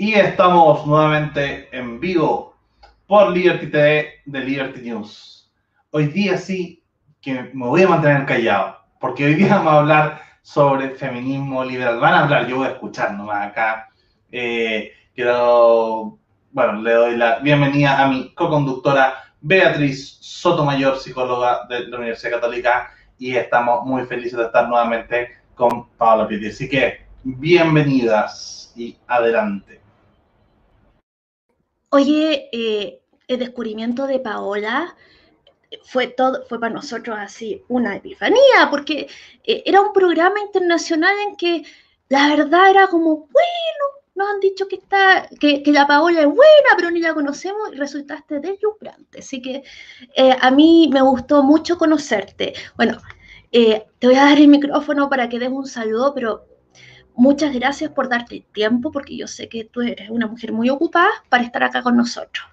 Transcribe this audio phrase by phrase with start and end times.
[0.00, 2.54] Y estamos nuevamente en vivo
[3.08, 5.50] por Liberty TV de Liberty News.
[5.90, 6.84] Hoy día sí
[7.20, 11.98] que me voy a mantener callado, porque hoy día vamos a hablar sobre feminismo liberal.
[11.98, 13.88] Van a hablar, yo voy a escuchar nomás acá.
[14.30, 16.16] Eh, quiero,
[16.52, 22.92] bueno, le doy la bienvenida a mi co-conductora Beatriz Sotomayor, psicóloga de la Universidad Católica,
[23.18, 26.46] y estamos muy felices de estar nuevamente con Paola Pitti.
[26.46, 29.87] Así que, bienvenidas y adelante.
[31.90, 34.94] Oye, eh, el descubrimiento de Paola
[35.84, 39.08] fue todo, fue para nosotros así una epifanía, porque
[39.44, 41.62] eh, era un programa internacional en que
[42.10, 46.70] la verdad era como, bueno, nos han dicho que está, que, la Paola es buena,
[46.76, 49.20] pero ni la conocemos y resultaste deslumbrante.
[49.20, 49.62] Así que
[50.14, 52.52] eh, a mí me gustó mucho conocerte.
[52.76, 52.98] Bueno,
[53.50, 56.44] te voy a dar el micrófono para que des un saludo, pero
[57.18, 61.10] muchas gracias por darte tiempo, porque yo sé que tú eres una mujer muy ocupada
[61.28, 62.46] para estar acá con nosotros.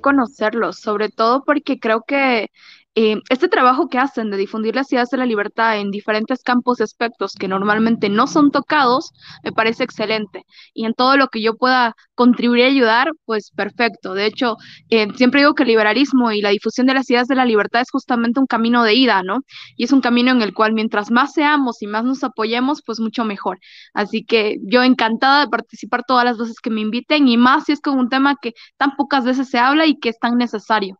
[0.00, 2.50] Conocerlos, sobre todo porque creo que
[2.96, 6.78] eh, este trabajo que hacen de difundir las ideas de la libertad en diferentes campos
[6.80, 10.44] y aspectos que normalmente no son tocados, me parece excelente.
[10.74, 14.14] Y en todo lo que yo pueda contribuir y ayudar, pues perfecto.
[14.14, 14.56] De hecho,
[14.90, 17.80] eh, siempre digo que el liberalismo y la difusión de las ideas de la libertad
[17.82, 19.40] es justamente un camino de ida, ¿no?
[19.76, 23.00] Y es un camino en el cual mientras más seamos y más nos apoyemos, pues
[23.00, 23.58] mucho mejor.
[23.92, 27.72] Así que yo encantada de participar todas las veces que me inviten y más si
[27.72, 30.98] es con un tema que tan pocas veces se habla y que es tan necesario.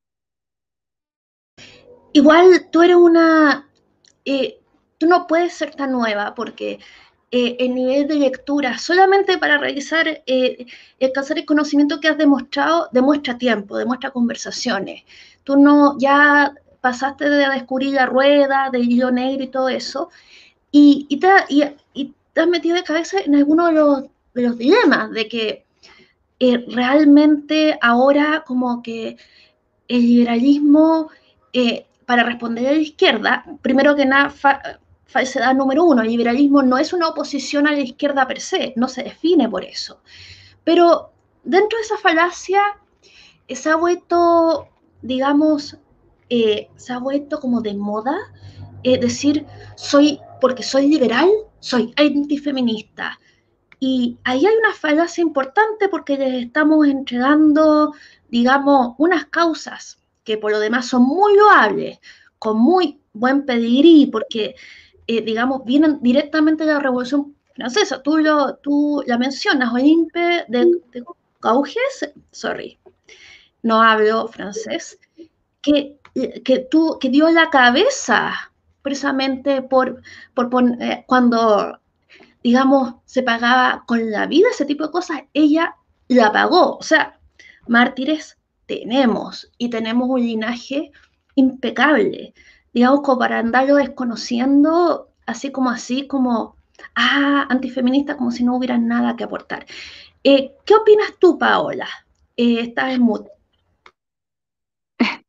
[2.15, 3.69] Igual tú eres una,
[4.25, 4.61] eh,
[4.99, 6.79] tú no puedes ser tan nueva porque
[7.33, 10.67] eh, el nivel de lectura, solamente para realizar, eh,
[11.03, 15.03] alcanzar el conocimiento que has demostrado, demuestra tiempo, demuestra conversaciones.
[15.43, 20.11] Tú no, ya pasaste de descubrir la rueda, del hilo negro y todo eso,
[20.71, 24.05] y, y, te, has metido de cabeza en alguno de los,
[24.35, 25.65] de los dilemas, de que
[26.39, 29.17] eh, realmente ahora como que
[29.89, 31.11] el liberalismo
[32.07, 34.33] para responder a la izquierda, primero que nada,
[35.07, 38.89] falsedad número uno, el liberalismo no es una oposición a la izquierda per se, no
[38.89, 40.01] se define por eso.
[40.65, 41.13] Pero
[41.45, 42.61] dentro de esa falacia
[43.47, 44.69] eh, se ha vuelto,
[45.03, 45.79] digamos,
[46.31, 48.17] eh, se ha vuelto como de moda
[48.83, 53.19] eh, decir, soy, porque soy liberal, soy antifeminista.
[53.79, 57.93] Y ahí hay una falacia importante porque les estamos entregando,
[58.31, 62.01] digamos, unas causas que por lo demás son muy loables,
[62.39, 64.55] con muy buen pedigrí, porque,
[65.07, 68.03] eh, digamos, vienen directamente de la Revolución Francesa.
[68.03, 71.05] Tú, lo, tú la mencionas, Olympe de, de
[71.41, 72.79] Gauges, sorry,
[73.63, 74.99] no hablo francés,
[75.63, 75.99] que,
[76.45, 78.33] que, tú, que dio la cabeza
[78.83, 80.03] precisamente por,
[80.35, 81.79] por eh, cuando,
[82.43, 85.77] digamos, se pagaba con la vida, ese tipo de cosas, ella
[86.09, 86.77] la pagó.
[86.77, 87.19] O sea,
[87.67, 88.37] mártires
[88.67, 90.91] tenemos y tenemos un linaje
[91.35, 92.35] impecable,
[92.73, 96.57] digamos, como para andarlo desconociendo, así como así, como,
[96.95, 99.67] ah, antifeminista, como si no hubiera nada que aportar.
[100.23, 101.89] Eh, ¿Qué opinas tú, Paola?
[102.37, 103.27] Eh, estás en mood.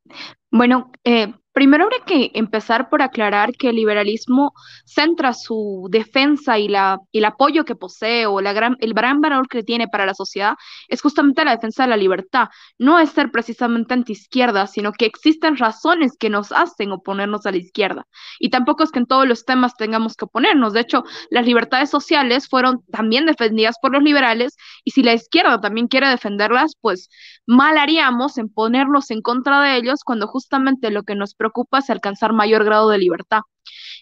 [0.51, 4.51] Bueno, eh, Primero habría que empezar por aclarar que el liberalismo
[4.83, 9.87] centra su defensa y la, el apoyo que posee o el gran valor que tiene
[9.87, 10.55] para la sociedad
[10.89, 12.49] es justamente la defensa de la libertad.
[12.77, 17.57] No es ser precisamente anti-izquierda, sino que existen razones que nos hacen oponernos a la
[17.57, 18.05] izquierda.
[18.37, 20.73] Y tampoco es que en todos los temas tengamos que oponernos.
[20.73, 25.61] De hecho, las libertades sociales fueron también defendidas por los liberales y si la izquierda
[25.61, 27.07] también quiere defenderlas, pues
[27.45, 31.89] mal haríamos en ponernos en contra de ellos cuando justamente lo que nos preocupa es
[31.89, 33.41] alcanzar mayor grado de libertad.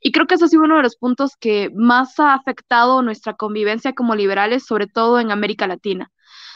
[0.02, 3.34] Y creo que ese ha sido uno de los puntos que más ha afectado nuestra
[3.34, 6.10] convivencia como liberales, sobre todo en América Latina,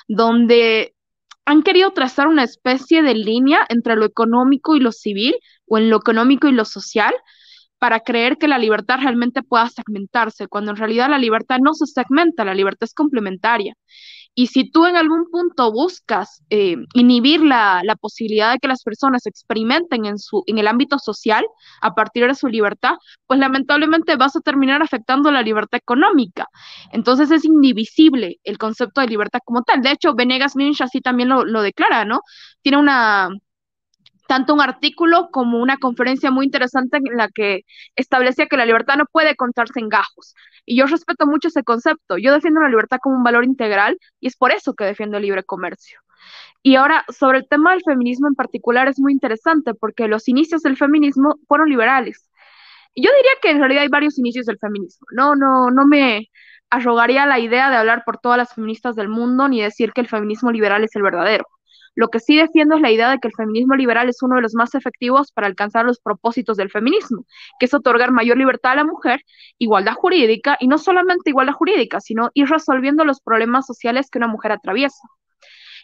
[0.07, 0.95] donde
[1.45, 5.89] han querido trazar una especie de línea entre lo económico y lo civil, o en
[5.89, 7.13] lo económico y lo social,
[7.79, 11.85] para creer que la libertad realmente pueda segmentarse, cuando en realidad la libertad no se
[11.85, 13.75] segmenta, la libertad es complementaria.
[14.39, 18.83] Y si tú en algún punto buscas eh, inhibir la, la, posibilidad de que las
[18.83, 21.43] personas experimenten en, su, en el ámbito social
[21.81, 26.47] a partir de su libertad, pues lamentablemente vas a terminar afectando la libertad económica.
[26.91, 29.81] Entonces es indivisible el concepto de libertad como tal.
[29.81, 32.21] De hecho, Venegas Minch así también lo, lo declara, ¿no?
[32.61, 33.29] Tiene una,
[34.27, 37.65] tanto un artículo como una conferencia muy interesante en la que
[37.95, 40.35] establecía que la libertad no puede contarse en gajos.
[40.65, 42.17] Y yo respeto mucho ese concepto.
[42.17, 45.23] Yo defiendo la libertad como un valor integral y es por eso que defiendo el
[45.23, 45.99] libre comercio.
[46.63, 50.61] Y ahora, sobre el tema del feminismo en particular, es muy interesante porque los inicios
[50.63, 52.29] del feminismo fueron liberales.
[52.95, 55.05] Yo diría que en realidad hay varios inicios del feminismo.
[55.11, 56.29] No, no, no me,
[56.69, 60.07] arrogaría la idea de hablar por todas las feministas del mundo ni decir que el
[60.07, 61.45] feminismo liberal es el verdadero.
[61.97, 64.43] Lo que sí defiendo es la idea de que el feminismo liberal es uno de
[64.43, 67.25] los más efectivos para alcanzar los propósitos del feminismo,
[67.59, 69.23] que es otorgar mayor libertad a la mujer,
[69.57, 74.27] igualdad jurídica, y no solamente igualdad jurídica, sino ir resolviendo los problemas sociales que una
[74.27, 75.07] mujer atraviesa.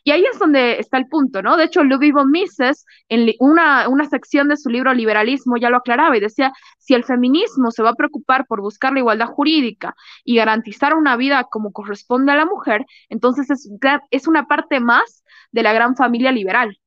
[0.03, 1.55] Y ahí es donde está el punto, ¿no?
[1.55, 5.77] De hecho, Ludwig von Mises, en una, una sección de su libro Liberalismo, ya lo
[5.77, 9.95] aclaraba y decía, si el feminismo se va a preocupar por buscar la igualdad jurídica
[10.25, 13.69] y garantizar una vida como corresponde a la mujer, entonces es,
[14.11, 16.77] es una parte más de la gran familia liberal.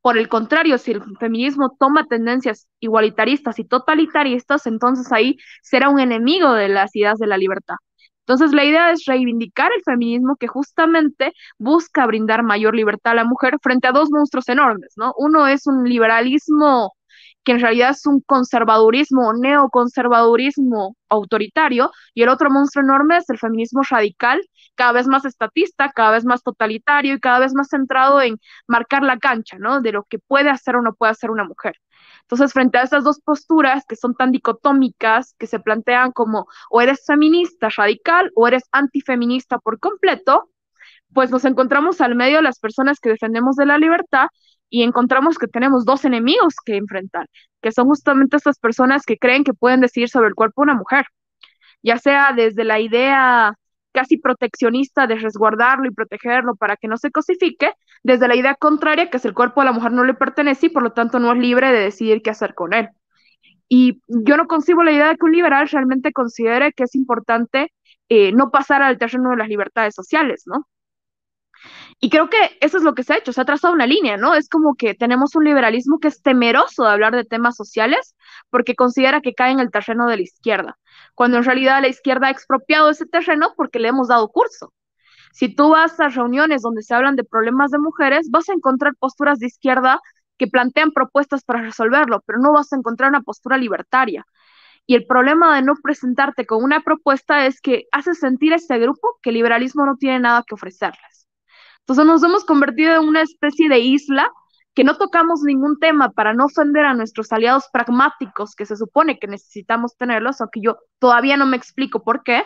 [0.00, 5.98] Por el contrario, si el feminismo toma tendencias igualitaristas y totalitaristas, entonces ahí será un
[5.98, 7.76] enemigo de las ideas de la libertad.
[8.26, 13.24] Entonces, la idea es reivindicar el feminismo que justamente busca brindar mayor libertad a la
[13.24, 15.12] mujer frente a dos monstruos enormes, ¿no?
[15.18, 16.94] Uno es un liberalismo
[17.44, 23.38] que en realidad es un conservadurismo neoconservadurismo autoritario, y el otro monstruo enorme es el
[23.38, 24.40] feminismo radical,
[24.74, 29.02] cada vez más estatista, cada vez más totalitario y cada vez más centrado en marcar
[29.02, 29.80] la cancha, ¿no?
[29.80, 31.76] De lo que puede hacer o no puede hacer una mujer.
[32.24, 36.80] Entonces, frente a estas dos posturas que son tan dicotómicas, que se plantean como o
[36.80, 40.50] eres feminista radical o eres antifeminista por completo,
[41.12, 44.28] pues nos encontramos al medio las personas que defendemos de la libertad
[44.70, 47.28] y encontramos que tenemos dos enemigos que enfrentar,
[47.62, 50.74] que son justamente estas personas que creen que pueden decidir sobre el cuerpo de una
[50.78, 51.06] mujer,
[51.82, 53.54] ya sea desde la idea
[53.94, 59.08] casi proteccionista de resguardarlo y protegerlo para que no se cosifique, desde la idea contraria,
[59.08, 61.32] que es el cuerpo de la mujer no le pertenece y por lo tanto no
[61.32, 62.88] es libre de decidir qué hacer con él.
[63.68, 67.72] Y yo no concibo la idea de que un liberal realmente considere que es importante
[68.08, 70.66] eh, no pasar al terreno de las libertades sociales, ¿no?
[72.00, 74.16] Y creo que eso es lo que se ha hecho, se ha trazado una línea,
[74.16, 74.34] ¿no?
[74.34, 78.14] Es como que tenemos un liberalismo que es temeroso de hablar de temas sociales
[78.50, 80.78] porque considera que cae en el terreno de la izquierda,
[81.14, 84.72] cuando en realidad la izquierda ha expropiado ese terreno porque le hemos dado curso.
[85.32, 88.94] Si tú vas a reuniones donde se hablan de problemas de mujeres, vas a encontrar
[88.96, 90.00] posturas de izquierda
[90.38, 94.24] que plantean propuestas para resolverlo, pero no vas a encontrar una postura libertaria.
[94.86, 98.78] Y el problema de no presentarte con una propuesta es que hace sentir a este
[98.78, 101.26] grupo que el liberalismo no tiene nada que ofrecerles.
[101.80, 104.30] Entonces nos hemos convertido en una especie de isla
[104.74, 109.18] que no tocamos ningún tema para no ofender a nuestros aliados pragmáticos que se supone
[109.18, 112.44] que necesitamos tenerlos, aunque yo todavía no me explico por qué,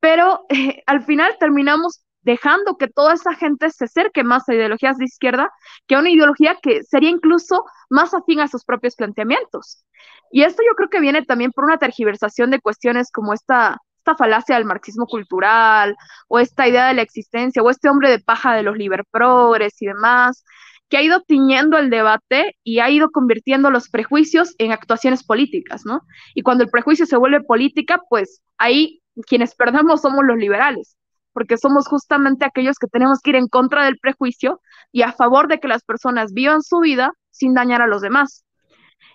[0.00, 0.46] pero
[0.86, 5.50] al final terminamos dejando que toda esa gente se acerque más a ideologías de izquierda
[5.86, 9.84] que a una ideología que sería incluso más afín a sus propios planteamientos.
[10.30, 14.16] Y esto yo creo que viene también por una tergiversación de cuestiones como esta esta
[14.16, 15.96] falacia del marxismo cultural,
[16.28, 19.86] o esta idea de la existencia, o este hombre de paja de los liberprogres y
[19.86, 20.44] demás,
[20.92, 25.86] que ha ido tiñendo el debate y ha ido convirtiendo los prejuicios en actuaciones políticas,
[25.86, 26.02] ¿no?
[26.34, 30.98] Y cuando el prejuicio se vuelve política, pues ahí quienes perdemos somos los liberales,
[31.32, 34.60] porque somos justamente aquellos que tenemos que ir en contra del prejuicio
[34.92, 38.44] y a favor de que las personas vivan su vida sin dañar a los demás.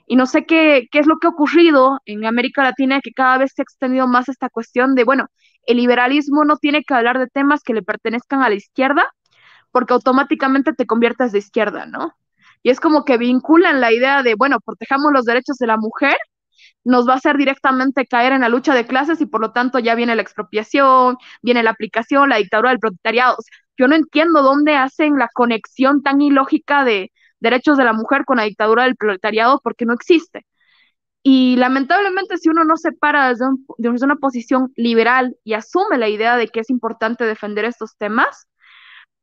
[0.08, 3.38] Y no sé qué, qué es lo que ha ocurrido en América Latina, que cada
[3.38, 5.28] vez se ha extendido más esta cuestión de, bueno,
[5.68, 9.06] el liberalismo no tiene que hablar de temas que le pertenezcan a la izquierda,
[9.72, 12.14] porque automáticamente te conviertes de izquierda, ¿no?
[12.64, 16.18] Y es como que vinculan la idea de, bueno, protejamos los derechos de la mujer,
[16.84, 19.80] nos va a hacer directamente caer en la lucha de clases y por lo tanto
[19.80, 23.38] ya viene la expropiación, viene la aplicación, la dictadura del proletariado.
[23.78, 28.38] yo no entiendo dónde hacen la conexión tan ilógica de, derechos de la mujer con
[28.38, 30.46] la dictadura del proletariado porque no existe.
[31.24, 33.46] Y lamentablemente si uno no se para desde,
[33.78, 38.48] desde una posición liberal y asume la idea de que es importante defender estos temas,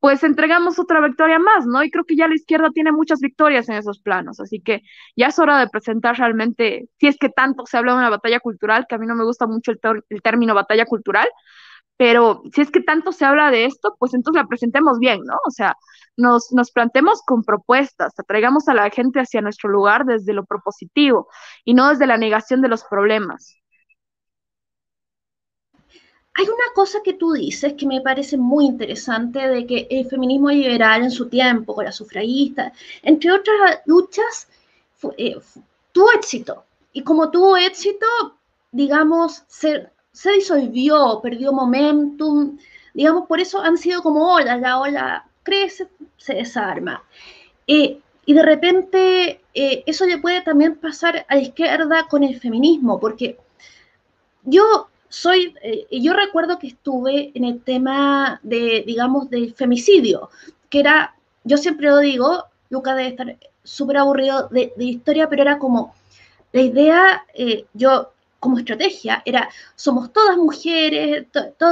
[0.05, 1.83] pues entregamos otra victoria más, ¿no?
[1.83, 4.83] Y creo que ya la izquierda tiene muchas victorias en esos planos, así que
[5.17, 8.39] ya es hora de presentar realmente, si es que tanto se habla de una batalla
[8.41, 9.81] cultural, que a mí no me gusta mucho el,
[10.23, 11.27] término batalla cultural,
[11.97, 15.37] pero si es que tanto se habla de esto, pues entonces la presentemos bien, ¿no?
[15.47, 15.75] O sea,
[16.19, 21.29] nos, nos plantemos con propuestas, atraigamos a la gente hacia nuestro lugar desde lo propositivo
[21.65, 23.57] y no desde la negación de los problemas.
[26.37, 30.51] Hay una cosa que tú dices que me parece muy interesante de que el feminismo
[30.51, 32.73] liberal en su tiempo, con la sufragista,
[33.03, 34.49] entre otras luchas,
[35.17, 35.37] eh,
[35.93, 36.65] tuvo éxito.
[36.93, 38.07] Y como tuvo éxito,
[38.73, 42.59] digamos, se, se disolvió, perdió momentum,
[42.95, 47.05] digamos, por eso han sido como olas, la ola crece, se desarma.
[47.67, 52.41] Eh, y de repente eh, eso le puede también pasar a la izquierda con el
[52.41, 53.39] feminismo, porque
[54.45, 60.29] yo soy, eh, yo recuerdo que estuve en el tema de, digamos, del femicidio,
[60.69, 65.59] que era, yo siempre lo digo, Luca debe estar súper aburrido de, historia, pero era
[65.59, 65.95] como,
[66.53, 67.25] la idea,
[67.75, 71.27] yo como estrategia era, somos todas mujeres,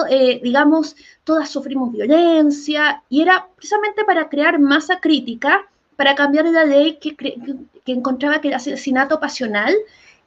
[0.09, 0.95] eh, digamos,
[1.25, 7.17] todas sufrimos violencia, y era precisamente para crear masa crítica, para cambiar la ley que,
[7.17, 9.75] que encontraba que el asesinato pasional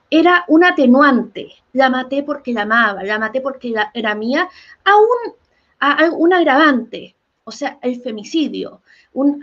[0.09, 1.51] era un atenuante.
[1.73, 4.47] La maté porque la amaba, la maté porque era mía,
[4.83, 8.81] a un, un agravante, o sea, el femicidio,
[9.13, 9.41] un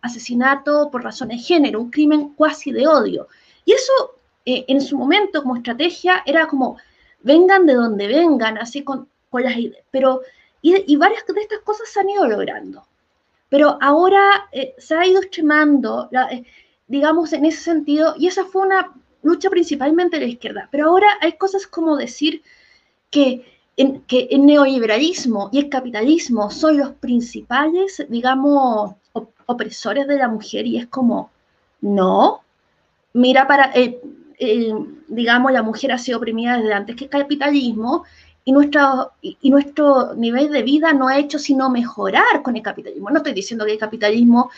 [0.00, 3.28] asesinato por razones de género, un crimen cuasi de odio.
[3.64, 3.92] Y eso
[4.44, 6.76] eh, en su momento como estrategia era como,
[7.22, 9.84] vengan de donde vengan, así con, con las ideas.
[9.90, 10.20] Pero,
[10.60, 12.86] y, varias de estas cosas se han ido logrando.
[13.48, 16.44] Pero ahora eh, se ha ido extremando, eh,
[16.86, 18.92] digamos, en ese sentido, y esa fue una
[19.24, 20.68] lucha principalmente la izquierda.
[20.70, 22.42] Pero ahora hay cosas como decir
[23.10, 28.94] que, el neoliberalismo y el capitalismo son los principales, digamos,
[29.46, 31.32] opresores de la mujer y es como,
[31.80, 32.42] no,
[33.12, 33.98] mira para, eh,
[35.08, 38.04] digamos, la mujer ha sido oprimida desde antes que el capitalismo
[38.44, 43.10] y nuestro, y, nuestro nivel de vida no ha hecho sino mejorar con el capitalismo.
[43.10, 44.50] No estoy diciendo que el capitalismo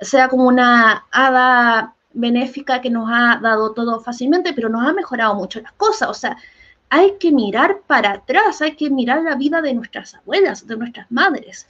[0.00, 5.34] sea como una hada benéfica que nos ha dado todo fácilmente, pero nos ha mejorado
[5.34, 6.08] mucho las cosas.
[6.08, 6.36] O sea,
[6.88, 11.10] hay que mirar para atrás, hay que mirar la vida de nuestras abuelas, de nuestras
[11.10, 11.66] madres.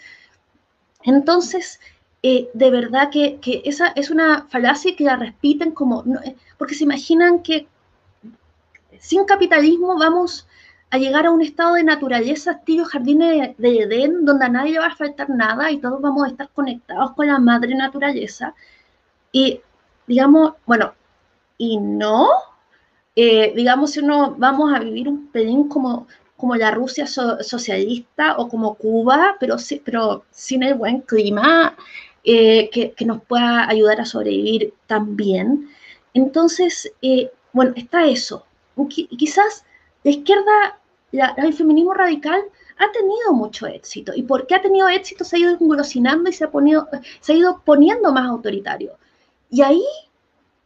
[1.02, 1.80] Entonces,
[2.23, 6.85] eh, de verdad que, esa es una falacia que la repiten como, eh, porque se
[6.85, 7.66] imaginan que
[8.99, 10.47] sin capitalismo vamos
[10.90, 14.80] a llegar a un estado de naturaleza, estilo jardines de, Edén, donde a nadie le
[14.80, 18.54] va a faltar nada y todos vamos a estar conectados con la madre naturaleza.
[19.32, 19.61] Y
[20.11, 20.93] digamos, bueno,
[21.57, 22.26] y no,
[23.14, 28.49] eh, digamos, si uno vamos a vivir un pelín como, como la Rusia socialista o
[28.49, 31.76] como Cuba, pero, sí, pero sin el buen clima,
[32.25, 35.69] eh, que, nos pueda ayudar a sobrevivir también.
[36.12, 38.45] Entonces, eh, bueno, está eso.
[38.88, 39.64] quizás
[40.02, 40.79] la izquierda,
[41.37, 42.43] el feminismo radical
[42.79, 44.12] ha tenido mucho éxito.
[44.17, 45.25] ¿Y por qué ha tenido éxito?
[45.25, 46.88] Se ha ido engolosinando y se ha, ponido,
[47.21, 48.99] se ha ido poniendo más autoritario.
[49.50, 49.85] Y ahí,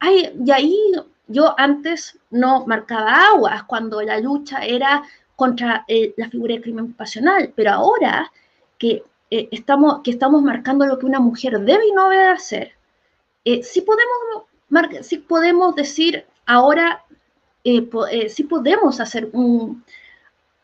[0.00, 0.92] hay, y ahí
[1.26, 5.02] yo antes no marcaba aguas cuando la lucha era
[5.36, 8.30] contra eh, la figura de crimen pasional, pero ahora
[8.78, 12.72] que eh, estamos, que estamos marcando lo que una mujer debe y no debe hacer,
[13.44, 14.44] eh, si, podemos,
[15.02, 17.04] si podemos decir ahora,
[17.64, 19.30] eh, si podemos hacer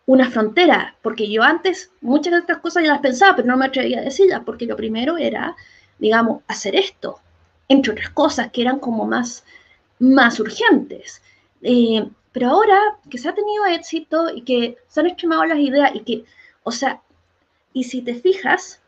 [0.06, 3.66] una frontera, porque yo antes muchas de estas cosas ya las pensaba, pero no me
[3.66, 5.56] atrevía a decirlas, porque lo primero era,
[5.98, 7.20] digamos, hacer esto,
[7.70, 9.44] entre otras cosas que eran como más,
[10.00, 11.22] más urgentes.
[12.32, 16.00] pero ahora que se ha tenido éxito y que se han extremado las ideas y
[16.00, 16.24] que,
[16.64, 17.00] o sea,
[17.72, 18.80] y si te fijas,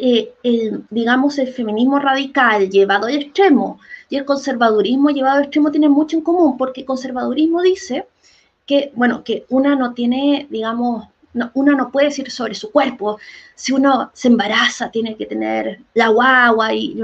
[0.00, 5.70] eh, el, digamos, el feminismo radical llevado al extremo y el conservadurismo llevado al extremo
[5.72, 8.06] tienen mucho en común, porque el conservadurismo dice
[8.66, 13.18] que, bueno, que una no tiene, digamos, no, una no puede decir sobre su cuerpo.
[13.54, 17.00] Si uno se embaraza, tiene que tener la guagua y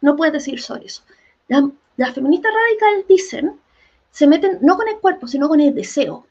[0.00, 1.02] no puede decir sobre eso.
[1.48, 3.60] las feministas radicales dicen,
[4.10, 6.26] se meten no con el cuerpo, sino con el deseo,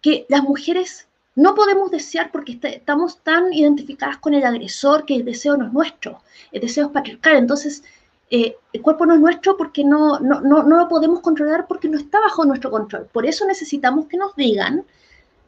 [0.00, 5.16] que las mujeres no podemos desear porque este, estamos tan identificadas con el agresor que
[5.16, 7.36] el deseo no es nuestro, el deseo es patriarcal.
[7.36, 7.84] Entonces,
[8.30, 11.98] eh, el cuerpo no es nuestro porque no, no, no, lo podemos controlar porque no
[11.98, 13.08] está bajo nuestro control.
[13.12, 14.84] Por eso necesitamos que nos digan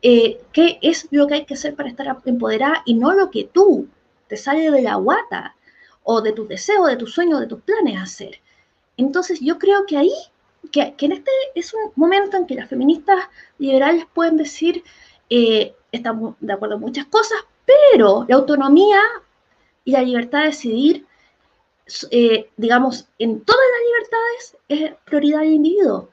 [0.03, 3.45] eh, qué es lo que hay que hacer para estar empoderada y no lo que
[3.45, 3.89] tú
[4.29, 5.57] te sale de la guata
[6.05, 8.41] o de tus deseos, de tus sueños, de tus planes hacer.
[8.97, 10.13] Entonces, yo creo que ahí,
[10.73, 13.29] que, que en este es un momento en que las feministas
[13.59, 14.83] liberales pueden decir,
[15.31, 19.01] eh, estamos de acuerdo en muchas cosas, pero la autonomía
[19.85, 21.07] y la libertad de decidir,
[22.11, 26.11] eh, digamos, en todas las libertades es prioridad del individuo.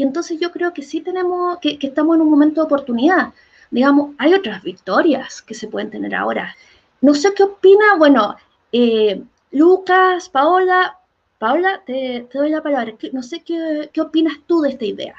[0.00, 3.34] Y entonces yo creo que sí tenemos, que, estamos en un momento de oportunidad.
[3.70, 6.56] Digamos, hay otras victorias que se pueden tener ahora.
[7.02, 8.34] No sé qué opina, bueno,
[8.72, 10.96] eh, Lucas, Paola,
[11.38, 12.94] Paola, te, doy la palabra.
[13.12, 15.14] No sé qué, qué opinas tú de esta idea.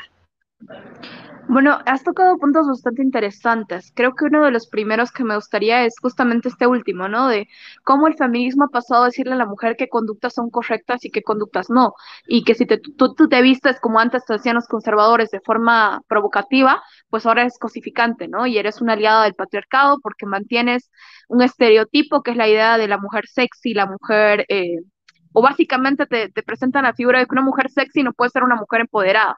[1.52, 3.92] Bueno, has tocado puntos bastante interesantes.
[3.94, 7.28] Creo que uno de los primeros que me gustaría es justamente este último, ¿no?
[7.28, 7.50] De
[7.84, 11.12] cómo el feminismo ha pasado a decirle a la mujer qué conductas son correctas y
[11.12, 11.94] qué conductas no.
[12.26, 16.02] Y que si te, tú, te vistes como antes te hacían los conservadores de forma
[16.08, 18.48] provocativa, pues ahora es cosificante, ¿no?
[18.48, 20.90] Y eres una aliada del patriarcado porque mantienes
[21.28, 24.46] un estereotipo que es la idea de la mujer sexy, la mujer...
[24.48, 24.78] Eh,
[25.34, 28.44] o básicamente te, te presentan la figura de que una mujer sexy no puede ser
[28.44, 29.38] una mujer empoderada.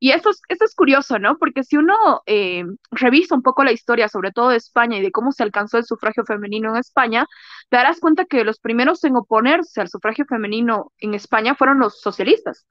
[0.00, 1.36] Y esto es, esto es curioso, ¿no?
[1.38, 5.12] Porque si uno eh, revisa un poco la historia, sobre todo de España y de
[5.12, 7.26] cómo se alcanzó el sufragio femenino en España,
[7.68, 12.00] te darás cuenta que los primeros en oponerse al sufragio femenino en España fueron los
[12.00, 12.66] socialistas.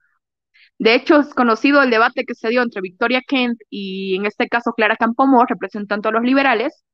[0.78, 4.48] De hecho, es conocido el debate que se dio entre Victoria Kent y, en este
[4.48, 6.84] caso, Clara Campoamor, representando a los liberales,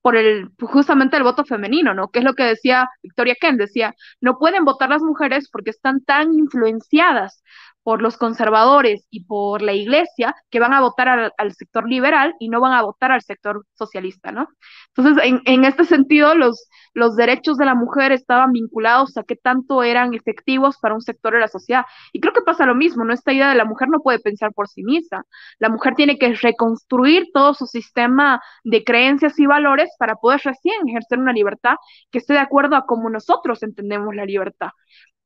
[0.00, 2.10] por el justamente el voto femenino, ¿no?
[2.10, 6.04] Que es lo que decía Victoria Kent, decía, no pueden votar las mujeres porque están
[6.04, 7.42] tan influenciadas
[7.82, 12.48] por los conservadores y por la iglesia que van a votar al, sector liberal y
[12.48, 14.48] no van a votar al sector socialista, ¿no?
[14.94, 19.82] Entonces, en, este sentido, los, los derechos de la mujer estaban vinculados a qué tanto
[19.82, 21.84] eran efectivos para un sector de la sociedad.
[22.12, 23.12] Y creo que pasa lo mismo, ¿no?
[23.12, 25.24] Esta idea de la mujer no puede pensar por sí misma.
[25.58, 30.88] La mujer tiene que reconstruir todo su sistema de creencias y valores para poder recién
[30.88, 31.76] ejercer una libertad
[32.10, 34.70] que esté de acuerdo a cómo nosotros entendemos la libertad.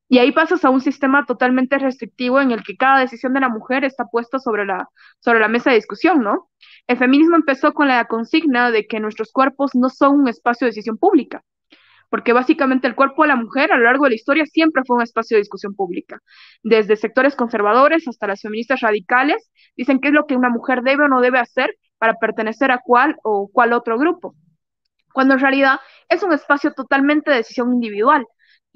[0.09, 3.49] Y ahí pasas a un sistema totalmente restrictivo en el que cada decisión de la
[3.49, 4.87] mujer está puesta sobre la,
[5.19, 6.49] sobre la mesa de discusión, ¿no?
[6.87, 10.69] El feminismo empezó con la consigna de que nuestros cuerpos no son un espacio de
[10.69, 11.43] decisión pública,
[12.09, 14.95] porque básicamente el cuerpo de la mujer a lo largo de la historia siempre fue
[14.95, 16.21] un espacio de discusión pública.
[16.63, 21.03] Desde sectores conservadores hasta las feministas radicales dicen qué es lo que una mujer debe
[21.05, 24.35] o no debe hacer para pertenecer a cuál o cuál otro grupo,
[25.13, 28.25] cuando en realidad es un espacio totalmente de decisión individual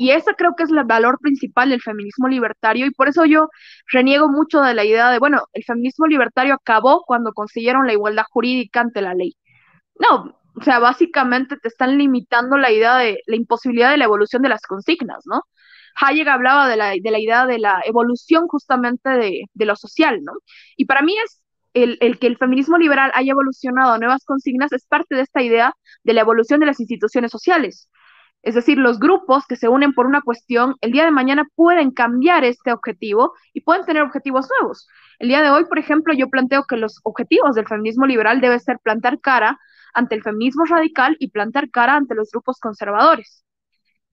[0.01, 3.49] y ese creo que es el valor principal del feminismo libertario y por eso yo
[3.91, 8.23] reniego mucho de la idea de, bueno, el feminismo libertario acabó cuando consiguieron la igualdad
[8.31, 9.35] jurídica ante la ley.
[9.99, 14.41] No, o sea, básicamente te están limitando la idea de la imposibilidad de la evolución
[14.41, 15.43] de las consignas, ¿no?
[15.95, 20.19] Hayek hablaba de la, de la idea de la evolución justamente de, de lo social,
[20.23, 20.33] ¿no?
[20.77, 21.41] Y para mí es
[21.75, 25.43] el, el, que el feminismo liberal haya evolucionado a nuevas consignas es parte de esta
[25.43, 27.87] idea de la evolución de las instituciones sociales.
[28.43, 31.91] Es decir, los grupos que se unen por una cuestión, el día de mañana pueden
[31.91, 34.87] cambiar este objetivo y pueden tener objetivos nuevos.
[35.19, 38.59] El día de hoy, por ejemplo, yo planteo que los objetivos del feminismo liberal deben
[38.59, 39.59] ser plantar cara
[39.93, 43.43] ante el feminismo radical y plantar cara ante los grupos conservadores.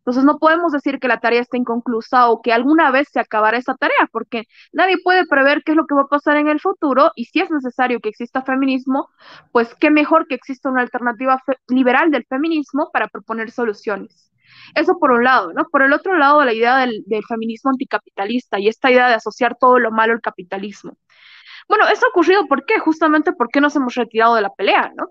[0.09, 3.59] Entonces no podemos decir que la tarea está inconclusa o que alguna vez se acabará
[3.59, 6.61] esa tarea, porque nadie puede prever qué es lo que va a pasar en el
[6.61, 9.11] futuro y si es necesario que exista feminismo,
[9.53, 14.33] pues qué mejor que exista una alternativa liberal del feminismo para proponer soluciones.
[14.75, 15.67] Eso por un lado, ¿no?
[15.67, 19.59] Por el otro lado, la idea del, del feminismo anticapitalista y esta idea de asociar
[19.61, 20.97] todo lo malo al capitalismo.
[21.69, 22.79] Bueno, eso ha ocurrido, ¿por qué?
[22.79, 25.11] Justamente porque nos hemos retirado de la pelea, ¿no?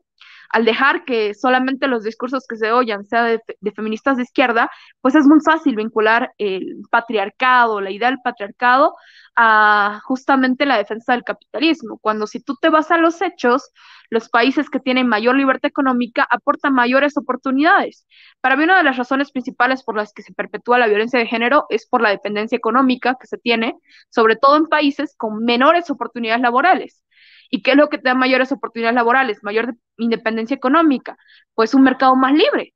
[0.49, 3.41] Al dejar que solamente los discursos que se oyan sea de,
[3.75, 4.69] feministas de izquierda,
[5.01, 8.95] pues es muy fácil vincular el patriarcado, la idea del patriarcado,
[9.35, 11.99] a justamente la defensa del capitalismo.
[11.99, 13.71] Cuando si tú te vas a los hechos,
[14.09, 18.07] los países que tienen mayor libertad económica aportan mayores oportunidades.
[18.41, 21.27] Para mí una de las razones principales por las que se perpetúa la violencia de
[21.27, 23.75] género es por la dependencia económica que se tiene,
[24.09, 27.03] sobre todo en países con menores oportunidades laborales.
[27.49, 31.17] ¿Y qué es lo que te da mayores oportunidades laborales, mayor independencia económica?
[31.53, 32.73] Pues un mercado más libre.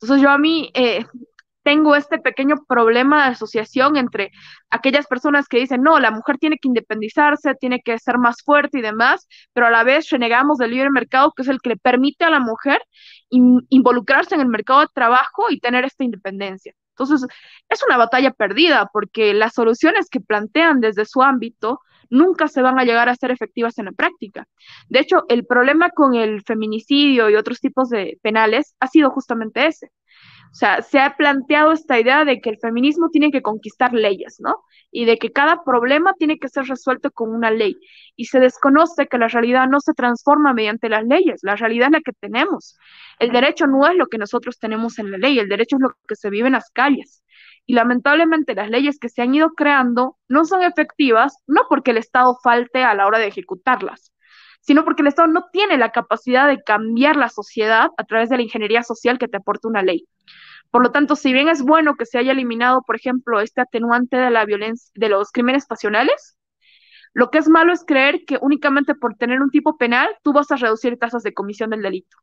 [0.00, 1.04] Entonces yo a mí eh,
[1.62, 4.30] tengo este pequeño problema de asociación entre
[4.70, 8.78] aquellas personas que dicen, no, la mujer tiene que independizarse, tiene que ser más fuerte
[8.78, 11.76] y demás, pero a la vez renegamos del libre mercado, que es el que le
[11.76, 12.82] permite a la mujer
[13.30, 16.74] involucrarse en el mercado de trabajo y tener esta independencia.
[16.90, 17.26] Entonces,
[17.68, 21.80] es una batalla perdida porque las soluciones que plantean desde su ámbito
[22.12, 24.46] nunca se van a llegar a ser efectivas en la práctica.
[24.88, 29.66] De hecho, el problema con el feminicidio y otros tipos de penales ha sido justamente
[29.66, 29.90] ese.
[30.52, 34.36] O sea, se ha planteado esta idea de que el feminismo tiene que conquistar leyes,
[34.40, 34.56] ¿no?
[34.90, 37.78] Y de que cada problema tiene que ser resuelto con una ley.
[38.16, 41.92] Y se desconoce que la realidad no se transforma mediante las leyes, la realidad es
[41.92, 42.76] la que tenemos.
[43.18, 45.88] El derecho no es lo que nosotros tenemos en la ley, el derecho es lo
[46.06, 47.21] que se vive en las calles.
[47.66, 51.98] Y lamentablemente las leyes que se han ido creando no son efectivas, no porque el
[51.98, 54.12] Estado falte a la hora de ejecutarlas,
[54.60, 58.36] sino porque el Estado no tiene la capacidad de cambiar la sociedad a través de
[58.36, 60.08] la ingeniería social que te aporta una ley.
[60.70, 64.16] Por lo tanto, si bien es bueno que se haya eliminado, por ejemplo, este atenuante
[64.16, 66.36] de la violencia, de los crímenes pasionales,
[67.14, 70.50] lo que es malo es creer que únicamente por tener un tipo penal tú vas
[70.50, 72.16] a reducir tasas de comisión del delito.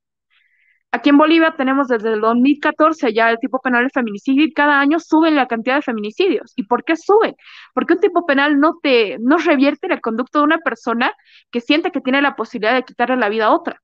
[0.92, 4.80] Aquí en Bolivia tenemos desde el 2014 ya el tipo penal de feminicidio y cada
[4.80, 6.52] año sube la cantidad de feminicidios.
[6.56, 7.36] ¿Y por qué sube?
[7.76, 11.14] Porque un tipo penal no te no revierte la conducta de una persona
[11.52, 13.82] que siente que tiene la posibilidad de quitarle la vida a otra.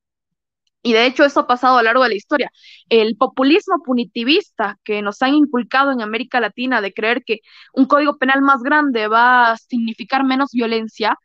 [0.82, 2.52] Y de hecho eso ha pasado a lo largo de la historia.
[2.90, 7.40] El populismo punitivista que nos han inculcado en América Latina de creer que
[7.74, 11.18] un código penal más grande va a significar menos violencia,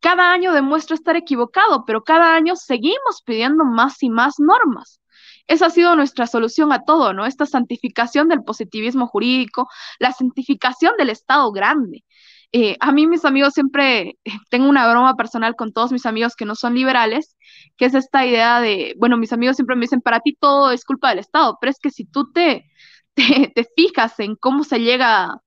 [0.00, 5.01] cada año demuestra estar equivocado, pero cada año seguimos pidiendo más y más normas.
[5.46, 7.26] Esa ha sido nuestra solución a todo, ¿no?
[7.26, 12.04] Esta santificación del positivismo jurídico, la santificación del Estado grande.
[12.52, 14.18] Eh, a mí mis amigos siempre,
[14.50, 17.36] tengo una broma personal con todos mis amigos que no son liberales,
[17.76, 20.84] que es esta idea de, bueno, mis amigos siempre me dicen, para ti todo es
[20.84, 22.64] culpa del Estado, pero es que si tú te,
[23.14, 25.40] te, te fijas en cómo se llega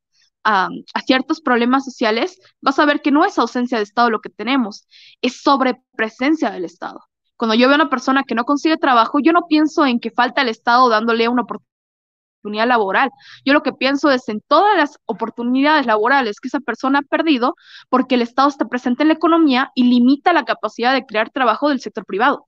[0.45, 0.69] a,
[1.05, 4.87] ciertos problemas sociales, vas a ver que no es ausencia de Estado lo que tenemos,
[5.21, 7.01] es sobrepresencia del Estado.
[7.37, 10.11] Cuando yo veo a una persona que no consigue trabajo, yo no pienso en que
[10.11, 13.09] falta el Estado dándole una oportunidad laboral.
[13.43, 17.55] Yo lo que pienso es en todas las oportunidades laborales que esa persona ha perdido
[17.89, 21.69] porque el Estado está presente en la economía y limita la capacidad de crear trabajo
[21.69, 22.45] del sector privado.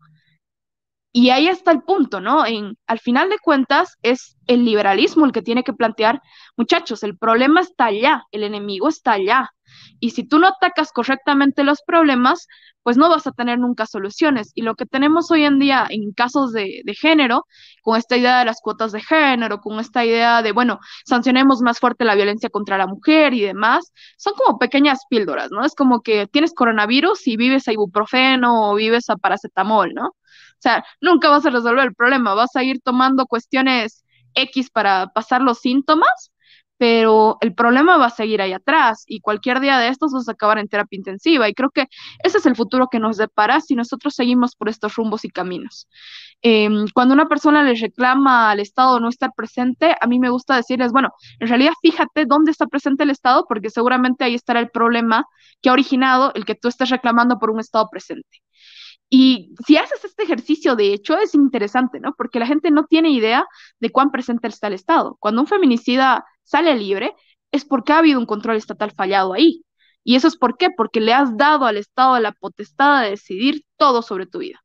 [1.12, 2.45] Y ahí está el punto, ¿no?
[2.45, 6.21] En, al final de cuentas, es el liberalismo el que tiene que plantear,
[6.56, 9.50] muchachos, el problema está allá, el enemigo está allá.
[10.00, 12.48] Y si tú no atacas correctamente los problemas,
[12.84, 14.52] pues no vas a tener nunca soluciones.
[14.56, 17.46] Y lo que tenemos hoy en día en casos de, de género,
[17.82, 21.80] con esta idea de las cuotas de género, con esta idea de, bueno, sancionemos más
[21.80, 25.66] fuerte la violencia contra la mujer y demás, son como pequeñas píldoras, ¿no?
[25.66, 30.08] Es como que tienes coronavirus y vives a ibuprofeno o vives a paracetamol, ¿no?
[30.08, 35.08] O sea, nunca vas a resolver el problema, vas a ir tomando cuestiones X para
[35.08, 36.32] pasar los síntomas,
[36.78, 40.34] pero el problema va a seguir ahí atrás y cualquier día de estos vas a
[40.34, 41.88] acabar en terapia intensiva y creo que
[42.24, 45.88] ese es el futuro que nos depara si nosotros seguimos por estos rumbos y caminos.
[46.42, 50.56] Em, cuando una persona le reclama al Estado no estar presente, a mí me gusta
[50.56, 51.10] decirles, bueno,
[51.40, 55.26] en realidad fíjate dónde está presente el Estado porque seguramente ahí estará el problema
[55.62, 58.42] que ha originado el que tú estés reclamando por un Estado presente.
[59.10, 62.13] Y si haces este ejercicio, de hecho, es interesante, ¿no?
[62.17, 63.46] Porque la gente no tiene idea
[63.80, 65.17] de cuán presente está el Estado.
[65.20, 67.13] Cuando un feminicida sale libre,
[67.52, 69.63] es porque ha habido un control estatal fallado ahí.
[70.04, 70.70] ¿Y eso es por qué?
[70.72, 74.60] Porque le has dado al Estado la potestad de decidir todo sobre tu vida.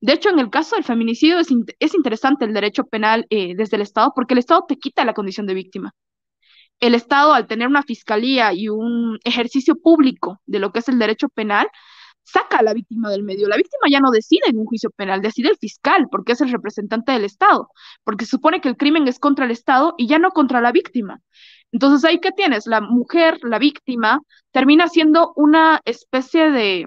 [0.00, 1.50] De hecho, en el caso del feminicidio es,
[1.94, 5.46] interesante el derecho penal eh, desde el Estado porque el Estado te quita la condición
[5.46, 5.92] de víctima.
[6.80, 10.98] El Estado, al tener una fiscalía y un ejercicio público de lo que es el
[10.98, 11.68] derecho penal,
[12.32, 13.48] saca a la víctima del medio.
[13.48, 16.50] La víctima ya no decide en un juicio penal, decide el fiscal, porque es el
[16.50, 17.68] representante del Estado,
[18.04, 20.72] porque se supone que el crimen es contra el Estado y ya no contra la
[20.72, 21.20] víctima.
[21.72, 26.84] Entonces, ahí que tienes, la mujer, la víctima, termina siendo una especie de,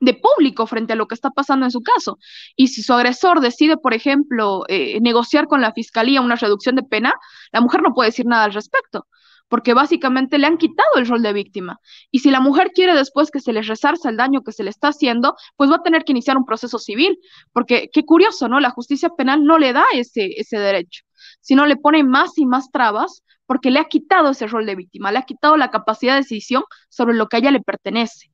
[0.00, 2.18] de público frente a lo que está pasando en su caso.
[2.56, 6.82] Y si su agresor decide, por ejemplo, eh, negociar con la fiscalía una reducción de
[6.82, 7.14] pena,
[7.52, 9.06] la mujer no puede decir nada al respecto
[9.50, 11.80] porque básicamente le han quitado el rol de víctima.
[12.12, 14.70] Y si la mujer quiere después que se le resarza el daño que se le
[14.70, 17.18] está haciendo, pues va a tener que iniciar un proceso civil,
[17.52, 18.60] porque qué curioso, ¿no?
[18.60, 21.02] La justicia penal no le da ese, ese derecho,
[21.40, 25.10] sino le pone más y más trabas porque le ha quitado ese rol de víctima,
[25.10, 28.30] le ha quitado la capacidad de decisión sobre lo que a ella le pertenece.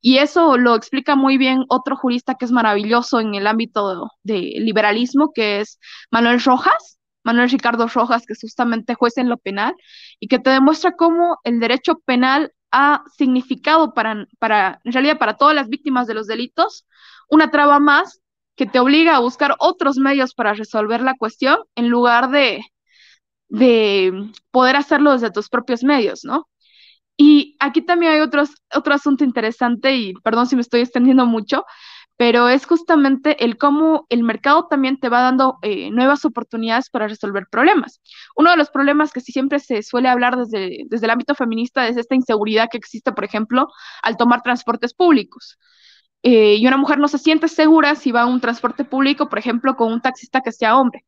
[0.00, 4.34] Y eso lo explica muy bien otro jurista que es maravilloso en el ámbito de,
[4.34, 5.78] de liberalismo, que es
[6.10, 6.93] Manuel Rojas,
[7.24, 9.74] Manuel Ricardo Rojas, que es justamente juez en lo penal,
[10.20, 15.36] y que te demuestra cómo el derecho penal ha significado para, para, en realidad, para
[15.36, 16.86] todas las víctimas de los delitos,
[17.30, 18.20] una traba más
[18.56, 22.64] que te obliga a buscar otros medios para resolver la cuestión en lugar de,
[23.48, 26.48] de poder hacerlo desde tus propios medios, ¿no?
[27.16, 31.64] Y aquí también hay otros, otro asunto interesante, y perdón si me estoy extendiendo mucho,
[32.16, 37.08] pero es justamente el cómo el mercado también te va dando eh, nuevas oportunidades para
[37.08, 38.00] resolver problemas.
[38.36, 41.96] Uno de los problemas que siempre se suele hablar desde, desde el ámbito feminista es
[41.96, 43.68] esta inseguridad que existe, por ejemplo,
[44.02, 45.58] al tomar transportes públicos.
[46.22, 49.38] Eh, y una mujer no se siente segura si va a un transporte público, por
[49.38, 51.04] ejemplo, con un taxista que sea hombre.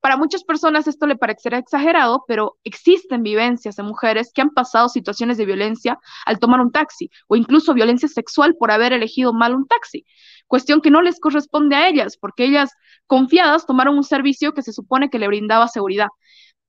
[0.00, 4.88] Para muchas personas esto le parecerá exagerado, pero existen vivencias de mujeres que han pasado
[4.88, 9.54] situaciones de violencia al tomar un taxi o incluso violencia sexual por haber elegido mal
[9.54, 10.06] un taxi,
[10.46, 12.70] cuestión que no les corresponde a ellas porque ellas
[13.06, 16.08] confiadas tomaron un servicio que se supone que le brindaba seguridad.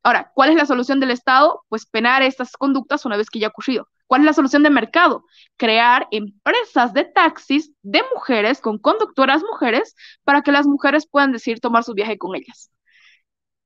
[0.04, 1.63] Ahora, ¿cuál es la solución del Estado?
[1.70, 3.88] Pues penar estas conductas una vez que ya ha ocurrido.
[4.08, 5.24] ¿Cuál es la solución de mercado?
[5.58, 11.62] Crear empresas de taxis de mujeres con conductoras mujeres para que las mujeres puedan decidir
[11.62, 12.72] tomar su viaje con ellas.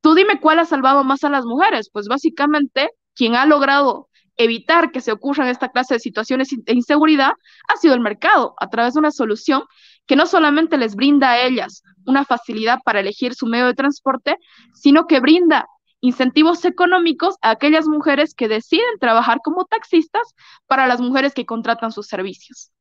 [0.05, 1.89] Tú dime cuál ha salvado más a las mujeres.
[1.91, 7.31] Pues básicamente quien ha logrado evitar que se ocurran esta clase de situaciones de inseguridad
[7.67, 9.63] ha sido el mercado, a través de una solución
[10.05, 14.37] que no solamente les brinda a ellas una facilidad para elegir su medio de transporte,
[14.75, 15.65] sino que brinda
[16.01, 20.35] incentivos económicos a aquellas mujeres que deciden trabajar como taxistas
[20.67, 22.71] para las mujeres que contratan sus servicios.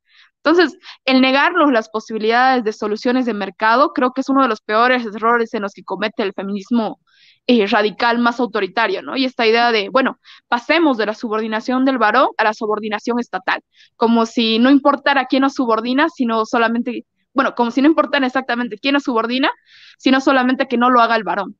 [0.43, 4.61] Entonces, el negarnos las posibilidades de soluciones de mercado creo que es uno de los
[4.61, 7.01] peores errores en los que comete el feminismo
[7.47, 9.17] eh, radical más autoritario, ¿no?
[9.17, 13.61] Y esta idea de, bueno, pasemos de la subordinación del varón a la subordinación estatal,
[13.97, 17.05] como si no importara quién nos subordina, sino solamente,
[17.35, 19.51] bueno, como si no importara exactamente quién nos subordina,
[19.99, 21.57] sino solamente que no lo haga el varón.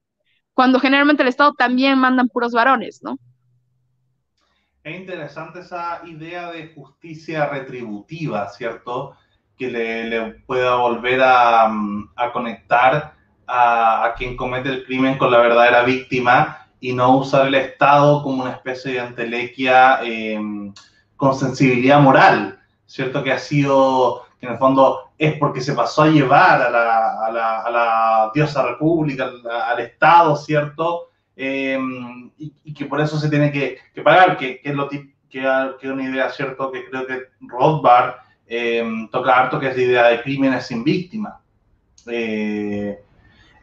[0.55, 3.19] Cuando generalmente el Estado también mandan puros varones, ¿no?
[4.85, 9.17] Es interesante esa idea de justicia retributiva, ¿cierto?
[9.59, 13.15] Que le, pueda volver mm, a, conectar
[13.47, 18.23] a, a, quien comete el crimen con la verdadera víctima y no usar el Estado
[18.23, 20.39] como una especie de antelequia eh,
[21.17, 23.23] con sensibilidad moral, ¿cierto?
[23.23, 27.27] Que ha sido, que en el fondo es porque se pasó a llevar a la,
[27.27, 29.31] a la, a la diosa república,
[29.67, 31.11] al, Estado, ¿cierto?
[31.37, 31.79] Eh,
[32.37, 35.89] y, que por eso se tiene que, que pagar, que, que, es lo que, que
[35.89, 36.71] una idea, ¿cierto?
[36.71, 41.41] Que creo que Rothbard eh, toca harto, que es la idea de crímenes sin víctima.
[42.07, 43.04] Eh,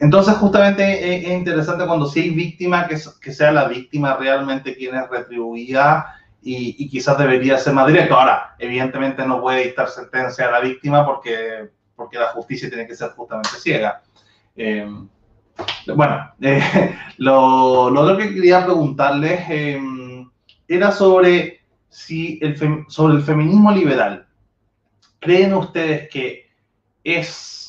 [0.02, 5.08] entonces, justamente es, interesante cuando sí hay víctima, que, sea la víctima realmente quien es
[5.08, 8.16] retribuida y, quizás debería ser más directo.
[8.16, 12.96] Ahora, evidentemente no puede dictar sentencia a la víctima porque, porque la justicia tiene que
[12.96, 14.02] ser justamente ciega.
[14.56, 14.90] Eh,
[15.96, 19.80] bueno, eh, lo, lo, otro que quería preguntarles eh,
[20.68, 24.26] era sobre, si el sobre el feminismo liberal.
[25.20, 26.50] ¿Creen ustedes que
[27.04, 27.61] es,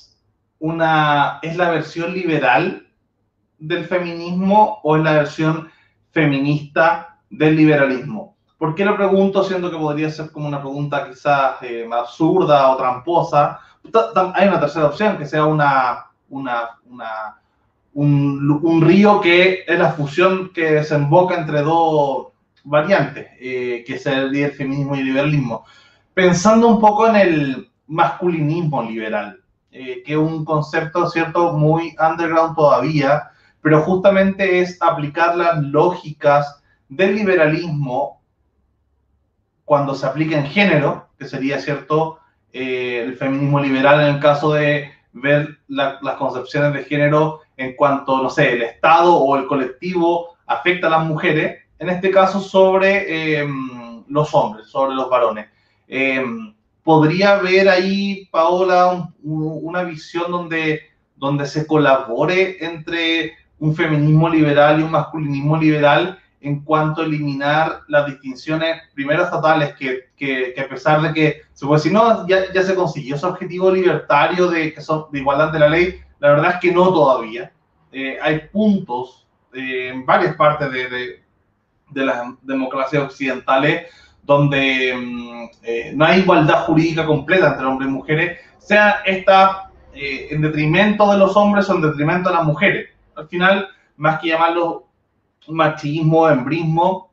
[0.63, 2.87] una, es la versión liberal
[3.59, 5.69] del feminismo o es la versión
[6.13, 8.37] feminista del liberalismo?
[8.59, 12.77] ¿Por qué lo pregunto siendo que podría ser como una pregunta quizás eh, absurda o
[12.77, 13.59] tramposa?
[14.35, 17.41] Hay una tercera opción, que sea una, una, una
[17.95, 22.29] un, río que es la fusión que desemboca entre dos
[22.63, 25.65] variantes, eh, que es el, feminismo y el liberalismo.
[26.15, 29.42] Pensando un poco en el masculinismo liberal,
[29.73, 33.31] eh, que un concepto, ¿cierto?, muy underground todavía,
[33.63, 38.21] pero justamente es aplicar las lógicas del liberalismo
[39.65, 42.19] cuando se aplica en género, que sería cierto
[42.53, 48.23] eh, el feminismo liberal en el caso de ver las concepciones de género en cuanto,
[48.23, 53.39] no sé, el Estado o el colectivo afecta a las mujeres, en este caso sobre
[53.39, 55.49] em, los hombres, sobre los varones.
[55.89, 56.52] Em,
[56.83, 60.81] ¿Podría haber ahí, Paola, una visión donde,
[61.17, 67.83] donde se colabore entre un feminismo liberal y un masculinismo liberal en cuanto a eliminar
[67.87, 72.53] las distinciones, primero estatales, que, que, a pesar de que se puede decir, no, ya,
[72.53, 76.31] ya, se consiguió ese objetivo libertario de, que son, de igualdad de la ley, la
[76.31, 77.53] verdad es que no todavía.
[77.93, 81.23] Eh, hay puntos eh, en varias partes de, de,
[81.91, 83.87] de, las democracias occidentales
[84.23, 90.41] donde mm, eh, no hay igualdad jurídica completa entre hombres y mujeres, sea esta en
[90.41, 92.89] detrimento de los hombres o en detrimento de las mujeres.
[93.15, 94.87] Al final, más que llamarlo
[95.49, 97.11] machismo, embrismo,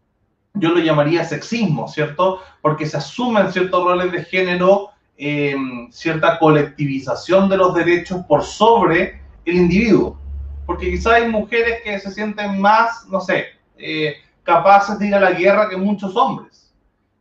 [0.53, 2.41] yo lo llamaría sexismo, ¿cierto?
[2.61, 9.21] Porque se asumen ciertos roles de género, em, cierta colectivización de los derechos por sobre
[9.45, 10.17] el individuo.
[10.65, 13.45] Porque quizás hay mujeres que se sienten más, no sé,
[13.77, 16.68] eh, capaces de ir a la guerra que muchos hombres.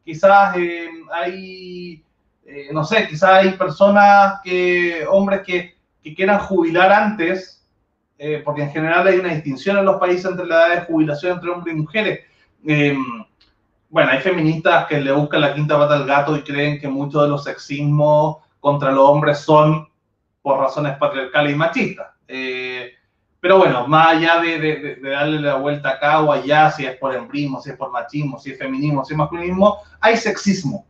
[0.08, 2.02] Quizás em, hay,
[2.46, 7.58] eh, no sé, quizás hay personas que, hombres que, que quieran jubilar antes
[8.18, 11.34] eh, porque en general hay una distinción en los países entre la edad de jubilación
[11.34, 12.20] entre hombres y mujeres.
[12.66, 12.96] Eh,
[13.90, 17.22] bueno, hay feministas que le buscan la quinta pata al gato y creen que muchos
[17.22, 19.86] de los sexismos contra los hombres son
[20.40, 22.06] por razones patriarcales y machistas.
[22.26, 22.92] Eh,
[23.40, 27.60] pero bueno, más allá de, darle la vuelta acá o allá, si es por embrismo,
[27.60, 30.86] si es por machismo, si es feminismo, si es masculinismo, hay sexismo.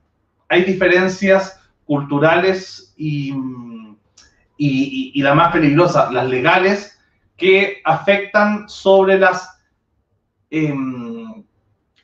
[0.48, 3.34] Hay diferencias culturales y,
[4.56, 6.98] y, la más peligrosa, las legales,
[7.36, 9.20] que afectan sobre
[10.50, 11.44] em,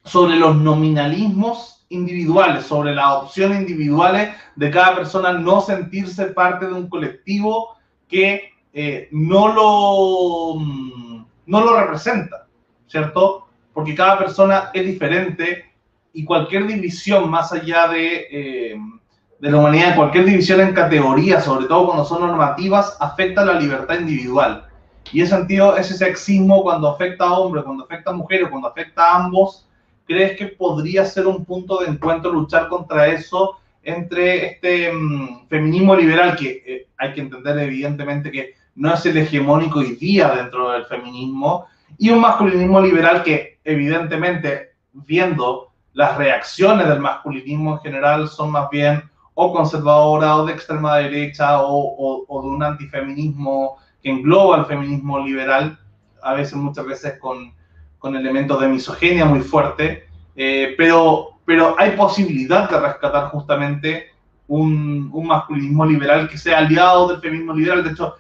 [0.04, 6.74] sobre los nominalismos individuales, sobre las opciones individuales de cada persona no sentirse parte de
[6.74, 7.76] un colectivo
[8.09, 12.46] que eh, no, lo, mm, no lo representa,
[12.88, 13.46] ¿cierto?
[13.72, 15.72] Porque cada persona es diferente
[16.12, 18.26] y cualquier división más allá de,
[18.72, 18.98] em,
[19.38, 23.60] de la humanidad, cualquier división en categorías, sobre todo cuando son normativas, afecta a la
[23.60, 24.66] libertad individual.
[25.12, 29.04] Y ese sentido, ese sexismo cuando afecta a hombres, cuando afecta a mujeres, cuando afecta
[29.04, 29.68] a ambos,
[30.04, 35.94] ¿crees que podría ser un punto de encuentro luchar contra eso entre este mm, feminismo
[35.94, 40.70] liberal, que eh, hay que entender evidentemente que no es el hegemónico hoy día dentro
[40.70, 41.66] del feminismo,
[41.98, 48.68] y un masculinismo liberal que evidentemente, viendo las reacciones del masculinismo en general, son más
[48.70, 49.02] bien
[49.34, 55.18] o conservadora o de extrema derecha o, o de un antifeminismo que engloba el feminismo
[55.18, 55.78] liberal,
[56.22, 57.52] a veces, muchas veces con,
[57.98, 60.06] con elementos de misoginia muy fuerte,
[60.37, 64.08] eh, pero, pero hay posibilidad de rescatar justamente
[64.46, 67.82] un, un, masculinismo liberal que sea aliado del feminismo liberal.
[67.82, 68.16] De hecho,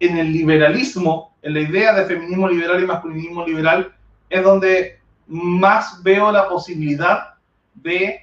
[0.00, 3.92] en el liberalismo, en la idea de feminismo liberal y masculinismo liberal,
[4.28, 7.34] es donde más veo la posibilidad
[7.74, 8.20] de,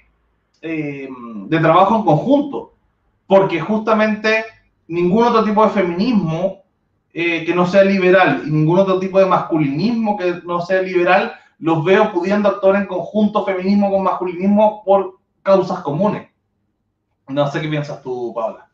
[0.61, 1.07] eh,
[1.49, 2.73] trabajo en conjunto,
[3.27, 4.43] porque justamente
[4.87, 6.63] ningún otro tipo de feminismo
[7.13, 11.83] eh, que no sea liberal ningún otro tipo de masculinismo que no sea liberal, los
[11.83, 16.29] veo pudiendo actuar en conjunto feminismo con masculinismo por causas comunes.
[17.27, 18.66] No sé qué piensas tú, Paula.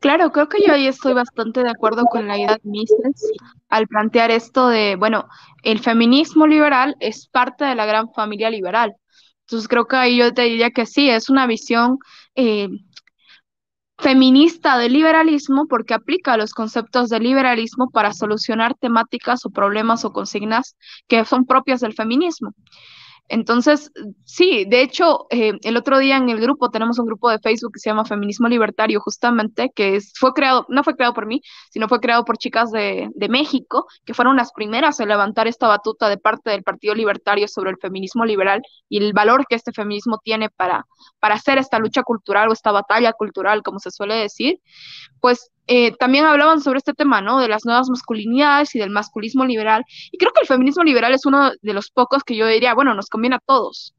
[0.00, 3.32] Claro, creo que yo ahí estoy bastante de acuerdo con la idea de Mises
[3.68, 5.28] al plantear esto de, bueno,
[5.62, 8.94] el feminismo liberal es parte de la gran familia liberal.
[9.42, 11.98] Entonces creo que ahí yo te diría que sí, es una visión
[12.34, 12.68] eh,
[13.98, 20.12] feminista del liberalismo porque aplica los conceptos del liberalismo para solucionar temáticas o problemas o
[20.12, 20.76] consignas
[21.08, 22.54] que son propias del feminismo.
[23.32, 23.92] Entonces,
[24.24, 27.74] sí, de hecho, eh, el otro día en el grupo tenemos un grupo de Facebook
[27.74, 31.40] que se llama Feminismo Libertario, justamente, que fue creado, no fue creado por mí,
[31.70, 35.68] sino fue creado por chicas de, de, México, que fueron las primeras en levantar esta
[35.68, 39.70] batuta de parte del Partido Libertario sobre el feminismo liberal y el valor que este
[39.70, 40.84] feminismo tiene para,
[41.20, 44.58] para hacer esta lucha cultural o esta batalla cultural, como se suele decir.
[45.20, 47.38] Pues eh, también hablaban sobre este tema, ¿no?
[47.38, 49.84] De las nuevas masculinidades y del masculismo liberal.
[50.10, 52.92] Y creo que el feminismo liberal es uno de los pocos que yo diría, bueno,
[52.92, 53.94] nos conviene a todos.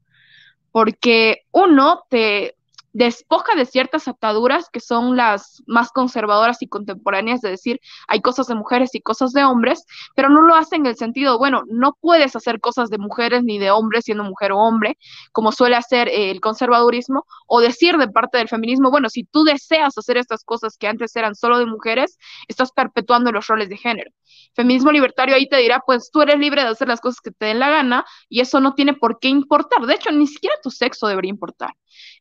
[0.70, 2.56] Porque uno te,
[2.92, 8.46] despoja de ciertas ataduras que son las más conservadoras y contemporáneas de decir hay cosas
[8.46, 11.96] de mujeres y cosas de hombres, pero no lo hace en el sentido, bueno, no
[12.00, 14.98] puedes hacer cosas de mujeres ni de hombres siendo mujer o hombre,
[15.32, 19.96] como suele hacer el conservadurismo, o decir de parte del feminismo, bueno, si tú deseas
[19.96, 24.10] hacer estas cosas que antes eran solo de mujeres, estás perpetuando los roles de género.
[24.54, 27.46] Feminismo libertario ahí te dirá, pues tú eres libre de hacer las cosas que te
[27.46, 29.86] den la gana y eso no tiene por qué importar.
[29.86, 31.74] De hecho, ni siquiera tu sexo debería importar.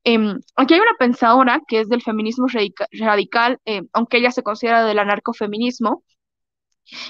[0.03, 2.47] Em, aquí hay una pensadora que es del feminismo
[2.91, 6.03] radical, eh, aunque ella se considera del anarcofeminismo,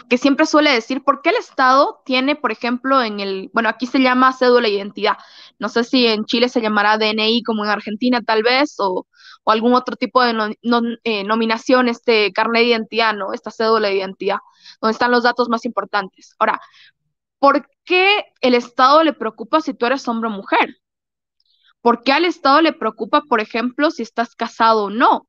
[0.10, 3.88] que siempre suele decir por qué el Estado tiene, por ejemplo, en el, bueno, aquí
[3.88, 5.18] se llama cédula de identidad.
[5.60, 9.08] No sé si en Chile se llamará DNI como en Argentina tal vez, o,
[9.46, 10.56] algún otro tipo de
[11.04, 13.34] eh, nominación, este carnet de identidad, ¿no?
[13.34, 14.38] Esta cédula de identidad,
[14.82, 16.36] donde están los datos más importantes.
[16.40, 16.62] Ahora,
[17.40, 20.81] ¿por qué el Estado le preocupa si tú eres hombre o mujer?
[21.82, 25.28] ¿Por qué al Estado le preocupa, por ejemplo, si estás casado o no?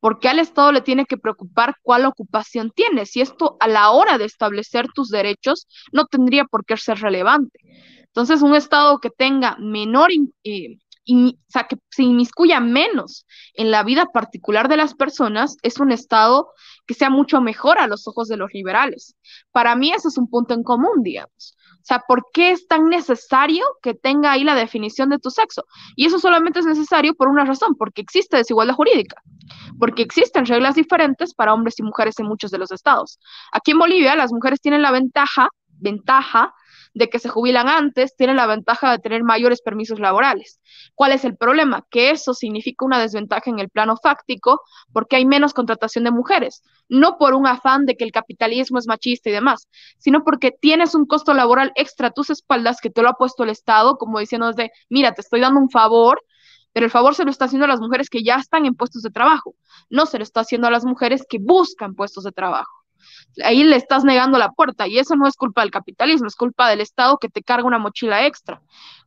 [0.00, 3.10] ¿Por qué al Estado le tiene que preocupar cuál ocupación tienes?
[3.10, 7.58] Si esto a la hora de establecer tus derechos no tendría por qué ser relevante.
[8.04, 10.10] Entonces, un Estado que tenga menor,
[10.44, 10.78] eh,
[11.10, 15.90] o sea, que se inmiscuya menos en la vida particular de las personas, es un
[15.90, 16.48] Estado
[16.86, 19.16] que sea mucho mejor a los ojos de los liberales.
[19.52, 21.56] Para mí, ese es un punto en común, digamos.
[21.88, 25.64] Sea, ¿por qué es tan necesario que tenga ahí la definición de tu sexo?
[25.96, 29.22] Y eso solamente es necesario por una razón, porque existe desigualdad jurídica,
[29.78, 33.18] porque existen reglas diferentes para hombres y mujeres en muchos de los estados.
[33.52, 35.48] Aquí en Bolivia las mujeres tienen la ventaja,
[35.78, 36.52] ventaja
[36.98, 40.60] de que se jubilan antes, tienen la ventaja de tener mayores permisos laborales.
[40.96, 41.86] ¿Cuál es el problema?
[41.90, 44.60] Que eso significa una desventaja en el plano fáctico
[44.92, 48.88] porque hay menos contratación de mujeres, no por un afán de que el capitalismo es
[48.88, 53.00] machista y demás, sino porque tienes un costo laboral extra a tus espaldas que te
[53.00, 56.20] lo ha puesto el Estado, como diciendo de, mira, te estoy dando un favor,
[56.72, 59.02] pero el favor se lo está haciendo a las mujeres que ya están en puestos
[59.02, 59.54] de trabajo,
[59.88, 62.77] no se lo está haciendo a las mujeres que buscan puestos de trabajo
[63.44, 66.68] ahí le estás negando la puerta y eso no es culpa del capitalismo, es culpa
[66.68, 68.60] del Estado que te carga una mochila extra.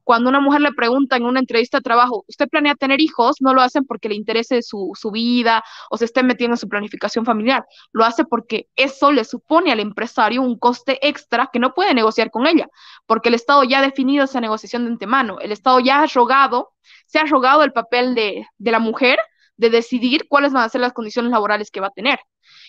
[0.03, 3.37] Cuando una mujer le pregunta en una entrevista de trabajo, ¿usted planea tener hijos?
[3.39, 6.67] No lo hacen porque le interese su, su vida o se esté metiendo en su
[6.67, 7.65] planificación familiar.
[7.91, 12.31] Lo hace porque eso le supone al empresario un coste extra que no puede negociar
[12.31, 12.67] con ella,
[13.05, 15.39] porque el Estado ya ha definido esa negociación de antemano.
[15.39, 16.71] El Estado ya ha rogado,
[17.05, 19.19] se ha rogado el papel de, de la mujer
[19.61, 22.19] de decidir cuáles van a ser las condiciones laborales que va a tener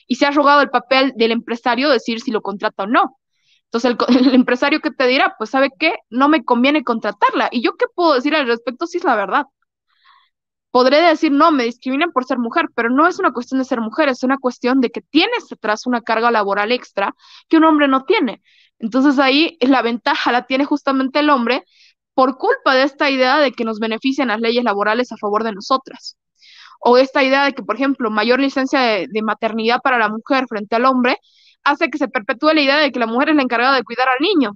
[0.06, 3.18] y se ha rogado el papel del empresario decir si lo contrata o no.
[3.64, 7.48] Entonces el, empresario que te dirá, pues sabe qué, no me conviene contratarla.
[7.50, 9.46] ¿Y yo qué puedo decir al respecto si es la verdad?
[10.70, 13.80] Podré decir, no, me discriminan por ser mujer, pero no es una cuestión de ser
[13.80, 17.14] mujer, es una cuestión de que tienes detrás una carga laboral extra
[17.48, 18.42] que un hombre no tiene.
[18.78, 21.64] Entonces ahí la ventaja la tiene justamente el hombre
[22.14, 25.52] por culpa de esta idea de que nos benefician las leyes laborales a favor de
[25.52, 26.18] nosotras
[26.84, 30.76] o esta idea de que, por ejemplo, mayor licencia de, maternidad para la mujer frente
[30.76, 31.16] al hombre,
[31.64, 34.08] hace que se perpetúe la idea de que la mujer es la encargada de cuidar
[34.08, 34.52] al niño.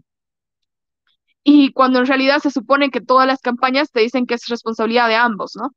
[1.45, 5.07] Y cuando en realidad se supone que todas las campañas te dicen que es responsabilidad
[5.07, 5.70] de ambos, ¿no?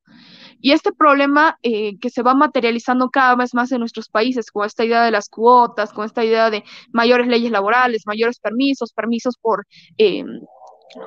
[0.60, 4.66] Y este problema eh, que se va materializando cada vez más en nuestros países, con
[4.66, 9.38] esta idea de las cuotas, con esta idea de mayores leyes laborales, mayores permisos, permisos
[9.40, 9.68] por,
[10.00, 10.24] eh,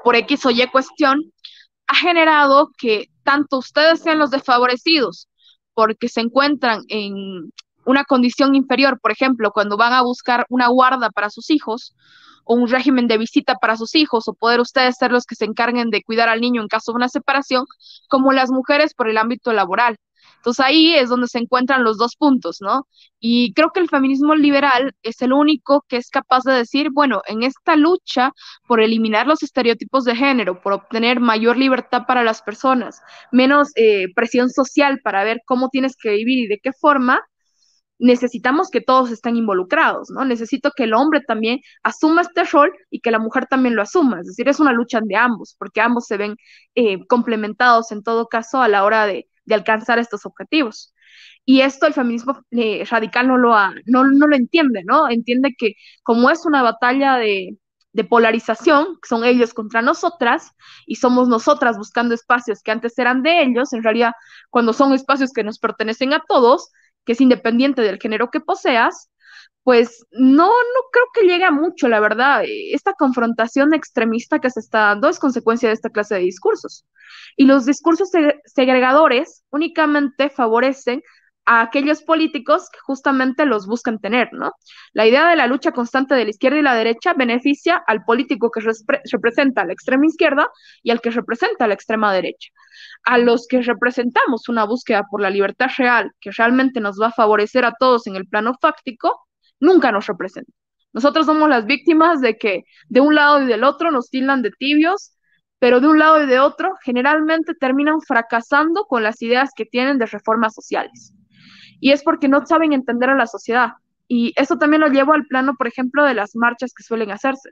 [0.05, 1.20] por X o Y cuestión,
[1.88, 5.28] ha generado que tanto ustedes sean los desfavorecidos
[5.75, 7.53] porque se encuentran en
[7.85, 11.95] una condición inferior, por ejemplo, cuando van a buscar una guarda para sus hijos
[12.45, 15.45] o un régimen de visita para sus hijos o poder ustedes ser los que se
[15.45, 17.64] encarguen de cuidar al niño en caso de una separación,
[18.09, 19.97] como las mujeres por el ámbito laboral.
[20.37, 22.87] Entonces ahí es donde se encuentran los dos puntos, ¿no?
[23.20, 27.23] Y creo que el feminismo liberal es el único que es capaz de decir, bueno,
[27.27, 28.33] en esta lucha
[28.66, 33.01] por eliminar los estereotipos de género, por obtener mayor libertad para las personas,
[33.31, 37.20] menos eh, presión social para ver cómo tienes que vivir y de qué forma,
[38.03, 40.25] necesitamos que todos estén involucrados, ¿no?
[40.25, 44.20] Necesito que el hombre también asuma este rol y que la mujer también lo asuma.
[44.20, 46.37] Es decir, es una lucha de ambos, porque ambos se ven
[46.75, 50.95] eh, complementados en todo caso a la hora de, de alcanzar estos objetivos.
[51.45, 53.53] Y esto el feminismo eh, radical no lo,
[53.86, 55.09] no, no, lo entiende, ¿no?
[55.11, 57.59] Entiende que como es una batalla de,
[57.93, 60.53] de polarización, son ellos contra nosotras,
[60.86, 64.12] y somos nosotras buscando espacios que antes eran de ellos, en realidad
[64.51, 66.70] cuando son espacios que nos pertenecen a todos,
[67.05, 69.11] que es independiente del género que poseas,
[69.64, 72.42] pues no, no creo que llegue a mucho, la verdad.
[72.46, 76.86] Esta confrontación extremista que se está dando es consecuencia de esta clase de discursos.
[77.36, 78.10] Y los discursos
[78.44, 81.02] segregadores únicamente favorecen
[81.44, 84.52] a aquellos políticos que justamente los buscan tener, ¿no?
[84.92, 88.50] La idea de la lucha constante de la izquierda y la derecha beneficia al político
[88.50, 88.60] que
[89.10, 90.48] representa a la extrema izquierda
[90.82, 92.50] y al que representa a la extrema derecha.
[93.04, 97.12] A los que representamos una búsqueda por la libertad real que realmente nos va a
[97.12, 99.26] favorecer a todos en el plano fáctico,
[99.62, 100.52] nunca nos representa.
[100.92, 104.50] Nosotros somos las víctimas de que de un lado y del otro nos tildan de
[104.50, 105.16] tibios,
[105.58, 109.96] pero de un lado y de otro generalmente terminan fracasando con las ideas que tienen
[109.96, 111.14] de reformas sociales
[111.82, 113.72] y es porque no saben entender a la sociedad.
[114.06, 117.50] Y eso también lo llevo al plano, por ejemplo, de las marchas que suelen hacerse.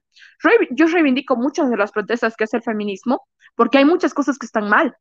[0.70, 4.46] Yo reivindico muchas de las protestas que hace el feminismo, porque hay muchas cosas que
[4.46, 4.94] están mal.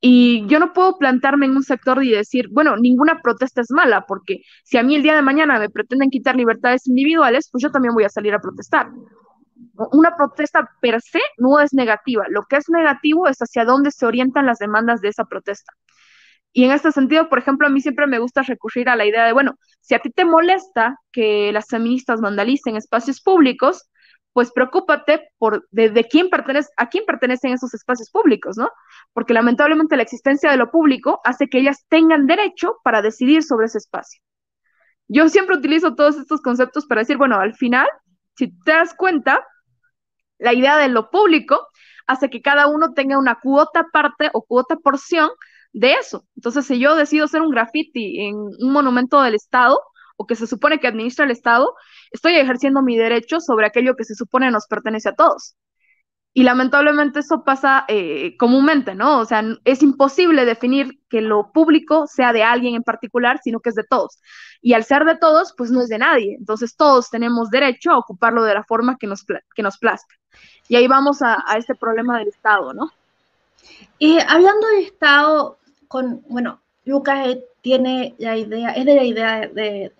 [0.00, 4.04] Y yo no puedo plantarme en un sector y decir, bueno, ninguna protesta es mala,
[4.06, 7.70] porque si a mí el día de mañana me pretenden quitar libertades individuales, pues yo
[7.70, 8.90] también voy a salir a protestar.
[9.92, 12.26] Una protesta per se no es negativa.
[12.28, 15.72] Lo que es negativo es hacia dónde se orientan las demandas de esa protesta.
[16.52, 19.26] Y en este sentido, por ejemplo, a mí siempre me gusta recurrir a la idea
[19.26, 23.90] de, bueno, si a ti te molesta que las feministas vandalicen espacios públicos,
[24.36, 26.28] pues preocúpate por de, quién
[26.76, 28.68] a quién pertenecen esos espacios públicos, ¿no?
[29.14, 33.64] Porque lamentablemente la existencia de lo público hace que ellas tengan derecho para decidir sobre
[33.64, 34.20] ese espacio.
[35.08, 37.86] Yo siempre utilizo todos estos conceptos para decir, bueno, al final,
[38.36, 39.42] si te das cuenta,
[40.36, 41.68] la idea de lo público
[42.06, 45.30] hace que cada uno tenga una cuota parte o cuota porción
[45.72, 46.26] de eso.
[46.36, 49.80] Entonces, si yo decido hacer un graffiti en un monumento del Estado
[50.18, 51.74] o que se supone que administra el Estado,
[52.10, 55.56] estoy ejerciendo mi derecho sobre aquello que se supone nos pertenece a todos.
[56.38, 59.20] Y lamentablemente eso pasa eh, comúnmente, ¿no?
[59.20, 63.70] O sea, es imposible definir que lo público sea de alguien en particular, sino que
[63.70, 64.20] es de todos.
[64.60, 66.36] Y al ser de todos, pues no es de nadie.
[66.38, 70.14] Entonces todos tenemos derecho a ocuparlo de la forma que nos, que nos plazca.
[70.68, 72.90] Y ahí vamos a, este problema del Estado, ¿no?
[73.98, 75.56] Y hablando del Estado,
[75.88, 79.90] con, bueno, Lucas eh, tiene la idea, es de la idea de,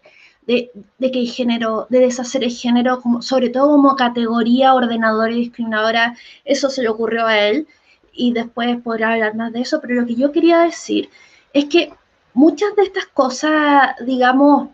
[0.47, 0.71] de,
[1.01, 6.17] que el género, de deshacer el género, como, sobre todo como categoría ordenadora y discriminadora,
[6.45, 7.67] eso se le ocurrió a él
[8.13, 11.11] y después podrá hablar más de eso, pero lo que yo quería decir
[11.53, 11.93] es que
[12.33, 14.71] muchas de estas cosas, digamos,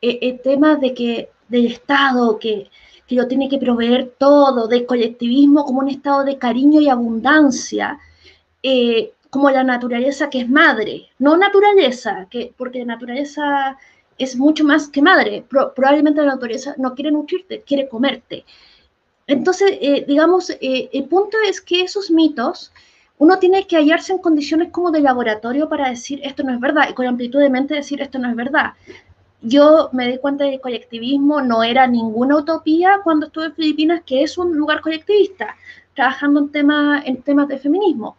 [0.00, 2.70] el, e tema de que del Estado, que,
[3.06, 7.98] que lo tiene que proveer todo, del colectivismo como un estado de cariño y abundancia,
[8.62, 13.78] eh, como la naturaleza que es madre, no naturaleza, que, porque la naturaleza
[14.18, 18.44] es mucho más que madre, probablemente la naturaleza no quiere nutrirte, quiere comerte.
[19.26, 22.72] Entonces, eh, digamos, eh, el punto es que esos mitos,
[23.18, 26.88] uno tiene que hallarse en condiciones como de laboratorio para decir esto no es verdad
[26.90, 28.72] y con amplitud de mente decir esto no es verdad.
[29.40, 33.54] Yo me di cuenta de que el colectivismo no era ninguna utopía cuando estuve en
[33.54, 35.56] Filipinas, que es un lugar colectivista,
[35.94, 38.16] trabajando en, tema, en temas de feminismo.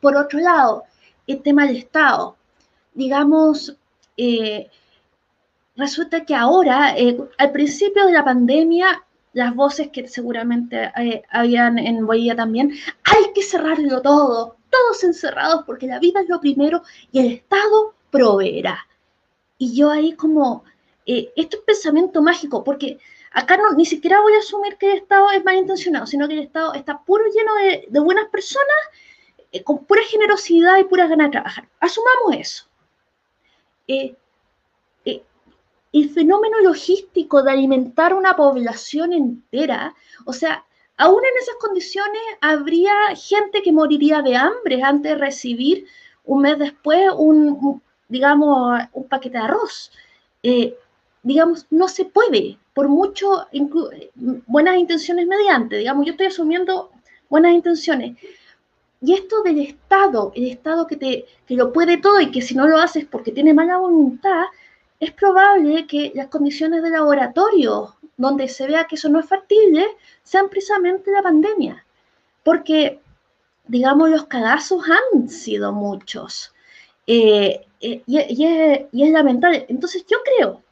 [0.00, 0.84] Por otro lado,
[1.26, 2.36] el tema del Estado.
[2.94, 3.76] Digamos,
[4.16, 4.68] eh,
[5.76, 11.78] resulta que ahora, eh, al principio de la pandemia, las voces que seguramente eh, habían
[11.78, 12.72] en Bolivia también,
[13.04, 17.94] hay que cerrarlo todo, todos encerrados porque la vida es lo primero y el Estado
[18.10, 18.86] proveerá.
[19.58, 20.64] Y yo ahí como,
[21.06, 22.98] esto es pensamiento mágico, porque
[23.32, 26.40] acá no, ni siquiera voy a asumir que el Estado es malintencionado, sino que el
[26.40, 28.76] Estado está puro lleno de, de buenas personas
[29.52, 31.68] eh, con pura generosidad y pura ganas de trabajar.
[31.78, 32.64] Asumamos eso.
[33.86, 34.16] Eh, eh,
[35.92, 40.64] el fenómeno logístico de alimentar una población entera, o sea,
[40.96, 45.86] aún en esas condiciones habría gente que moriría de hambre antes de recibir
[46.24, 49.90] un mes después un, digamos, un paquete de arroz.
[51.22, 53.46] digamos, no se puede, por mucho
[54.46, 56.90] buenas intenciones mediante, digamos, yo estoy asumiendo
[57.28, 58.16] buenas intenciones,
[59.04, 62.54] y esto del Estado, el Estado que, te, que lo puede todo y que si
[62.54, 64.44] no lo haces porque tiene mala voluntad,
[65.02, 69.84] es probable que las condiciones de laboratorio donde se vea que eso no es factible
[70.22, 71.84] sean precisamente la pandemia.
[72.44, 73.00] Porque,
[73.66, 76.54] digamos, los cagazos han sido muchos.
[77.08, 79.66] Eh, eh, y, es, y, es, lamentable.
[79.68, 80.62] Entonces yo creo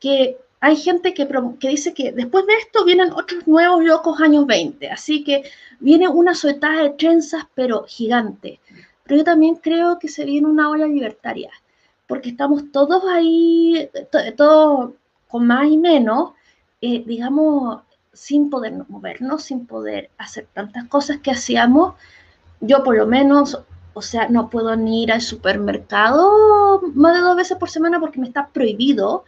[0.00, 1.28] que hay gente que,
[1.60, 5.42] que, dice que después de esto vienen otros nuevos locos años 20, así que
[5.78, 8.60] viene una soltada de trenzas, pero gigante.
[9.04, 11.50] Pero yo también creo que se viene una ola libertaria,
[12.12, 13.88] porque estamos todos ahí,
[14.36, 14.90] todos
[15.28, 16.32] con más y menos,
[16.82, 17.80] eh, digamos,
[18.12, 21.94] sin poder movernos, sin poder hacer tantas cosas que hacíamos.
[22.60, 23.58] Yo por lo menos,
[23.94, 28.20] o sea, no puedo ni ir al supermercado más de dos veces por semana porque
[28.20, 29.24] me está prohibido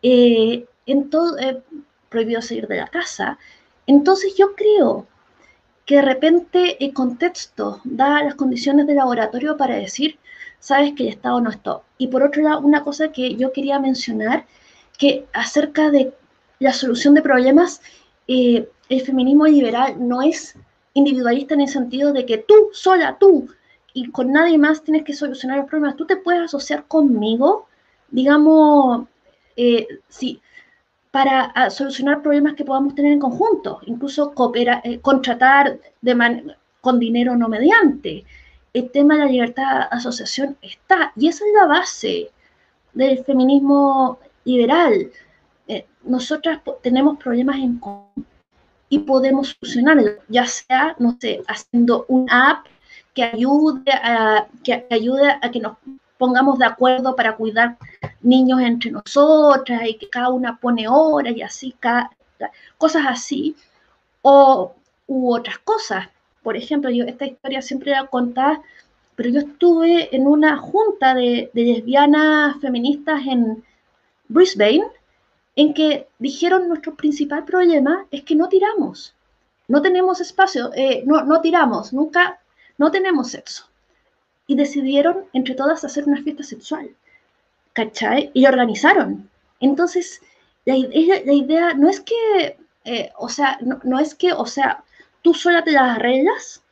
[0.00, 1.60] eh, en todo, eh,
[2.08, 3.36] prohibido salir de la casa.
[3.88, 5.08] Entonces yo creo
[5.86, 10.20] que de repente el contexto da las condiciones de laboratorio para decir,
[10.62, 11.80] sabes que el Estado no está.
[11.98, 14.46] Y por otro lado, una cosa que yo quería mencionar,
[14.96, 16.14] que acerca de
[16.60, 17.82] la solución de problemas,
[18.28, 20.56] eh, el feminismo liberal no es
[20.94, 23.48] individualista en el sentido de que tú, sola, tú,
[23.92, 25.96] y con nadie más tienes que solucionar los problemas.
[25.96, 27.66] Tú te puedes asociar conmigo,
[28.10, 29.08] digamos,
[29.56, 30.40] eh, sí,
[31.10, 35.80] para ah, solucionar problemas que podamos tener en conjunto, incluso cooperar, eh, contratar
[36.80, 38.24] con dinero no mediante.
[38.72, 42.30] El tema de la libertad de asociación está, y esa es la base
[42.94, 45.10] del feminismo liberal.
[45.68, 48.26] Eh, nosotras tenemos problemas en común
[48.88, 52.66] y podemos solucionarlos, ya sea, no sé, haciendo una app
[53.14, 55.76] que ayude a que ayude a que nos
[56.16, 57.76] pongamos de acuerdo para cuidar
[58.20, 61.74] niños entre nosotras y que cada una pone horas y así,
[62.78, 63.56] cosas así,
[64.22, 64.74] o
[65.06, 66.08] u otras cosas.
[66.42, 68.62] Por ejemplo, yo esta historia siempre la contaba,
[69.16, 73.64] pero yo estuve en una junta de, lesbianas feministas en
[74.28, 74.84] Brisbane,
[75.54, 79.14] en que dijeron nuestro principal problema es que no tiramos,
[79.68, 82.40] no tenemos espacio, eh, no, no tiramos, nunca,
[82.78, 83.66] no tenemos sexo
[84.46, 86.90] y decidieron entre todas hacer una fiesta sexual.
[87.72, 88.30] ¿Cachai?
[88.34, 89.30] Y organizaron.
[89.60, 90.20] Entonces,
[90.64, 94.84] la, la idea no es que, eh, o sea, no, es que, o sea,
[95.22, 96.62] tú sola te las arreglas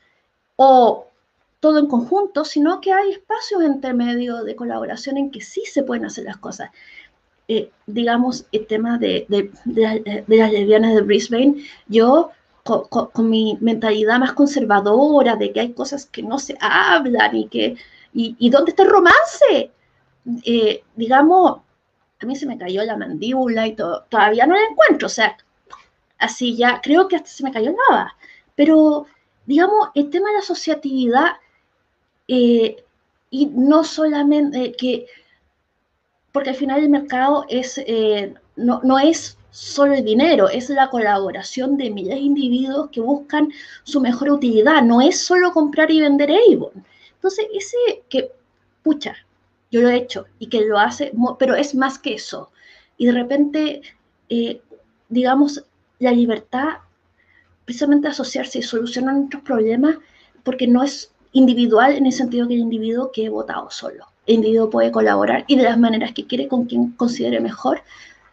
[0.57, 1.07] o
[1.61, 5.83] todo en conjunto, sino que hay espacios entre medio de colaboración en que sí se
[5.83, 6.71] pueden hacer las cosas.
[7.49, 12.31] Eh, digamos, el tema de, de, de, de, las lesbianas de Brisbane, yo
[12.63, 17.77] con, mi mentalidad más conservadora de que hay cosas que no se hablan y que,
[18.13, 19.71] y, dónde está el romance.
[20.45, 21.61] Eh, digamos,
[22.21, 25.37] a mí se me cayó la mandíbula y todo, todavía no la encuentro, o sea,
[26.19, 28.15] así ya, creo que hasta se me cayó nada,
[28.61, 29.07] pero
[29.47, 31.29] digamos, el tema de la asociatividad
[32.29, 32.85] eh,
[33.31, 35.07] y no solamente eh, que,
[36.31, 37.83] porque al final el mercado es,
[38.57, 43.51] no, no es solo el dinero, es la colaboración de miles de individuos que buscan
[43.85, 46.85] su mejor utilidad, no es solo comprar y vender Avon.
[47.15, 47.79] Entonces, ese
[48.11, 48.31] que,
[48.83, 49.17] pucha,
[49.71, 52.51] yo lo he hecho y que lo hace, pero es más que eso.
[52.99, 53.81] Y de repente,
[54.29, 54.61] eh,
[55.09, 55.65] digamos,
[55.99, 56.81] la libertad,
[57.71, 59.95] precisamente asociarse y solucionar nuestros problemas,
[60.43, 64.07] porque no es individual en el sentido que el individuo que he votado solo.
[64.27, 67.83] El individuo puede colaborar y de las maneras que quiere con quien considere mejor,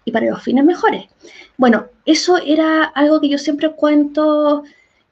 [0.06, 1.06] y para los fines mejores.
[1.56, 4.64] Bueno, eso era algo que yo siempre cuento,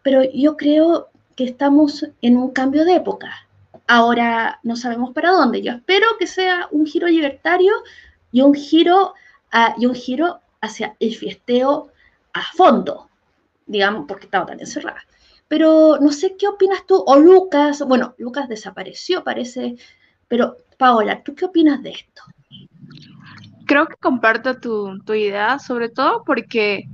[0.01, 3.29] pero yo creo que estamos en un cambio de época.
[3.85, 5.61] Ahora no sabemos para dónde.
[5.61, 7.73] Yo espero que sea un giro libertario
[8.31, 9.13] y un giro,
[9.77, 11.89] y un giro hacia el fiesteo
[12.33, 13.07] a fondo,
[13.65, 15.03] digamos, porque estaba tan encerrada.
[15.47, 19.75] Pero no sé qué opinas tú, o Lucas, bueno, Lucas desapareció, parece,
[20.27, 22.23] pero Paola, ¿tú qué opinas de esto?
[23.65, 26.85] creo que comparto tu, idea, sobre todo porque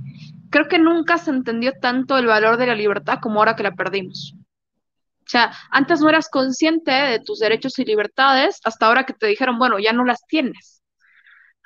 [0.50, 3.74] creo que nunca se entendió tanto el valor de la libertad como ahora que la
[3.74, 4.34] perdimos.
[4.36, 9.26] O sea, antes no eras consciente de tus derechos y libertades hasta ahora que te
[9.26, 10.81] dijeron, bueno, ya no las tienes.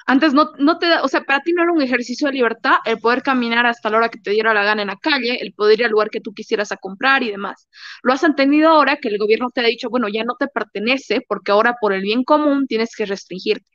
[0.09, 2.99] Antes no, no te, o sea, para ti no era un ejercicio de libertad el
[2.99, 5.81] poder caminar hasta la hora que te diera la gana en la calle, el poder
[5.81, 7.69] ir al lugar que tú quisieras a comprar y demás.
[8.03, 11.23] Lo has entendido ahora que el gobierno te ha dicho, bueno, ya no te pertenece
[11.29, 13.69] porque ahora por el bien común tienes que restringirte.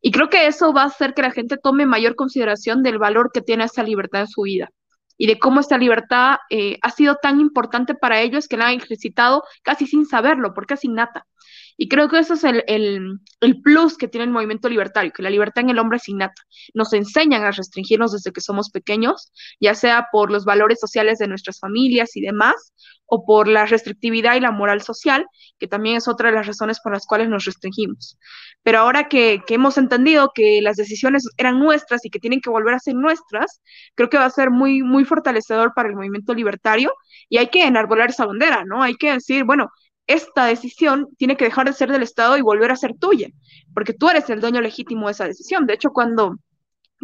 [0.00, 3.30] Y creo que eso va a hacer que la gente tome mayor consideración del valor
[3.32, 4.68] que tiene esa libertad en su vida
[5.16, 8.74] y de cómo esta libertad eh, ha sido tan importante para ellos que la han
[8.74, 11.26] ejercitado casi sin saberlo, porque es innata.
[11.76, 15.22] Y creo que ese es el, el, el, plus que tiene el movimiento libertario, que
[15.22, 16.42] la libertad en el hombre es innata.
[16.74, 21.28] Nos enseñan a restringirnos desde que somos pequeños, ya sea por los valores sociales de
[21.28, 22.72] nuestras familias y demás,
[23.06, 25.26] o por la restrictividad y la moral social,
[25.58, 28.18] que también es otra de las razones por las cuales nos restringimos.
[28.62, 32.48] Pero ahora que, que hemos entendido que las decisiones eran nuestras y que tienen que
[32.48, 33.60] volver a ser nuestras,
[33.94, 36.94] creo que va a ser muy, muy fortalecedor para el movimiento libertario
[37.28, 38.82] y hay que enarbolar esa bandera, ¿no?
[38.82, 39.68] Hay que decir, bueno,
[40.12, 43.28] esta decisión tiene que dejar de ser del Estado y volver a ser tuya,
[43.74, 45.66] porque tú eres el dueño legítimo de esa decisión.
[45.66, 46.36] De hecho, cuando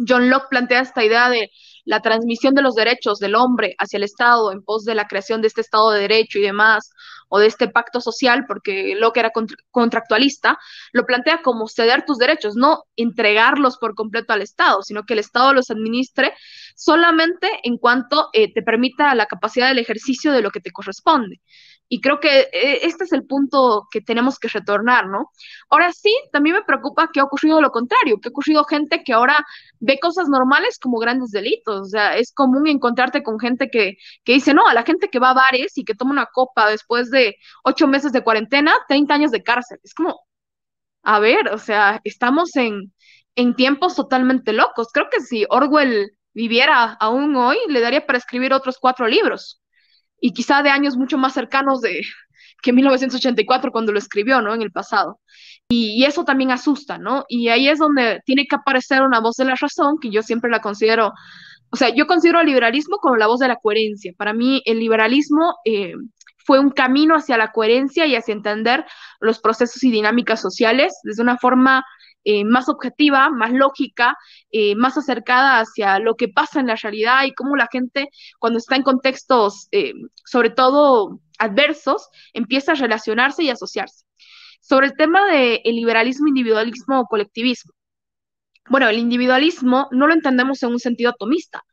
[0.07, 1.49] John Locke plantea esta idea de
[1.85, 5.41] la transmisión de los derechos del hombre hacia el Estado en pos de la creación
[5.41, 6.91] de este Estado de Derecho y demás,
[7.29, 9.31] o de este pacto social, porque Locke era
[9.71, 10.59] contractualista,
[10.91, 15.19] lo plantea como ceder tus derechos, no entregarlos por completo al Estado, sino que el
[15.19, 16.33] Estado los administre
[16.75, 21.39] solamente en cuanto eh, te permita la capacidad del ejercicio de lo que te corresponde.
[21.91, 25.31] Y creo que eh, este es el punto que tenemos que retornar, ¿no?
[25.69, 29.11] Ahora sí, también me preocupa que ha ocurrido lo contrario, que ha ocurrido gente que
[29.11, 29.43] ahora
[29.79, 31.81] ve cosas normales como grandes delitos.
[31.81, 35.19] O sea, es común encontrarte con gente que, que dice, no, a la gente que
[35.19, 39.13] va a bares y que toma una copa después de ocho meses de cuarentena, 30
[39.15, 39.79] años de cárcel.
[39.83, 40.21] Es como,
[41.03, 42.93] a ver, o sea, estamos en,
[43.35, 44.89] en tiempos totalmente locos.
[44.93, 49.59] Creo que si Orwell viviera aún hoy, le daría para escribir otros cuatro libros
[50.21, 52.01] y quizá de años mucho más cercanos de
[52.61, 54.53] que 1984 cuando lo escribió, ¿no?
[54.53, 55.19] En el pasado.
[55.69, 57.25] Y, eso también asusta, ¿no?
[57.29, 60.49] Y ahí es donde tiene que aparecer una voz de la razón, que yo siempre
[60.49, 61.13] la considero,
[61.69, 64.11] o sea, yo considero al liberalismo como la voz de la coherencia.
[64.17, 65.93] Para mí el liberalismo eh,
[66.37, 68.83] fue un camino hacia la coherencia y hacia entender
[69.19, 71.85] los procesos y dinámicas sociales desde una forma
[72.31, 74.15] eh, más objetiva, más lógica,
[74.51, 78.59] eh, más acercada hacia lo que pasa en la realidad y cómo la gente cuando
[78.59, 79.93] está en contextos, eh,
[80.25, 84.05] sobre todo adversos, empieza a relacionarse y asociarse.
[84.61, 87.73] Sobre el tema del liberalismo, individualismo o colectivismo.
[88.69, 91.63] Bueno, el individualismo no lo entendemos en un sentido atomista.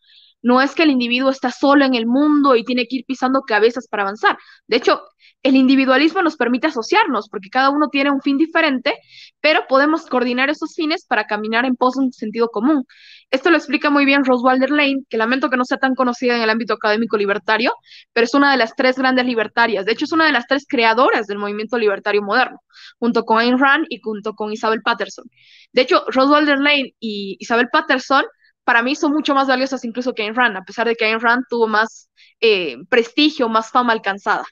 [0.47, 3.41] No es que el individuo está solo en el mundo y tiene que ir pisando
[3.43, 4.39] cabezas para avanzar.
[4.69, 5.03] De hecho,
[5.43, 8.95] el individualismo nos permite asociarnos porque cada uno tiene un fin diferente,
[9.41, 12.85] pero podemos coordinar esos fines para caminar en pos de un sentido común.
[13.33, 16.37] Esto lo explica muy bien Rose Walder Lane, que lamento que no sea tan conocida
[16.37, 17.73] en el ámbito académico libertario,
[18.13, 19.85] pero es una de las tres grandes libertarias.
[19.85, 22.61] De hecho, es una de las tres creadoras del movimiento libertario moderno,
[23.01, 25.25] junto con Ayn Rand y junto con Isabel Patterson.
[25.73, 28.23] De hecho, Rose Walder Lane y Isabel Patterson
[28.67, 31.21] para mí son mucho más valiosas incluso que Ayn Rand, a pesar de que Ayn
[31.21, 32.11] Rand tuvo más
[32.41, 34.45] eh, prestigio, más fama alcanzada.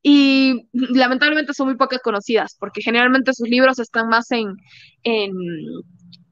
[0.00, 4.54] Y lamentablemente son muy pocas conocidas, porque generalmente sus libros están más en,
[5.02, 5.32] en,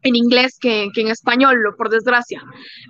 [0.02, 2.42] en inglés que, en español, por desgracia.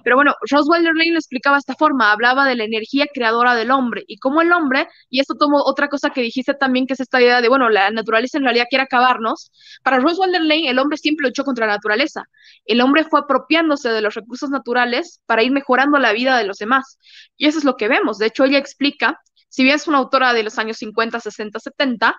[0.04, 3.70] Pero bueno, Roswell Lane lo explicaba de esta forma, hablaba de la energía creadora del
[3.70, 7.00] hombre y cómo el hombre, y esto tomo otra cosa que dijiste también, que es
[7.00, 9.50] esta idea de, bueno, la naturaleza en realidad quiere acabarnos.
[9.82, 12.24] Para Roswell Lane, el hombre siempre luchó contra la naturaleza.
[12.64, 16.58] El hombre fue apropiándose de los recursos naturales para ir mejorando la vida de los
[16.58, 16.98] demás.
[17.36, 18.18] Y eso es lo que vemos.
[18.18, 22.16] De hecho, ella explica si bien es una autora de los años 50, 60, 70,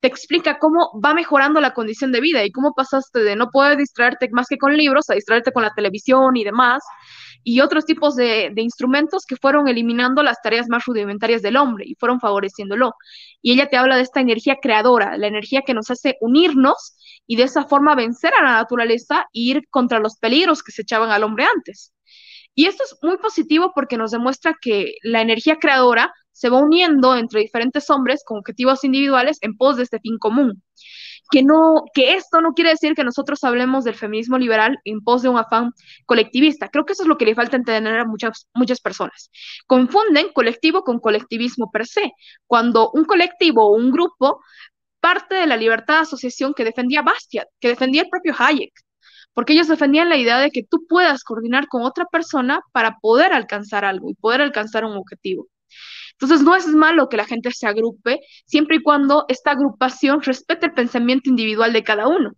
[0.00, 3.76] te explica cómo va mejorando la condición de vida y cómo pasaste de no poder
[3.76, 6.82] distraerte más que con libros a distraerte con la televisión y demás,
[7.42, 11.94] y otros tipos de, instrumentos que fueron eliminando las tareas más rudimentarias del hombre y
[11.94, 12.94] fueron favoreciéndolo.
[13.42, 16.96] Y ella te habla de esta energía creadora, la energía que nos hace unirnos
[17.26, 20.82] y de esa forma vencer a la naturaleza e ir contra los peligros que se
[20.82, 21.92] echaban al hombre antes.
[22.54, 27.16] Y esto es muy positivo porque nos demuestra que la energía creadora se va uniendo
[27.16, 30.62] entre diferentes hombres con objetivos individuales en pos de este fin común.
[31.30, 35.22] Que, no, que esto no quiere decir que nosotros hablemos del feminismo liberal en pos
[35.22, 35.72] de un afán
[36.04, 36.68] colectivista.
[36.68, 39.30] Creo que eso es lo que le falta entender a muchas, muchas personas.
[39.66, 42.12] Confunden colectivo con colectivismo per se,
[42.48, 44.40] cuando un colectivo o un grupo
[45.00, 48.72] parte de la libertad de asociación que defendía Bastiat, que defendía el propio Hayek,
[49.32, 53.32] porque ellos defendían la idea de que tú puedas coordinar con otra persona para poder
[53.32, 55.46] alcanzar algo y poder alcanzar un objetivo.
[56.20, 60.66] Entonces, no es malo que la gente se agrupe siempre y cuando esta agrupación respete
[60.66, 62.32] el pensamiento individual de cada uno.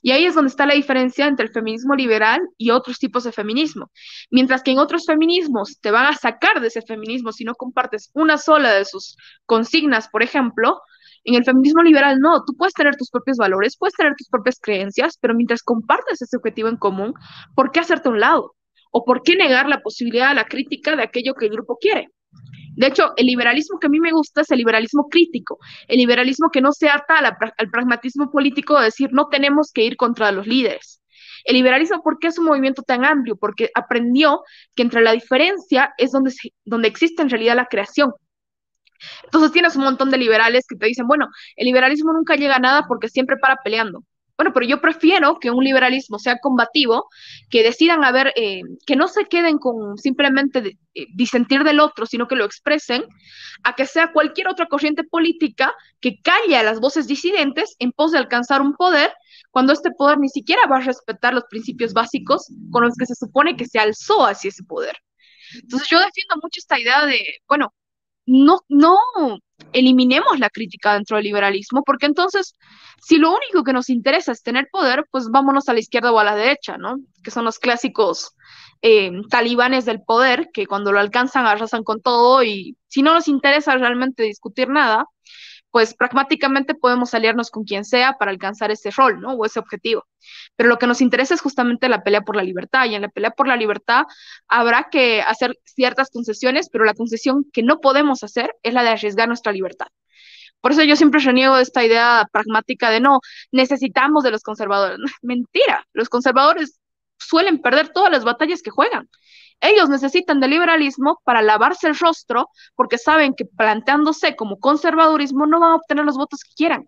[0.00, 3.32] Y ahí es donde está la diferencia entre el feminismo liberal y otros tipos de
[3.32, 3.90] feminismo.
[4.30, 8.10] Mientras que en otros feminismos te van a sacar de ese feminismo si no compartes
[8.14, 9.16] una sola de sus
[9.46, 10.80] consignas, por ejemplo,
[11.24, 14.60] en el feminismo liberal no, tú puedes tener tus propios valores, puedes tener tus propias
[14.60, 17.12] creencias, pero mientras compartes ese objetivo en común,
[17.56, 18.54] ¿por qué hacerte a un lado?
[18.92, 22.08] ¿O por qué negar la posibilidad de la crítica de aquello que el grupo quiere?
[22.78, 25.58] De hecho, el liberalismo que a mí me gusta es el liberalismo crítico,
[25.88, 29.96] el liberalismo que no se ata al pragmatismo político de decir no tenemos que ir
[29.96, 31.02] contra los líderes.
[31.44, 33.34] El liberalismo, ¿por qué es un movimiento tan amplio?
[33.34, 34.44] Porque aprendió
[34.76, 36.32] que entre la diferencia es donde,
[36.64, 38.12] donde existe en realidad la creación.
[39.24, 41.26] Entonces tienes un montón de liberales que te dicen, bueno,
[41.56, 44.04] el liberalismo nunca llega a nada porque siempre para peleando.
[44.38, 47.08] Bueno, pero yo prefiero que un liberalismo sea combativo,
[47.50, 52.06] que decidan a ver, eh, que no se queden con simplemente eh, disentir del otro,
[52.06, 53.04] sino que lo expresen,
[53.64, 58.12] a que sea cualquier otra corriente política que calle a las voces disidentes en pos
[58.12, 59.12] de alcanzar un poder,
[59.50, 63.16] cuando este poder ni siquiera va a respetar los principios básicos con los que se
[63.16, 64.96] supone que se alzó hacia ese poder.
[65.54, 67.18] Entonces yo defiendo mucho esta idea de,
[67.48, 67.74] bueno,
[68.28, 68.98] no, no
[69.72, 72.56] eliminemos la crítica dentro del liberalismo, porque entonces,
[73.00, 76.18] si lo único que nos interesa es tener poder, pues vámonos a la izquierda o
[76.18, 76.98] a la derecha, ¿no?
[77.22, 78.34] Que son los clásicos
[78.82, 83.28] eh, talibanes del poder, que cuando lo alcanzan arrasan con todo y si no nos
[83.28, 85.06] interesa realmente discutir nada,
[85.70, 89.32] pues pragmáticamente podemos aliarnos con quien sea para alcanzar ese rol, ¿no?
[89.34, 90.06] O ese objetivo.
[90.56, 93.08] Pero lo que nos interesa es justamente la pelea por la libertad, y en la
[93.08, 94.04] pelea por la libertad
[94.48, 98.90] habrá que hacer ciertas concesiones, pero la concesión que no podemos hacer es la de
[98.90, 99.88] arriesgar nuestra libertad.
[100.60, 103.20] Por eso yo siempre reniego esta idea pragmática de no,
[103.52, 104.98] necesitamos de los conservadores.
[105.22, 106.80] Mentira, los conservadores
[107.18, 109.08] suelen perder todas las batallas que juegan.
[109.60, 115.58] Ellos necesitan del liberalismo para lavarse el rostro porque saben que planteándose como conservadurismo no
[115.58, 116.86] van a obtener los votos que quieran.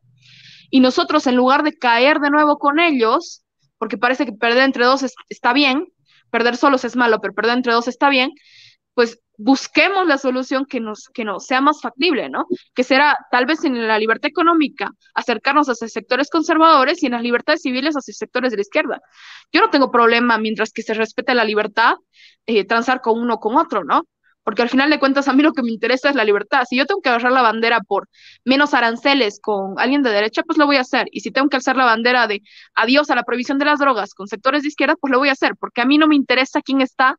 [0.70, 3.44] Y nosotros, en lugar de caer de nuevo con ellos,
[3.78, 5.88] porque parece que perder entre dos está bien,
[6.30, 8.32] perder solos es malo, pero perder entre dos está bien,
[8.94, 12.46] pues busquemos la solución que nos, que nos sea más factible, ¿no?
[12.74, 17.22] Que será tal vez en la libertad económica acercarnos hacia sectores conservadores y en las
[17.22, 19.00] libertades civiles hacia sectores de la izquierda.
[19.52, 21.94] Yo no tengo problema mientras que se respete la libertad,
[22.46, 24.06] eh, transar con uno o con otro, ¿no?
[24.44, 26.64] Porque al final de cuentas a mí lo que me interesa es la libertad.
[26.68, 28.08] Si yo tengo que agarrar la bandera por
[28.44, 31.06] menos aranceles con alguien de derecha, pues lo voy a hacer.
[31.12, 32.42] Y si tengo que alzar la bandera de
[32.74, 35.32] adiós a la prohibición de las drogas con sectores de izquierda, pues lo voy a
[35.32, 37.16] hacer, porque a mí no me interesa quién está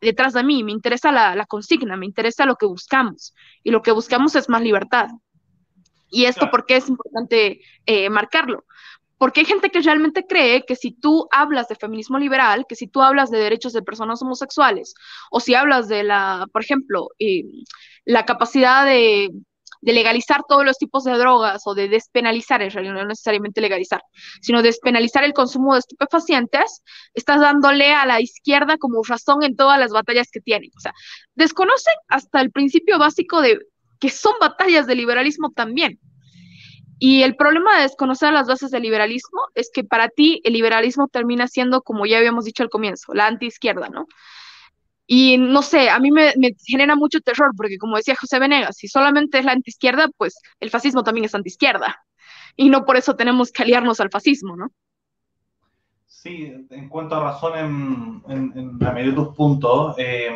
[0.00, 3.34] detrás de mí, me interesa la, consigna, me interesa lo que buscamos.
[3.62, 5.06] Y lo que buscamos es más libertad.
[6.10, 8.64] Y esto, ¿por qué es importante eh, marcarlo?
[9.24, 12.88] Porque hay gente que realmente cree que si tú hablas de feminismo liberal, que si
[12.88, 14.92] tú hablas de derechos de personas homosexuales,
[15.30, 17.44] o si hablas de la, por ejemplo, eh,
[18.04, 19.30] la capacidad de,
[19.80, 24.02] legalizar todos los tipos de drogas o de despenalizar, en realidad no necesariamente legalizar,
[24.42, 26.82] sino despenalizar el consumo de estupefacientes,
[27.14, 30.68] estás dándole a la izquierda como razón en todas las batallas que tienen.
[30.76, 30.92] O sea,
[31.34, 33.58] desconocen hasta el principio básico de
[34.00, 35.98] que son batallas de liberalismo también.
[36.98, 41.08] Y el problema de desconocer las bases del liberalismo es que para ti el liberalismo
[41.08, 44.06] termina siendo, como ya habíamos dicho al comienzo, la antiizquierda, ¿no?
[45.06, 46.32] Y no sé, a mí me,
[46.64, 50.70] genera mucho terror porque como decía José Venegas, si solamente es la antiizquierda, pues el
[50.70, 51.98] fascismo también es antiizquierda.
[52.56, 54.68] Y no por eso tenemos que aliarnos al fascismo, ¿no?
[56.06, 59.96] Sí, en cuanto a razón en, la mayoría de tus puntos.
[59.98, 60.30] Eh,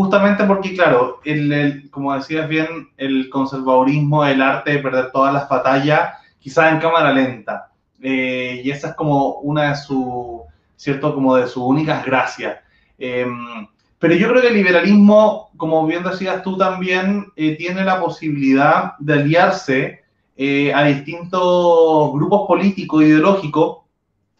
[0.00, 5.46] Justamente porque, claro, el, como decías bien, el conservadurismo, el arte de perder todas las
[5.46, 7.70] batallas, quizás en cámara lenta.
[8.00, 10.40] Eh, y esa es como una de sus,
[10.74, 11.14] ¿cierto?
[11.14, 12.60] Como de sus únicas gracias.
[12.98, 18.00] Em, pero yo creo que el liberalismo, como bien decías tú también, eh, tiene la
[18.00, 20.00] posibilidad de aliarse
[20.34, 23.80] eh, a distintos grupos políticos, ideológicos,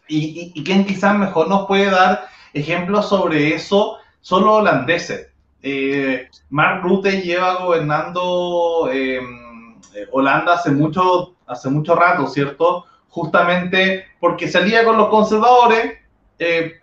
[0.07, 5.30] y, y, quien quizás mejor nos puede dar ejemplos sobre eso son los holandeses.
[5.63, 12.85] Eh, Mark Rutte lleva gobernando em, eh, Holanda hace mucho, hace mucho rato, ¿cierto?
[13.09, 15.99] Justamente porque salía con los conservadores,
[16.39, 16.73] eh,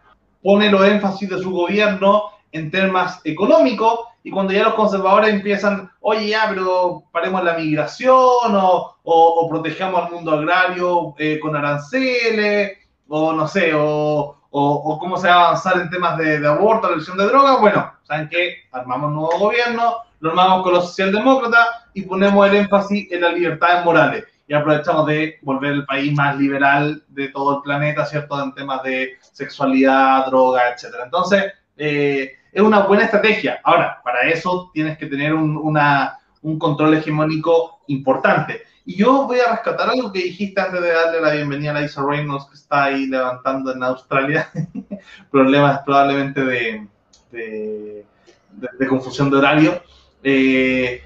[0.43, 5.91] pone los énfasis de su gobierno en temas económicos y cuando ya los conservadores empiezan,
[6.01, 8.15] oye, ya, pero paremos la migración
[8.55, 15.29] o, o, protejamos al mundo agrario con aranceles o no sé, o, o, cómo se
[15.29, 18.57] va a avanzar en temas de, de aborto, elección de drogas, bueno, ¿saben qué?
[18.73, 23.35] Armamos un nuevo gobierno, lo armamos con los socialdemócratas y ponemos el énfasis en las
[23.35, 24.25] libertades morales.
[24.47, 28.43] Y aprovechamos de volver el país más liberal de todo el planeta, ¿cierto?
[28.43, 30.95] En temas de sexualidad, droga, etc.
[31.05, 33.61] Entonces, eh, es una buena estrategia.
[33.63, 38.63] Ahora, para eso tienes que tener un control hegemónico importante.
[38.89, 42.03] Y yo voy a rescatar algo que dijiste antes de darle la bienvenida a Lisa
[42.03, 44.51] Reynolds, que está ahí levantando en Australia.
[45.31, 46.87] Problemas probablemente de,
[47.31, 49.83] de, confusión de horario.
[50.23, 51.03] Eh,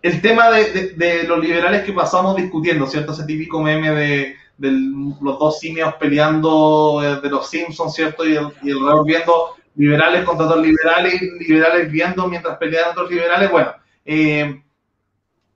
[0.00, 3.10] el tema de, los liberales que pasamos discutiendo, ¿cierto?
[3.10, 8.24] Ese típico meme de, los dos simios peleando eh, de los Simpsons, ¿cierto?
[8.24, 13.50] Y el, y el viendo liberales contra otros liberales, liberales viendo mientras pelean otros liberales.
[13.50, 13.72] Bueno,
[14.04, 14.62] eh,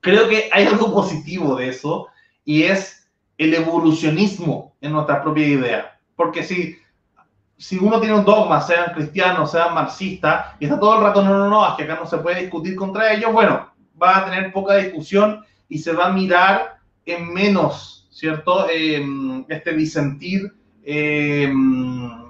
[0.06, 2.06] creo que hay algo positivo de eso
[2.44, 5.98] y es el evolucionismo en nuestra propia idea.
[6.14, 6.76] Porque si,
[7.58, 11.36] si uno tiene un dogma, sean cristianos, sean marxistas, y está todo el rato, no,
[11.36, 13.68] no, no, es que acá no se puede discutir contra ellos, bueno,
[14.00, 18.68] va a tener poca discusión y se va a mirar en menos, ¿cierto?
[18.70, 20.52] Em, este disentir,
[20.84, 22.25] em,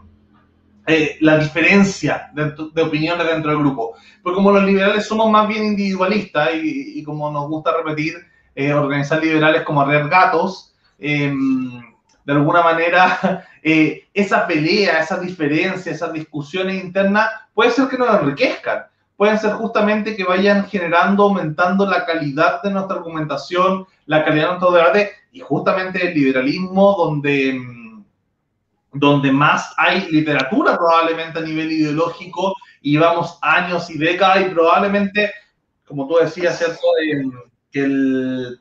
[0.87, 3.97] eh, la diferencia de, opiniones dentro del grupo.
[4.23, 8.15] Porque como los liberales somos más bien individualistas y, como nos gusta repetir,
[8.55, 11.83] eh, organizar liberales como arrear gatos, em,
[12.25, 18.21] de alguna manera eh, esa pelea, esa diferencia, esas discusiones internas, puede ser que nos
[18.21, 18.85] enriquezcan
[19.17, 24.51] pueden ser justamente que vayan generando, aumentando la calidad de nuestra argumentación, la calidad de
[24.51, 27.86] nuestro debate y justamente el liberalismo donde, mm,
[28.99, 35.33] donde más hay literatura probablemente a nivel ideológico y vamos años y décadas y probablemente,
[35.87, 36.81] como tú decías, ¿cierto?
[37.71, 38.61] que, el,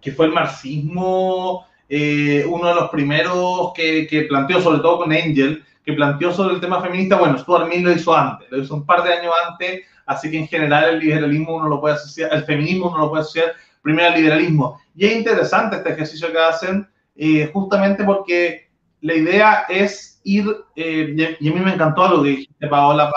[0.00, 5.12] que fue el marxismo eh, uno de los primeros que, que planteó, sobre todo con
[5.12, 8.74] Engel, que planteó sobre el tema feminista, bueno, Stuart Mill lo hizo antes, lo hizo
[8.74, 12.32] un par de años antes, así que en general el liberalismo uno lo puede asociar,
[12.32, 14.80] el feminismo uno lo puede asociar primero al liberalismo.
[14.94, 18.70] Y es interesante este ejercicio que hacen, eh, justamente porque
[19.02, 23.12] la idea es ir, eh, y a mí me encantó lo que dijiste, Paola,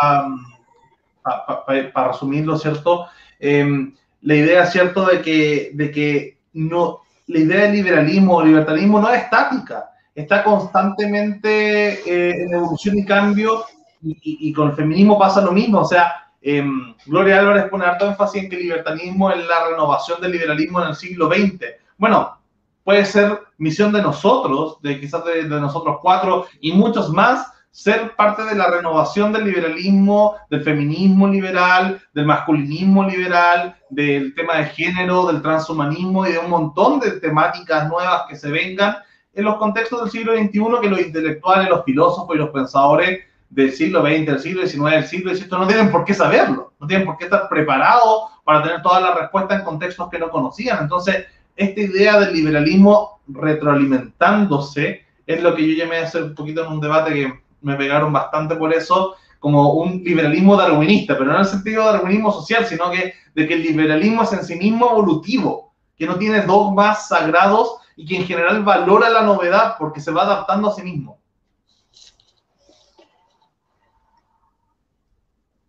[1.93, 3.07] para resumirlo, ¿cierto?
[3.39, 8.99] Em, la idea, ¿cierto?, de que, de que no, la idea del liberalismo o libertarismo
[8.99, 13.65] no es estática está constantemente eh, en evolución y cambio,
[14.01, 15.79] y, con el feminismo pasa lo mismo.
[15.79, 20.21] O sea, em, Gloria Álvarez pone harto énfasis en que el libertarismo es la renovación
[20.21, 21.65] del liberalismo en el siglo XX.
[21.97, 22.37] Bueno,
[22.85, 28.43] puede ser misión de nosotros, de quizás de, nosotros cuatro y muchos más, ser parte
[28.43, 35.25] de la renovación del liberalismo, del feminismo liberal, del masculinismo liberal, del tema de género,
[35.25, 38.95] del transhumanismo y de un montón de temáticas nuevas que se vengan
[39.33, 43.19] en los contextos del siglo XXI que los intelectuales, los filósofos y los pensadores
[43.49, 46.87] del siglo XX, del siglo XIX, del siglo XVIII no tienen por qué saberlo, no
[46.87, 50.77] tienen por qué estar preparados para tener todas las respuestas en contextos que no conocían.
[50.81, 51.25] Entonces,
[51.55, 56.81] esta idea del liberalismo retroalimentándose es lo que yo llamé hace un poquito en un
[56.81, 61.47] debate que me pegaron bastante por eso, como un liberalismo darwinista, pero no en el
[61.47, 65.73] sentido de darwinismo social, sino que de que el liberalismo es en sí mismo evolutivo,
[65.97, 70.23] que no tiene dogmas sagrados y que en general valora la novedad porque se va
[70.23, 71.19] adaptando a sí mismo.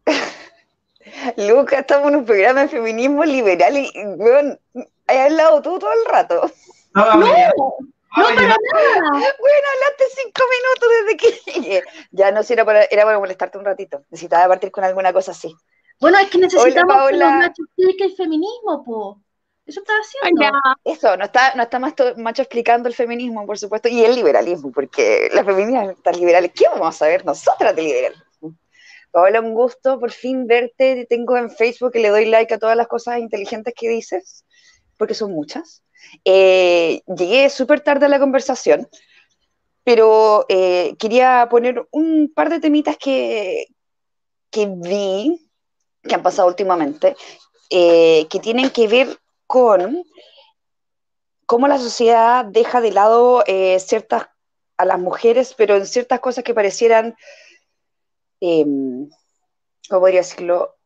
[1.37, 3.91] Lucas, estamos en un programa de feminismo liberal y,
[5.09, 6.51] weón, has hablado tú todo el rato.
[6.95, 7.27] No, no,
[8.17, 8.57] para nada.
[9.13, 11.85] Bueno, hablaste cinco minutos desde que llegué.
[12.11, 14.03] Ya no, si era para, era para molestarte un ratito.
[14.11, 15.55] Necesitaba partir con alguna cosa así.
[16.01, 19.21] Bueno, es que necesitamos que los machos el feminismo, po.
[19.67, 20.61] Eso está haciendo.
[20.85, 24.71] Eso, no está, no está más macho explicando el feminismo, por supuesto, y el liberalismo,
[24.71, 26.53] porque las feministas están liberales.
[26.55, 28.25] ¿Qué vamos a saber nosotras de liberalismo?
[29.11, 30.95] Paola, un gusto por fin verte.
[30.95, 34.45] Te tengo en Facebook y le doy like a todas las cosas inteligentes que dices,
[34.97, 35.83] porque son muchas.
[36.25, 38.89] Eh, llegué súper tarde a la conversación,
[39.85, 43.67] pero eh, quería poner un par de temitas que,
[44.51, 45.51] que vi,
[46.03, 47.17] que han pasado últimamente,
[47.71, 50.05] eh, que tienen que ver con
[51.47, 53.45] cómo la sociedad deja de lado
[53.79, 54.29] ciertas
[54.77, 57.17] a las mujeres, pero en ciertas cosas que parecieran,
[58.41, 59.09] em,
[59.89, 60.77] ¿cómo podría decirlo?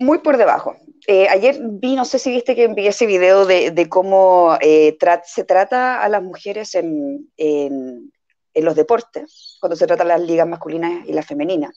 [0.00, 0.76] Muy por debajo.
[1.06, 5.44] Eh, ayer vi, no sé si viste que envié ese video de, cómo eh, se
[5.44, 7.30] trata a las mujeres en,
[8.54, 11.72] los deportes, cuando se trata las ligas masculinas y las femeninas.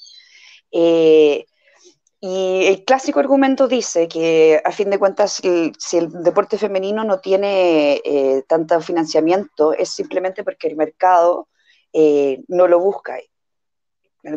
[2.25, 5.41] Y el clásico argumento dice que, a fin de cuentas,
[5.77, 11.49] si el deporte femenino no tiene eh, tanto financiamiento, es simplemente porque el mercado
[11.91, 13.17] eh, no lo busca,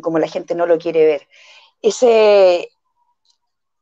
[0.03, 1.28] como la gente no lo quiere ver.
[1.80, 2.70] Ese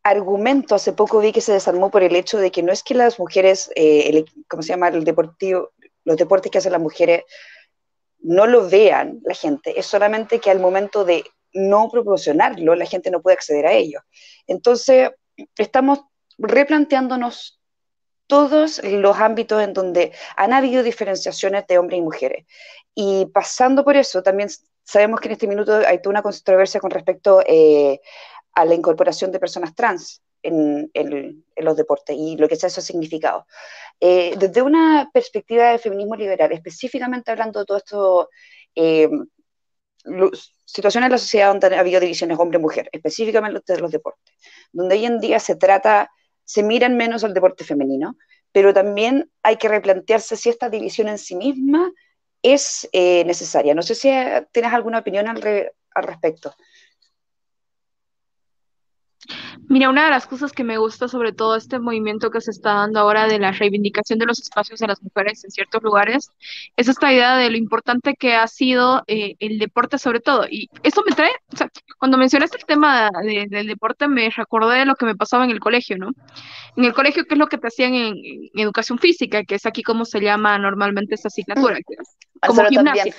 [0.05, 2.95] argumento hace poco vi que se desarmó por el hecho de que no es que
[2.95, 4.89] las mujeres, eh, ¿cómo se llama?
[4.89, 5.73] El deportivo,
[6.05, 7.25] los deportes que hacen las mujeres
[8.21, 13.11] no lo vean la gente, es solamente que al momento de no proporcionarlo, la gente
[13.11, 14.01] no puede acceder a ello.
[14.47, 15.11] Entonces,
[15.57, 16.01] estamos
[16.37, 17.61] replanteándonos
[18.27, 22.47] todos los ámbitos en donde han habido diferenciaciones de hombres y mujeres.
[22.95, 24.49] Y pasando por eso, también
[24.83, 28.01] sabemos que en este minuto hay toda una controversia con respecto eh,
[28.55, 30.91] a la incorporación de personas trans en,
[31.57, 33.47] los deportes y lo que sea eso significado.
[34.01, 38.29] Eh, desde una perspectiva de feminismo liberal, específicamente hablando de todo esto,
[38.75, 39.09] eh,
[40.65, 44.35] situaciones en la sociedad donde ha habido divisiones hombre-mujer, específicamente de los deportes,
[44.73, 46.11] donde hoy en día se trata,
[46.45, 48.17] se miran menos al deporte femenino,
[48.53, 51.91] pero también hay que replantearse si esta división en sí misma
[52.43, 53.75] es eh, necesaria.
[53.75, 54.11] No sé si
[54.53, 55.43] tienes alguna opinión al,
[55.97, 56.55] respecto.
[59.69, 62.75] Mira, una de las cosas que me gusta sobre todo este movimiento que se está
[62.75, 66.31] dando ahora de la reivindicación de los espacios de las mujeres en ciertos lugares
[66.77, 70.47] es esta idea de lo importante que ha sido eh, el deporte sobre todo.
[70.51, 74.85] Y eso me trae, o sea, cuando mencionaste el tema del deporte me recordé de
[74.87, 76.11] lo que me pasaba en el colegio, ¿no?
[76.77, 78.15] En el colegio, ¿qué es lo que te hacían en,
[78.55, 79.45] educación física?
[79.45, 81.79] Que es aquí como se llama normalmente esta asignatura,
[82.47, 83.15] como gimnasia.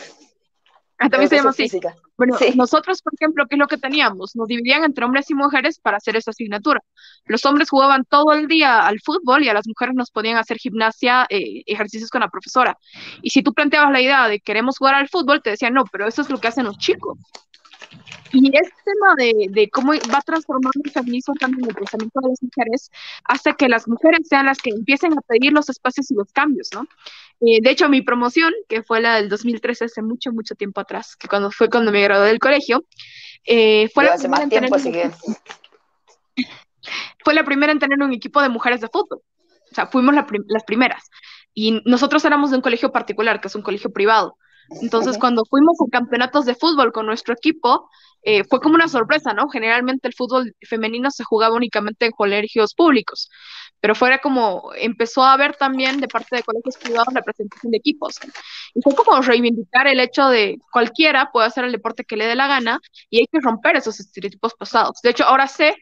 [0.98, 1.70] Ah, también se llama así.
[2.18, 4.36] Bueno, nosotros, por ejemplo, ¿qué es lo que teníamos?
[4.36, 6.82] Nos dividían entre hombres y mujeres para hacer esa asignatura.
[7.26, 10.58] Los hombres jugaban todo el día al fútbol y a las mujeres nos podían hacer
[10.58, 12.78] gimnasia, eh, ejercicios con la profesora.
[13.22, 16.08] Y si tú planteabas la idea de queremos jugar al fútbol, te decían, no, pero
[16.08, 17.18] eso es lo que hacen los chicos.
[18.36, 22.30] Y este tema de, de, cómo va transformando el feminismo también en el pensamiento de
[22.30, 22.92] las mujeres
[23.24, 26.70] hace que las mujeres sean las que empiecen a pedir los espacios y los cambios,
[26.74, 26.86] ¿no?
[27.42, 31.16] Eh, de hecho, mi promoción, que fue la del 2013, hace mucho, mucho tiempo atrás,
[31.16, 32.84] que cuando fue cuando me gradué del colegio,
[33.46, 34.70] eh, fue, la primera en tener
[37.24, 39.22] fue la primera en tener un equipo de mujeres de fútbol.
[39.72, 41.10] O sea, fuimos las primeras.
[41.54, 44.38] Y nosotros éramos de un colegio particular, que es un colegio privado.
[44.82, 47.90] Entonces, cuando fuimos a campeonatos de fútbol con nuestro equipo,
[48.24, 49.48] eh, fue como una sorpresa, ¿no?
[49.50, 53.30] Generalmente el fútbol femenino se jugaba únicamente en colegios públicos,
[53.80, 57.78] pero fuera como empezó a haber también de parte de colegios privados la presentación de
[57.78, 58.20] equipos.
[58.74, 62.36] Y fue como reivindicar el hecho de cualquiera puede hacer el deporte que le dé
[62.36, 65.02] la gana y hay que romper esos estereotipos pasados.
[65.02, 65.76] De hecho, ahora sé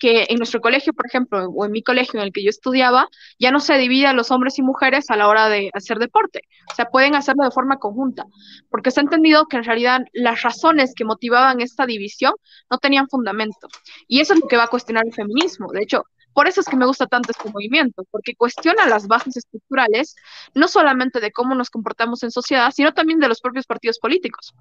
[0.00, 3.08] que en nuestro colegio, por ejemplo, o en mi colegio en el que yo estudiaba,
[3.38, 6.40] ya no se divide a los hombres y mujeres a la hora de hacer deporte.
[6.72, 8.24] O sea, pueden hacerlo de forma conjunta,
[8.70, 12.32] porque se ha entendido que en realidad las razones que motivaban esta división
[12.70, 13.68] no tenían fundamento.
[14.08, 15.70] Y eso es lo que va a cuestionar el feminismo.
[15.70, 19.36] De hecho, por eso es que me gusta tanto este movimiento, porque cuestiona las bases
[19.36, 20.14] estructurales,
[20.54, 24.54] no solamente de cómo nos comportamos en sociedad, sino también de los propios partidos políticos.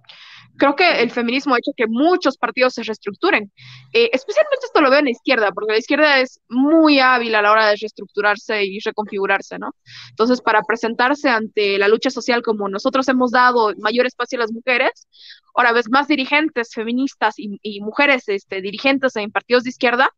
[0.57, 3.51] Creo que el feminismo ha hecho que muchos partidos se reestructuren.
[3.93, 7.41] Eh, especialmente esto lo veo en la izquierda, porque la izquierda es muy hábil a
[7.41, 9.75] la hora de reestructurarse y reconfigurarse, ¿no?
[10.09, 14.51] Entonces, para presentarse ante la lucha social como nosotros hemos dado mayor espacio a las
[14.51, 15.07] mujeres,
[15.55, 20.11] ahora ves más dirigentes feministas y, mujeres este, dirigentes en partidos de izquierda,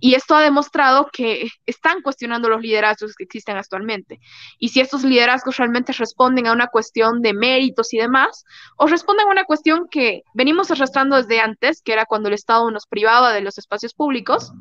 [0.00, 4.20] y esto ha demostrado que están cuestionando los liderazgos que existen actualmente.
[4.58, 8.44] Y si estos liderazgos realmente responden a una cuestión de méritos y demás,
[8.76, 12.70] o responden a una cuestión que venimos arrastrando desde antes, que era cuando el Estado
[12.70, 14.52] nos privaba de los espacios públicos,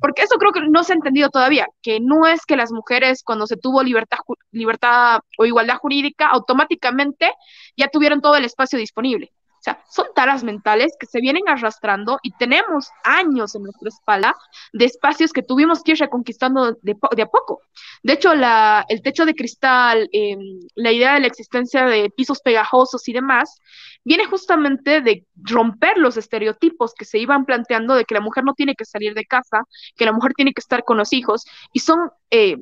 [0.00, 3.22] porque eso creo que no se ha entendido todavía, que no es que las mujeres
[3.22, 4.18] cuando se tuvo libertad,
[4.50, 7.32] libertad o igualdad jurídica, automáticamente
[7.76, 9.32] ya tuvieron todo el espacio disponible.
[9.60, 14.34] O sea, son taras mentales que se vienen arrastrando y tenemos años en nuestra espalda
[14.72, 17.60] de espacios que tuvimos que ir reconquistando de, a poco.
[18.02, 22.40] De hecho, la, el techo de cristal, em, la idea de la existencia de pisos
[22.40, 23.60] pegajosos y demás,
[24.02, 28.54] viene justamente de romper los estereotipos que se iban planteando de que la mujer no
[28.54, 31.44] tiene que salir de casa, que la mujer tiene que estar con los hijos,
[31.74, 32.56] y son eh,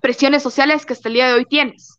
[0.00, 1.93] presiones sociales que hasta el día de hoy tienes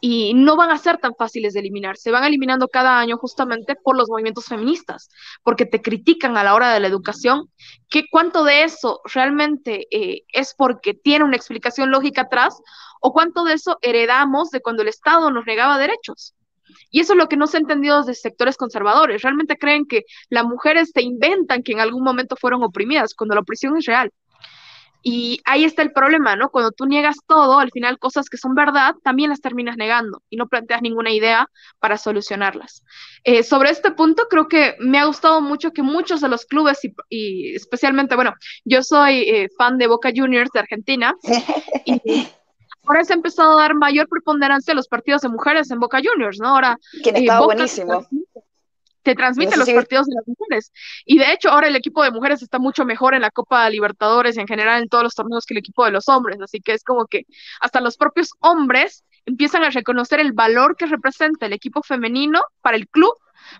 [0.00, 1.96] y no van a ser tan fáciles de eliminar.
[1.96, 5.08] Se van eliminando cada año justamente por los movimientos feministas,
[5.42, 7.50] porque te critican a la hora de la educación,
[7.88, 12.60] que cuánto de eso realmente eh, es porque tiene una explicación lógica atrás
[13.00, 16.34] o cuánto de eso heredamos de cuando el Estado nos negaba derechos.
[16.90, 19.22] Y eso es lo que no se ha entendido desde sectores conservadores.
[19.22, 23.40] Realmente creen que las mujeres se inventan que en algún momento fueron oprimidas, cuando la
[23.42, 24.12] opresión es real.
[25.08, 26.50] Y ahí está el problema, ¿no?
[26.50, 30.36] Cuando tú niegas todo, al final cosas que son verdad, también las terminas negando y
[30.36, 31.48] no planteas ninguna idea
[31.78, 32.82] para solucionarlas.
[33.22, 36.80] Eh, sobre este punto, creo que me ha gustado mucho que muchos de los clubes,
[37.08, 38.34] y, especialmente, bueno,
[38.64, 41.14] yo soy eh, fan de Boca Juniors de Argentina,
[41.84, 42.26] y
[42.84, 46.00] ahora se ha empezado a dar mayor preponderancia a los partidos de mujeres en Boca
[46.02, 46.48] Juniors, ¿no?
[46.48, 48.04] Ahora, eh, buenísimo
[49.06, 50.72] te transmite los partidos de las mujeres.
[51.04, 54.36] Y de hecho, ahora el equipo de mujeres está mucho mejor en la Copa Libertadores
[54.36, 56.38] y en general en todos los torneos que el equipo de los hombres.
[56.42, 57.24] Así que es como que
[57.60, 62.76] hasta los propios hombres empiezan a reconocer el valor que representa el equipo femenino para
[62.76, 63.14] el club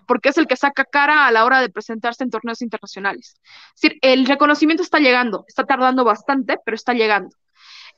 [0.05, 3.39] porque es el que saca cara a la hora de presentarse en torneos internacionales.
[3.75, 7.29] Es decir, el reconocimiento está llegando, está tardando bastante, pero está llegando.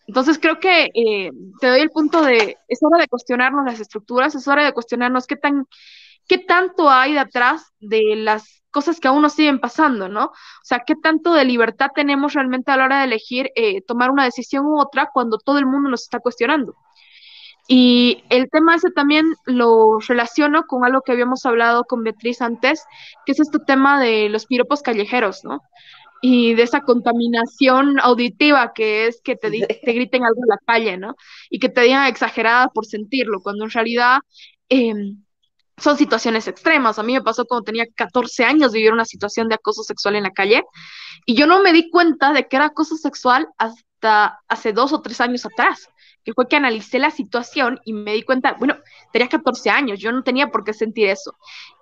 [0.06, 4.36] Entonces creo que eh, te doy el punto de, es hora de cuestionarnos las estructuras,
[4.36, 5.66] es hora de cuestionarnos qué tan
[6.30, 10.26] qué tanto hay detrás de las cosas que aún nos siguen pasando, ¿no?
[10.26, 14.12] O sea, qué tanto de libertad tenemos realmente a la hora de elegir eh, tomar
[14.12, 16.76] una decisión u otra cuando todo el mundo nos está cuestionando.
[17.68, 22.86] Y el tema ese también lo relaciono con algo que habíamos hablado con Beatriz antes,
[23.26, 25.62] que es este tema de los piropos callejeros, ¿no?
[26.22, 30.98] Y de esa contaminación auditiva que es que te, te griten algo en la calle,
[30.98, 31.16] ¿no?
[31.50, 34.20] Y que te digan exagerada por sentirlo, cuando en realidad...
[34.70, 34.94] Eh,
[35.80, 37.00] son situaciones extremas.
[37.00, 40.24] A mí me pasó cuando tenía 14 años vivir una situación de acoso sexual en
[40.24, 40.64] la calle
[41.26, 45.02] y yo no me di cuenta de que era acoso sexual hasta hace dos o
[45.02, 45.90] tres años atrás
[46.24, 48.76] que fue que analicé la situación y me di cuenta, bueno,
[49.12, 51.34] tenía 14 años, yo no tenía por qué sentir eso.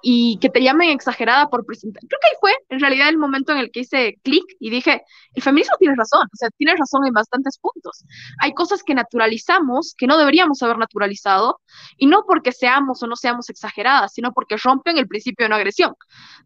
[0.01, 2.01] Y que te llamen exagerada por presentar.
[2.07, 5.03] Creo que ahí fue en realidad el momento en el que hice clic y dije,
[5.33, 8.05] el feminismo tiene razón, o sea, tiene razón en bastantes puntos.
[8.41, 11.59] Hay cosas que naturalizamos que no deberíamos haber naturalizado
[11.97, 15.55] y no porque seamos o no seamos exageradas, sino porque rompen el principio de no
[15.55, 15.93] agresión.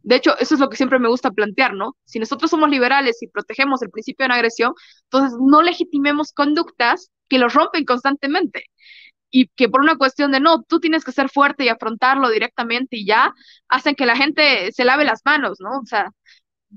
[0.03, 1.95] De hecho, eso es lo que siempre me gusta plantear, ¿no?
[2.05, 4.73] Si nosotros somos liberales y protegemos el principio de no agresión,
[5.03, 8.65] entonces no legitimemos conductas que los rompen constantemente
[9.31, 12.97] y que por una cuestión de no, tú tienes que ser fuerte y afrontarlo directamente
[12.97, 13.33] y ya,
[13.69, 15.79] hacen que la gente se lave las manos, ¿no?
[15.79, 16.11] O sea,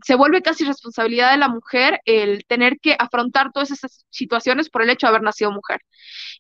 [0.05, 4.82] se vuelve casi responsabilidad de la mujer el tener que afrontar todas esas situaciones por
[4.82, 5.80] el hecho de haber nacido mujer.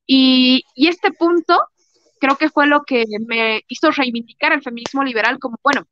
[0.06, 1.58] Y, y este punto
[2.20, 5.86] creo que fue lo que me hizo reivindicar el feminismo liberal como, bueno,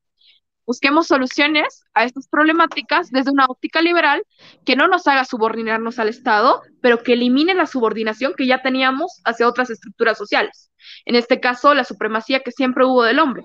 [0.65, 4.25] Busquemos soluciones a estas problemáticas desde una óptica liberal
[4.65, 9.21] que no nos haga subordinarnos al Estado, pero que elimine la subordinación que ya teníamos
[9.25, 10.71] hacia otras estructuras sociales.
[11.05, 13.45] En este caso, la supremacía que siempre hubo del hombre,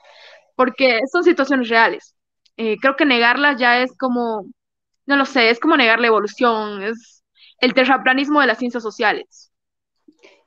[0.55, 2.15] porque son situaciones reales.
[2.55, 4.45] Eh, creo que negarlas ya es como,
[5.07, 7.23] no lo sé, es como negar la evolución, es
[7.59, 9.51] el terraplanismo de las ciencias sociales.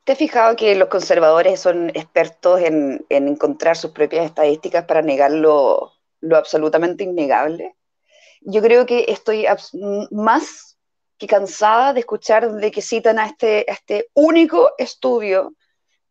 [0.05, 5.03] ¿Te has fijado que los conservadores son expertos en, en encontrar sus propias estadísticas para
[5.03, 6.00] negarlo lo
[6.35, 7.77] absolutamente innegable.
[8.41, 9.47] Yo creo que estoy
[10.11, 10.79] más
[11.19, 15.53] que cansada de escuchar de que citan a este, este único estudio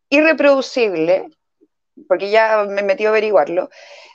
[0.08, 1.28] irreproducible,
[2.08, 3.68] porque ya me metí a averiguarlo,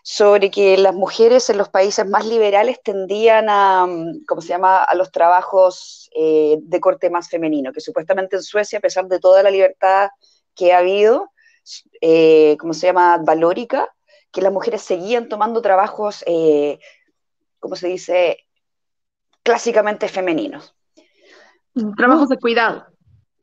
[0.04, 3.88] sobre que las mujeres en los países más liberales tendían a,
[4.28, 8.80] ¿cómo se llama?, a los trabajos eh, de corte más femenino, que supuestamente en Suecia,
[8.80, 10.10] a pesar de toda la libertad
[10.54, 11.32] que ha habido,
[12.02, 13.95] eh, ¿cómo se llama?, valórica,
[14.36, 16.78] que las mujeres seguían tomando trabajos, eh,
[17.58, 18.46] como se dice,
[19.44, 20.76] clásicamente femeninos.
[21.96, 22.86] Trabajos de cuidado.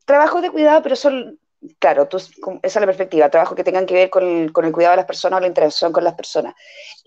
[0.05, 1.39] Trabajos de cuidado, pero son,
[1.79, 2.29] claro, esa
[2.61, 5.41] es la perspectiva, trabajos que tengan que ver con el, cuidado de las personas o
[5.41, 6.53] la interacción con las personas.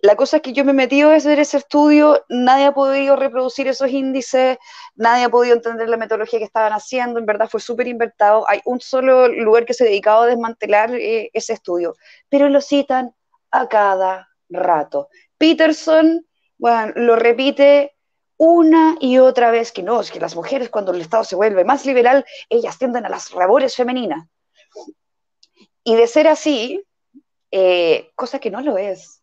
[0.03, 3.15] La cosa es que yo me he metido a hacer ese estudio, nadie ha podido
[3.15, 4.59] reproducir esos índices,
[4.97, 8.63] nadie ha podido entender la metodología que estaban haciendo, en verdad fue súper invertado, hay
[8.65, 11.95] un solo lugar que se ha dedicado a desmantelar eh, ese estudio,
[12.29, 13.15] pero lo citan
[13.61, 15.09] a cada rato.
[15.39, 16.27] Peterson,
[16.59, 17.97] lo repite
[18.39, 21.65] una y otra vez que no, es que las mujeres cuando el Estado se vuelve
[21.65, 24.27] más liberal, ellas tienden a las labores femeninas.
[25.85, 26.83] Y de ser así,
[27.51, 29.23] eh, cosa que no lo es,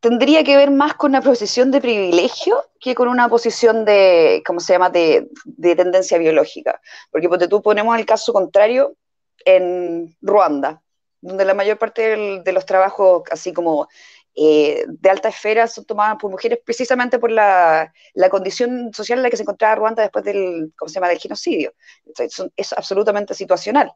[0.00, 4.60] tendría que ver más con una posición de privilegio que con una posición de, ¿cómo
[4.60, 5.26] se llama?, de
[5.76, 6.80] tendencia biológica.
[7.10, 8.96] Porque porque tú ponemos el caso contrario
[9.46, 10.83] en Ruanda
[11.24, 13.88] donde la mayor parte de los trabajos, así como
[14.34, 17.92] eh, de alta esfera, son tomadas por mujeres precisamente por la,
[18.30, 21.72] condición social en la que se encontraba Ruanda después del, ¿cómo se llama?, del genocidio.
[22.56, 23.92] es absolutamente situacional.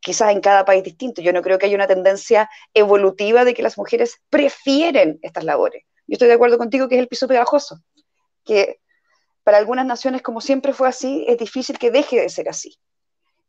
[0.00, 1.22] Quizás en cada país distinto.
[1.22, 5.84] Yo no creo que haya una tendencia evolutiva de que las mujeres prefieren estas labores.
[6.06, 7.80] Yo estoy de acuerdo contigo que es el piso pegajoso,
[8.44, 8.80] que
[9.44, 12.78] para algunas naciones, como siempre fue así, es difícil que deje de ser así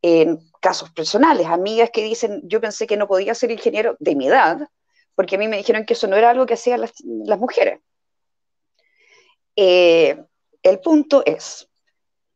[0.01, 4.27] en casos personales, amigas que dicen, yo pensé que no podía ser ingeniero de mi
[4.27, 4.67] edad,
[5.15, 6.93] porque a mí me dijeron que eso no era algo que hacían las,
[7.39, 7.79] mujeres.
[9.55, 10.23] Eh,
[10.61, 11.67] el punto es,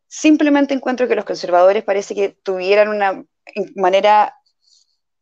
[0.08, 3.24] simplemente encuentro que los conservadores parece que tuvieran una
[3.76, 4.36] manera,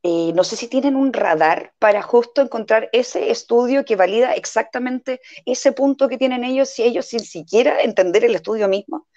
[0.04, 5.20] eh, no sé si tienen un radar para justo encontrar ese estudio que valida exactamente
[5.46, 9.08] ese punto que tienen ellos, si ellos sin siquiera entender el estudio mismo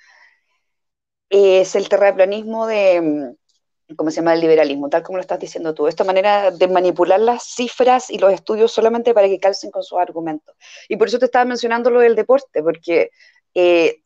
[1.32, 4.34] es el terraplanismo de, mm, ¿cómo se llama?
[4.34, 5.86] El liberalismo, tal como lo estás diciendo tú.
[5.86, 9.98] Esta manera de manipular las cifras y los estudios solamente para que calcen con sus
[9.98, 10.54] argumentos.
[10.88, 13.10] Y por eso te estaba mencionando lo del deporte, porque
[13.54, 14.02] eh,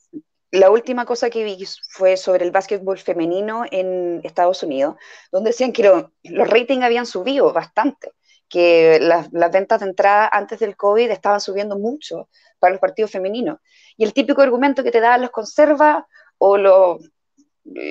[0.52, 4.94] la última cosa que vi fue sobre el básquetbol femenino en Estados Unidos,
[5.32, 8.12] donde decían que los ratings habían subido bastante,
[8.48, 12.28] que las, las ventas de entrada antes del COVID estaban subiendo mucho
[12.60, 13.58] para los partidos femeninos.
[13.96, 16.06] Y el típico argumento que te daban los conserva
[16.38, 17.00] o los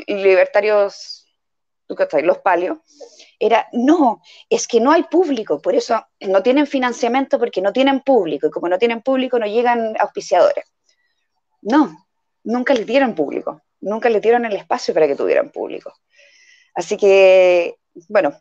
[0.07, 1.27] libertarios,
[2.23, 2.79] los palios,
[3.39, 8.01] era, no, es que no hay público, por eso no tienen financiamiento porque no tienen
[8.01, 10.65] público, y como no tienen público no llegan auspiciadores.
[11.61, 12.07] No,
[12.43, 15.93] nunca les dieron público, nunca les dieron el espacio para que tuvieran público.
[16.73, 17.77] Así que,
[18.09, 18.39] bueno,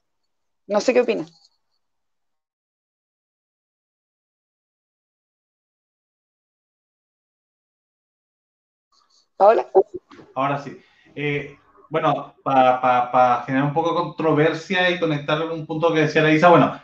[0.66, 1.32] no sé qué opinas.
[9.36, 9.68] Paola.
[10.34, 10.80] Ahora sí.
[11.14, 11.58] Eh,
[11.88, 16.32] bueno, para generar un poco de controversia y conectarlo con un punto que decía la
[16.32, 16.80] Isa, bueno,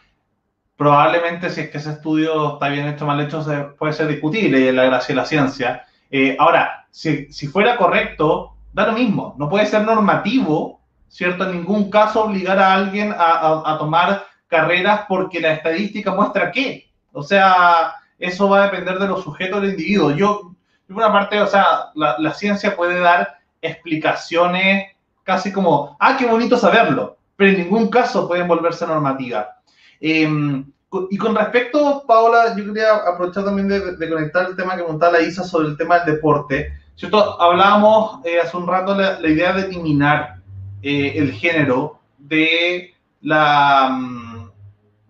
[0.77, 3.45] probablemente si es que ese estudio está bien hecho o mal hecho
[3.79, 5.85] puede ser discutible y la gracia de la ciencia.
[6.11, 11.45] Eh, ahora, si, si, fuera correcto, da lo mismo, no puede ser normativo, ¿cierto?
[11.45, 16.91] En ningún caso obligar a alguien a, a, tomar carreras porque la estadística muestra que,
[17.13, 20.13] o sea, eso va a depender de los sujetos del individuo.
[20.13, 20.55] Yo,
[20.87, 24.93] por una parte, o sea, la, la ciencia puede dar explicaciones
[25.23, 29.57] casi como, ah, qué bonito saberlo, pero en ningún caso pueden volverse normativa.
[30.01, 30.65] Em,
[31.11, 35.23] y con respecto, Paola, yo quería aprovechar también de, conectar el tema que contaba la
[35.23, 36.73] Isa sobre el tema del deporte.
[36.97, 37.41] ¿Cierto?
[37.41, 40.37] Hablábamos eh, hace un rato la, idea de eliminar
[40.83, 42.93] eh, el género de
[43.23, 44.51] la, mm,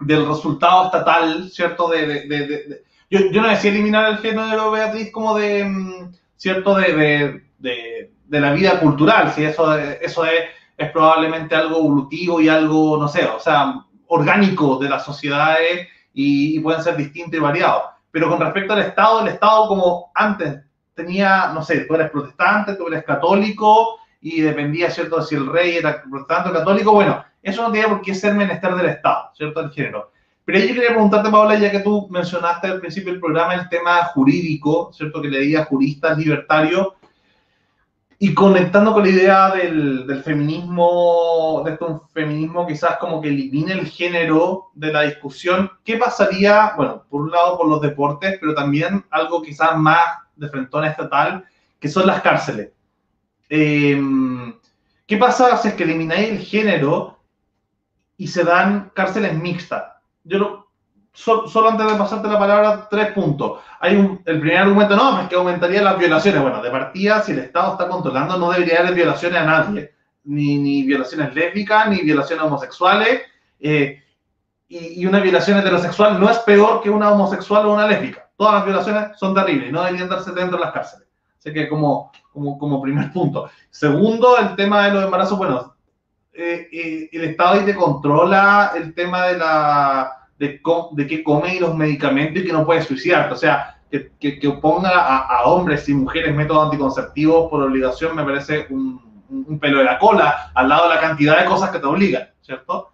[0.00, 1.88] del resultado estatal, ¿cierto?
[1.88, 6.76] De, de yo, yo, no decía eliminar el género, Beatriz, como de, mm, ¿cierto?
[6.76, 7.42] De,
[8.30, 10.40] de, la vida cultural, si eso, eso es,
[10.76, 16.58] es probablemente algo evolutivo y algo, no sé, o sea, orgánico de las sociedades y,
[16.60, 17.82] pueden ser distintos y variados.
[18.10, 20.60] Pero con respecto al Estado, el Estado como antes
[20.94, 25.76] tenía, no sé, tú eres protestante, tú eres católico y dependía, ¿cierto?, si el rey
[25.76, 29.60] era protestante o católico, bueno, eso no tenía por qué ser menester del Estado, ¿cierto?,
[29.60, 30.12] el género.
[30.44, 34.04] Pero yo quería preguntarte, Paola, ya que tú mencionaste al principio del programa el tema
[34.06, 36.88] jurídico, ¿cierto?, que leía juristas libertarios,
[38.22, 43.72] y conectando con la idea del, del feminismo, de este feminismo quizás como que elimine
[43.72, 48.54] el género de la discusión, ¿qué pasaría, bueno, por un lado por los deportes, pero
[48.54, 51.46] también algo quizás más de frentón estatal,
[51.78, 52.68] que son las cárceles?
[53.48, 54.54] Em,
[55.06, 57.18] ¿Qué pasa si es que elimináis el género
[58.18, 59.94] y se dan cárceles mixtas?
[60.24, 60.69] Yo lo,
[61.12, 63.60] solo antes de pasarte la palabra, tres puntos.
[63.80, 66.42] Hay el primer argumento, no, es que aumentaría las violaciones.
[66.42, 69.94] Bueno, de partida, si el Estado está controlando, no debería haber violaciones a nadie.
[70.24, 73.22] Ni, ni violaciones lésbicas, ni violaciones homosexuales.
[73.58, 74.02] Eh,
[74.68, 78.28] y, y, una violación heterosexual no es peor que una homosexual o una lésbica.
[78.36, 81.08] Todas las violaciones son terribles y no deberían darse dentro de las cárceles.
[81.38, 83.50] Así que como, como, como primer punto.
[83.70, 85.74] Segundo, el tema de los embarazos, bueno,
[86.32, 90.58] eh, eh, el Estado ahí te controla el tema de la de,
[90.92, 93.34] de qué come y los medicamentos y que no puede suicidarte.
[93.34, 98.66] O sea, que, que, ponga a, hombres y mujeres métodos anticonceptivos por obligación me parece
[98.70, 101.86] un, un, pelo de la cola al lado de la cantidad de cosas que te
[101.86, 102.90] obligan, ¿cierto?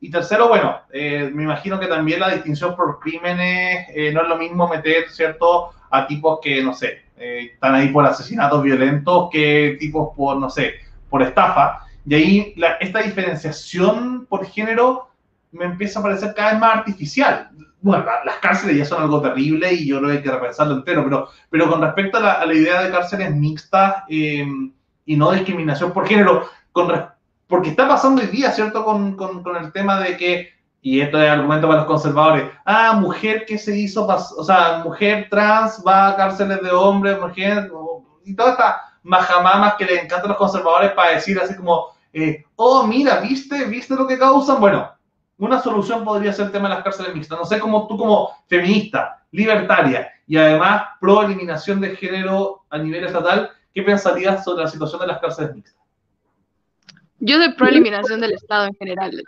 [0.00, 4.28] Y tercero, bueno, eh, me imagino que también la distinción por crímenes eh, no es
[4.28, 9.28] lo mismo meter, ¿cierto?, a tipos que, no sé, eh, están ahí por asesinatos violentos
[9.30, 10.74] que tipos por, no sé,
[11.10, 11.80] por estafa.
[12.06, 15.08] Y ahí esta diferenciación por género
[15.52, 17.50] me empieza a parecer cada vez más artificial.
[17.80, 21.04] Bueno, las cárceles ya son algo terrible y yo creo que hay que repensarlo entero,
[21.04, 24.72] pero, pero con respecto a la, idea de cárceles mixtas em,
[25.04, 26.92] y no discriminación por género, con,
[27.46, 28.84] porque está pasando hoy día, ¿cierto?
[28.84, 30.48] Con, con, con, el tema de que,
[30.82, 35.28] y esto es argumento para los conservadores, ah, mujer que se hizo, o sea, mujer
[35.30, 37.70] trans va a cárceles de hombres, mujer,
[38.24, 42.44] y toda esta majamamas que le encantan a los conservadores para decir así como, eh,
[42.56, 43.64] oh, mira, ¿viste?
[43.66, 44.60] ¿Viste lo que causan?
[44.60, 44.90] Bueno,
[45.38, 47.38] una solución podría ser el tema de las cárceles mixtas.
[47.38, 53.04] No sé cómo tú como feminista, libertaria y además pro eliminación de género a nivel
[53.04, 55.82] estatal, ¿qué pensarías sobre la situación de las cárceles mixtas?
[57.18, 59.22] Yo de pro eliminación del Estado en general.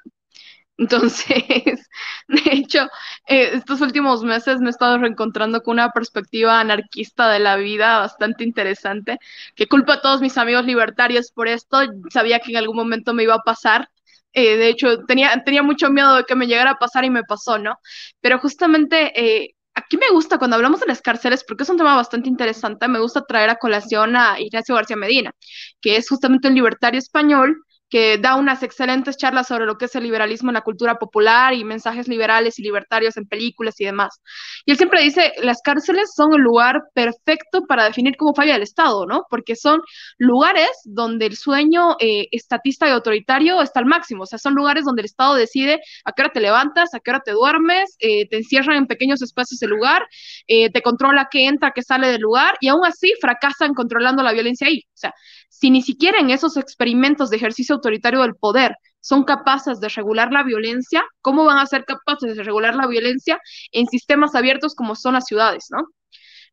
[0.79, 1.89] Entonces,
[2.29, 2.85] de hecho,
[3.27, 7.99] eh, estos últimos meses me he estado reencontrando con una perspectiva anarquista de la vida
[7.99, 9.19] bastante interesante,
[9.57, 11.81] que culpo a todos mis amigos libertarios por esto.
[12.11, 13.91] Sabía que en algún momento me iba a pasar
[14.39, 17.25] eh, de hecho, tenía, tenía mucho miedo de que me llegara a pasar y me
[17.25, 17.77] pasó, ¿no?
[18.21, 21.97] Pero justamente eh, aquí me gusta cuando hablamos de las cárceles, porque es un tema
[21.97, 25.33] bastante interesante, me gusta traer a colación a Ignacio García Medina,
[25.81, 27.57] que es justamente un libertario español
[27.89, 31.55] que da unas excelentes charlas sobre lo que es el liberalismo en la cultura popular
[31.55, 34.21] y mensajes liberales y libertarios en películas y demás.
[34.65, 38.63] Y él siempre dice, las cárceles son el lugar perfecto para definir cómo falla el
[38.63, 39.25] Estado, ¿no?
[39.31, 39.81] Porque son
[40.19, 44.85] lugares donde el sueño eh, estatista y autoritario está al máximo, o sea, son lugares
[44.85, 48.29] donde el Estado decide a qué hora te levantas, a qué hora te duermes, eh,
[48.29, 50.03] te encierran en pequeños espacios del lugar,
[50.47, 54.33] eh, te controla qué entra, qué sale del lugar, y aún así fracasan controlando la
[54.33, 54.83] violencia ahí.
[54.89, 55.15] O sea,
[55.49, 60.33] si ni siquiera en esos experimentos de ejercicio autoritario del poder son capaces de regular
[60.33, 63.41] la violencia, ¿cómo van a ser capaces de regular la violencia
[63.73, 65.89] en sistemas abiertos como son las ciudades, ¿no?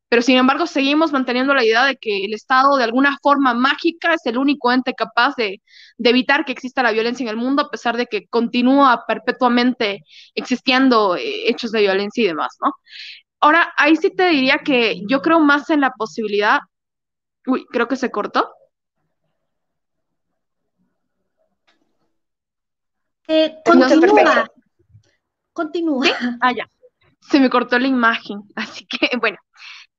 [0.08, 4.14] Pero sin embargo, seguimos manteniendo la idea de que el Estado, de alguna forma mágica,
[4.14, 5.62] es el único ente capaz de,
[5.98, 10.04] evitar que exista la violencia en el mundo, a pesar de que continúa perpetuamente
[10.36, 12.72] existiendo eh, hechos de violencia y demás, ¿no?
[13.40, 16.60] Ahora, ahí sí te diría que yo creo más en la posibilidad.
[17.48, 18.50] Uy, creo que se cortó.
[23.28, 24.50] Eh, continúa.
[25.54, 26.08] Continúa.
[26.42, 26.68] Ah, ya.
[27.22, 29.38] Se me cortó la imagen, así que bueno.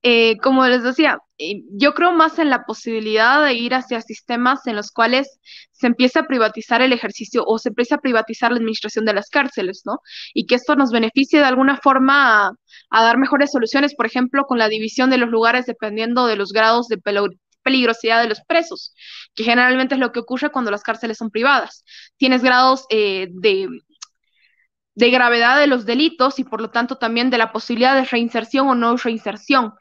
[0.03, 4.65] Eh, como les decía, eh, yo creo más en la posibilidad de ir hacia sistemas
[4.67, 5.39] en los cuales
[5.71, 9.29] se empieza a privatizar el ejercicio o se empieza a privatizar la administración de las
[9.29, 9.99] cárceles, ¿no?
[10.33, 12.53] Y que esto nos beneficie de alguna forma
[12.89, 16.53] a, dar mejores soluciones, por ejemplo, con la división de los lugares dependiendo de los
[16.53, 16.99] grados de
[17.67, 18.93] peligrosidad de los presos,
[19.35, 21.83] que generalmente es lo que ocurre cuando las cárceles son privadas.
[22.17, 23.67] Tienes grados eh, de
[24.97, 28.67] de gravedad de los delitos y por lo tanto también de la posibilidad de reinserción
[28.67, 29.73] o no reinserción.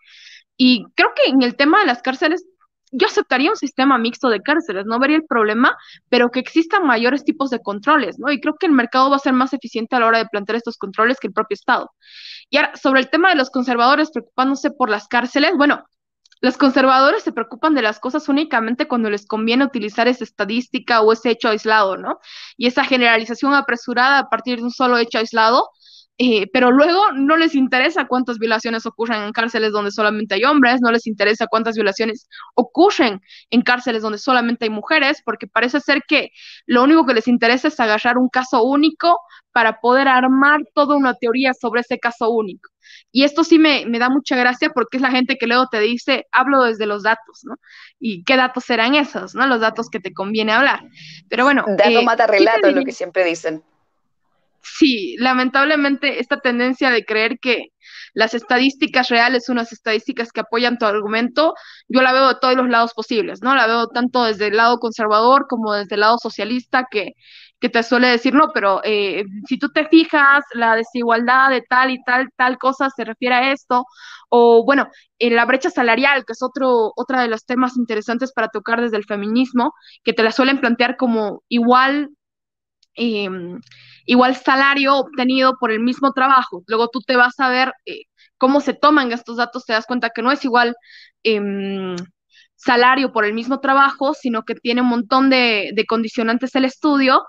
[0.59, 2.45] Y creo que en el tema de las cárceles,
[2.93, 5.75] yo aceptaría un sistema mixto de cárceles, no vería el problema,
[6.11, 8.31] pero que existan mayores tipos de controles, ¿no?
[8.31, 10.57] Y creo que el mercado va a ser más eficiente a la hora de plantear
[10.57, 11.91] estos controles que el propio Estado.
[12.51, 15.83] Y ahora, sobre el tema de los conservadores preocupándose por las cárceles, bueno,
[16.41, 21.13] los conservadores se preocupan de las cosas únicamente cuando les conviene utilizar esa estadística o
[21.13, 22.21] ese hecho aislado, ¿no?
[22.57, 25.71] Y esa generalización apresurada a partir de un solo hecho aislado,
[26.19, 30.81] eh, pero luego no les interesa cuántas violaciones ocurren en cárceles donde solamente hay hombres,
[30.81, 33.21] no les interesa cuántas violaciones ocurren
[33.51, 36.31] en cárceles donde solamente hay mujeres, porque parece ser que
[36.65, 39.19] lo único que les interesa es agarrar un caso único
[39.53, 42.71] para poder armar toda una teoría sobre ese caso único.
[43.13, 46.27] Y esto sí me, da mucha gracia porque es la gente que luego te dice,
[46.33, 47.57] hablo desde los datos, ¿no?
[47.99, 49.47] ¿Y qué datos serán esos, no?
[49.47, 50.83] Los datos que te conviene hablar.
[51.29, 51.65] Pero bueno.
[51.67, 53.63] Dato eh, mata relato, es lo que siempre dicen.
[54.75, 57.67] Sí, lamentablemente esta tendencia de creer que
[58.15, 61.55] las estadísticas reales son las estadísticas que apoyan tu argumento,
[61.89, 63.55] yo la veo de todos los lados posibles, ¿no?
[63.55, 67.13] La veo tanto desde el lado conservador como desde el lado socialista, que
[67.59, 71.91] que te suele decir, no, pero eh, si tú te fijas, la desigualdad de tal
[71.91, 73.85] y tal, tal cosa se refiere a esto,
[74.29, 74.89] o bueno,
[75.19, 78.99] en la brecha salarial, que es otro, otra de los temas interesantes para tocar desde
[78.99, 79.73] el feminismo,
[80.05, 82.11] que te la suelen plantear como igual,
[82.95, 83.61] em,
[84.07, 86.63] igual salario obtenido por el mismo trabajo.
[86.67, 88.03] Luego tú te vas a ver eh,
[88.39, 90.75] cómo se toman estos datos, te das cuenta que no es igual.
[91.23, 91.97] Em,
[92.57, 97.23] salario por el mismo trabajo, sino que tiene un montón de, condicionantes el estudio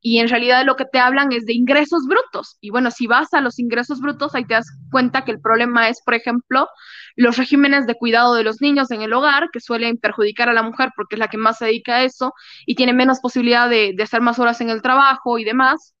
[0.00, 2.58] y en realidad lo que te hablan es de ingresos brutos.
[2.60, 5.88] Y bueno, si vas a los ingresos brutos, ahí te das cuenta que el problema
[5.88, 6.68] es, por ejemplo,
[7.14, 10.62] los regímenes de cuidado de los niños en el hogar, que suelen perjudicar a la
[10.64, 12.34] mujer porque es la que más se dedica a eso
[12.66, 15.94] y tiene menos posibilidad de, de hacer más horas en el trabajo y demás.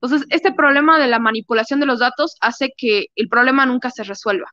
[0.00, 4.04] Entonces, este problema de la manipulación de los datos hace que el problema nunca se
[4.04, 4.50] resuelva.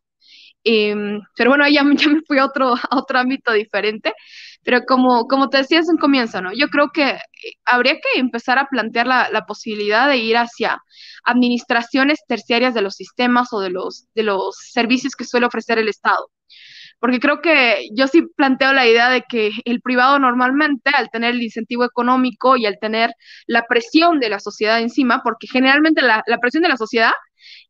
[0.65, 4.13] Em, pero bueno, ya, ya, me fui a otro, a otro ámbito diferente.
[4.63, 6.51] Pero como, como te decía desde un comienzo, ¿no?
[6.53, 7.19] Yo creo que eh,
[7.65, 10.81] habría que empezar a plantear la, la, posibilidad de ir hacia
[11.25, 15.89] administraciones terciarias de los sistemas o de los, de los servicios que suele ofrecer el
[15.89, 16.29] Estado
[17.03, 21.31] porque creo que yo sí planteo la idea de que el privado normalmente, al tener
[21.31, 23.11] el incentivo económico y al tener
[23.45, 27.11] la presión de la sociedad encima, porque generalmente la, presión de la sociedad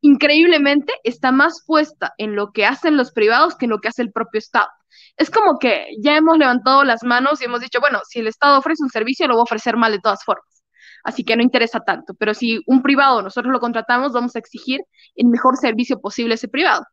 [0.02, 4.04] increíblemente está más puesta en lo que hacen los privados que en lo que hace
[4.04, 4.68] el propio Estado.
[5.18, 8.60] Es como que ya hemos levantado las manos y hemos dicho, bueno, si el Estado
[8.60, 10.64] ofrece un servicio, lo va a ofrecer mal de todas formas.
[11.04, 12.14] Así que no interesa tanto.
[12.20, 14.82] Pero si un privado nosotros lo contratamos, vamos a exigir
[15.16, 16.84] el mejor servicio posible a ese privado.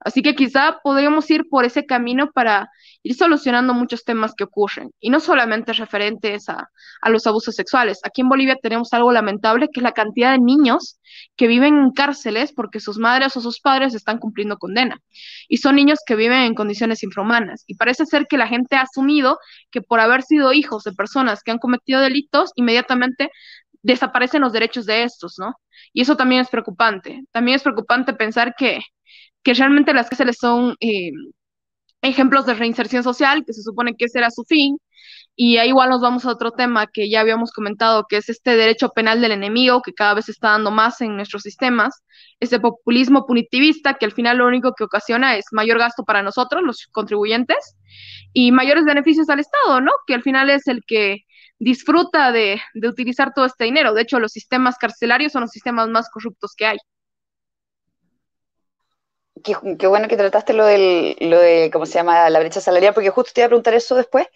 [0.00, 2.70] Así que quizá podríamos ir por ese camino para
[3.02, 6.68] ir solucionando muchos temas que ocurren, y no solamente referentes a,
[7.08, 8.00] los abusos sexuales.
[8.04, 10.98] Aquí en Bolivia tenemos algo lamentable, que es la cantidad de niños
[11.36, 14.98] que viven en cárceles porque sus madres o sus padres están cumpliendo condena.
[15.48, 17.64] Y son niños que viven en condiciones infrahumanas.
[17.66, 19.38] Y parece ser que la gente ha asumido
[19.70, 23.30] que por haber sido hijos de personas que han cometido delitos, inmediatamente
[23.82, 25.54] desaparecen los derechos de estos, ¿no?
[25.92, 27.22] Y eso también es preocupante.
[27.32, 28.80] También es preocupante pensar que
[29.42, 31.10] que realmente las cárceles son eh,
[32.02, 34.78] ejemplos de reinserción social, que se supone que ese era su fin.
[35.34, 38.56] Y ahí igual nos vamos a otro tema que ya habíamos comentado, que es este
[38.56, 42.02] derecho penal del enemigo, que cada vez está dando más en nuestros sistemas,
[42.40, 46.62] ese populismo punitivista que al final lo único que ocasiona es mayor gasto para nosotros,
[46.62, 47.76] los contribuyentes,
[48.32, 49.92] y mayores beneficios al Estado, ¿no?
[50.06, 51.20] Que al final es el que
[51.58, 53.94] disfruta de, de utilizar todo este dinero.
[53.94, 56.78] De hecho, los sistemas carcelarios son los sistemas más corruptos que hay
[59.42, 63.10] qué, bueno que trataste lo, del, lo de, ¿cómo se llama?, la brecha salarial, porque
[63.10, 64.26] justo te iba a preguntar eso después,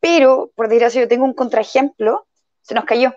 [0.00, 2.26] pero, por desgracia, yo tengo un contraejemplo,
[2.62, 3.14] se nos cayó.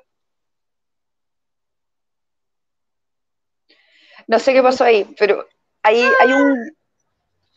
[4.28, 5.48] No sé qué pasó ahí, pero
[5.84, 6.76] hay, hay, un,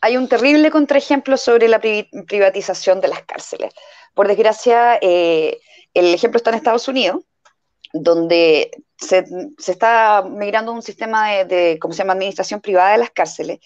[0.01, 3.73] hay un terrible contraejemplo sobre la privatización de las cárceles.
[4.13, 5.59] Por desgracia, eh,
[5.93, 7.23] el ejemplo está en Estados Unidos,
[7.93, 9.25] donde se,
[9.67, 13.59] está migrando un sistema de, ¿cómo se llama?, administración privada de las cárceles.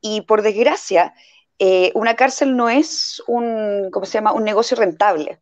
[0.00, 1.14] Y por desgracia,
[1.58, 5.40] eh, una cárcel no es un, ¿cómo se llama?, un negocio rentable.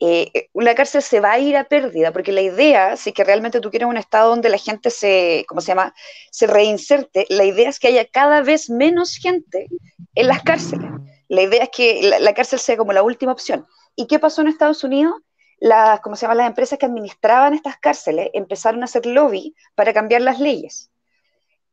[0.00, 3.60] eh, la cárcel se va a ir a pérdida, porque la idea, si que realmente
[3.60, 5.94] tú quieres un estado donde la gente se, ¿cómo se llama?,
[6.30, 9.66] se reinserte, la idea es que haya cada vez menos gente
[10.14, 10.90] en las cárceles.
[11.28, 13.66] La idea es que la, cárcel sea como la última opción.
[13.96, 15.14] ¿Y qué pasó en Estados Unidos?
[15.60, 19.92] Las, ¿cómo se llama?, las empresas que administraban estas cárceles empezaron a hacer lobby para
[19.92, 20.90] cambiar las leyes,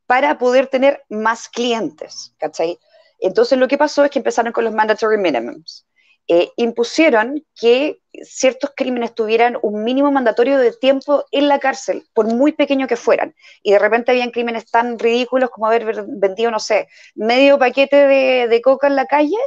[0.05, 2.79] para poder tener más clientes, ¿cachai?
[3.19, 5.85] Entonces lo que pasó es que empezaron con los mandatory minimums
[6.27, 12.25] eh, impusieron que ciertos crímenes tuvieran un mínimo mandatorio de tiempo en la cárcel, por
[12.25, 13.35] muy pequeño que fueran.
[13.61, 18.07] Y de repente habían crímenes tan ridículos como haber vendido, no sé, medio paquete
[18.47, 19.37] de, coca en la calle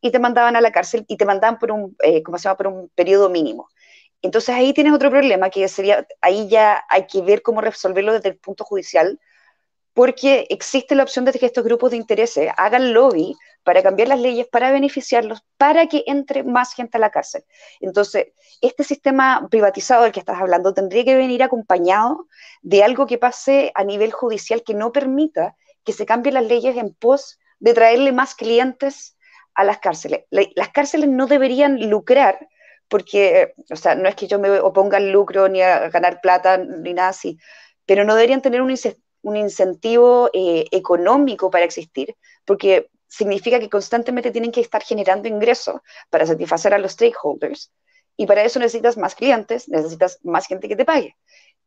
[0.00, 2.56] y te mandaban a la cárcel y te mandaban por un, eh, ¿cómo se llama?,
[2.56, 3.68] por un periodo mínimo.
[4.22, 8.30] Entonces ahí tienes otro problema que sería, ahí ya hay que ver cómo resolverlo desde
[8.30, 9.20] el punto judicial,
[9.94, 14.20] porque existe la opción de que estos grupos de intereses hagan lobby para cambiar las
[14.20, 17.44] leyes, para beneficiarlos, para que entre más gente a la cárcel.
[17.80, 18.28] Entonces,
[18.60, 22.26] este sistema privatizado del que estás hablando tendría que venir acompañado
[22.62, 26.76] de algo que pase a nivel judicial que no permita que se cambien las leyes
[26.76, 29.16] en pos de traerle más clientes
[29.54, 30.24] a las cárceles.
[30.30, 32.48] Las cárceles no deberían lucrar
[32.92, 36.58] porque, o sea, no es que yo me oponga al lucro ni a ganar plata
[36.58, 37.38] ni nada así,
[37.86, 38.74] pero no deberían tener un,
[39.22, 42.14] un incentivo eh, económico para existir,
[42.44, 47.72] porque significa que constantemente tienen que estar generando ingresos para satisfacer a los stakeholders,
[48.14, 51.16] y para eso necesitas más clientes, necesitas más gente que te pague.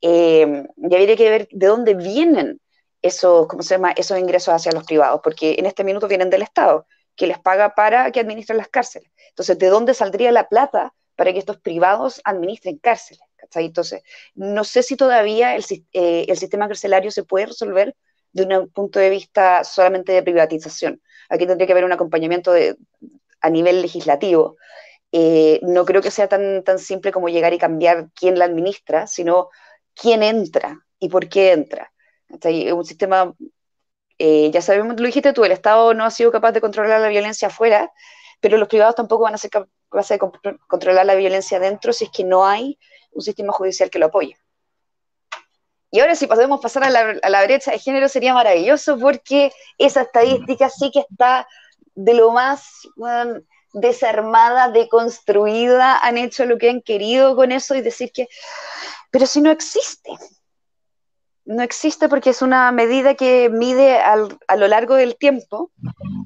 [0.02, 2.61] Eh, y habría que ver de dónde vienen
[3.02, 3.93] esos, ¿cómo se llama?
[3.93, 6.85] esos ingresos hacia los privados, porque en este minuto vienen del Estado,
[7.15, 9.10] que les paga para que administren las cárceles.
[9.30, 13.21] Entonces, ¿de dónde saldría la plata para que estos privados administren cárceles?
[13.53, 14.01] Entonces,
[14.33, 17.95] no sé si todavía eh, el, sistema carcelario se puede resolver
[18.33, 21.01] de un punto de vista solamente de privatización.
[21.29, 22.53] Aquí tendría que haber un acompañamiento
[23.41, 24.57] a nivel legislativo.
[25.11, 29.49] Eh, no creo que sea tan, simple como llegar y cambiar quién la administra, sino
[29.93, 31.91] quién entra y por qué entra.
[32.27, 33.33] Es un sistema,
[34.17, 37.07] eh, ya sabemos, lo dijiste tú, el Estado no ha sido capaz de controlar la
[37.07, 37.93] violencia afuera,
[38.45, 42.11] pero los privados tampoco van a ser capaces de controlar la violencia dentro si es
[42.11, 42.77] que no hay
[43.11, 44.38] un sistema judicial que lo apoye.
[45.89, 50.69] Y ahora si podemos pasar a la, brecha de género sería maravilloso porque esa estadística
[50.69, 51.47] sí que está
[51.95, 52.88] de lo más
[53.73, 58.27] desarmada, deconstruida, han hecho lo que han querido con eso y decir que,
[59.09, 60.11] pero si no existe,
[61.45, 65.72] no existe porque es una medida que mide a lo largo del tiempo.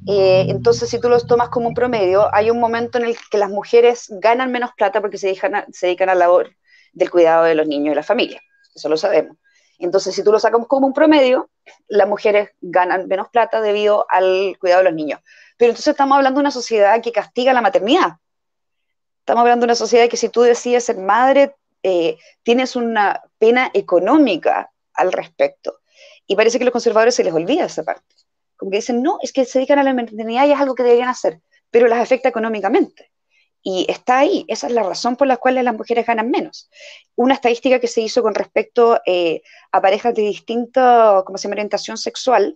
[0.07, 3.37] Eh, entonces, si tú los tomas como un promedio, hay un momento en el que
[3.37, 6.55] las mujeres ganan menos plata porque se dedican se dedican a la labor
[6.93, 8.41] del cuidado de los niños y la familia.
[8.73, 9.37] Eso lo sabemos.
[9.77, 11.49] Entonces, si tú lo sacamos como un promedio,
[11.87, 15.19] las mujeres ganan menos plata debido al cuidado de los niños.
[15.57, 18.17] Pero entonces estamos hablando de una sociedad que castiga la maternidad.
[19.19, 23.69] Estamos hablando de una sociedad que si tú decides ser madre, eh, tienes una pena
[23.73, 25.79] económica al respecto.
[26.27, 28.15] Y parece que los conservadores se les olvida esa parte.
[28.55, 30.83] Como que dicen, no, es que se dedican a la maternidad y es algo que
[30.83, 31.39] deberían hacer,
[31.71, 33.11] pero las afecta económicamente.
[33.61, 36.69] Y está ahí, esa es la razón por la cual las mujeres ganan menos.
[37.15, 41.55] Una estadística que se hizo con respecto eh, a parejas de distinta, como se llama,
[41.55, 42.55] orientación sexual,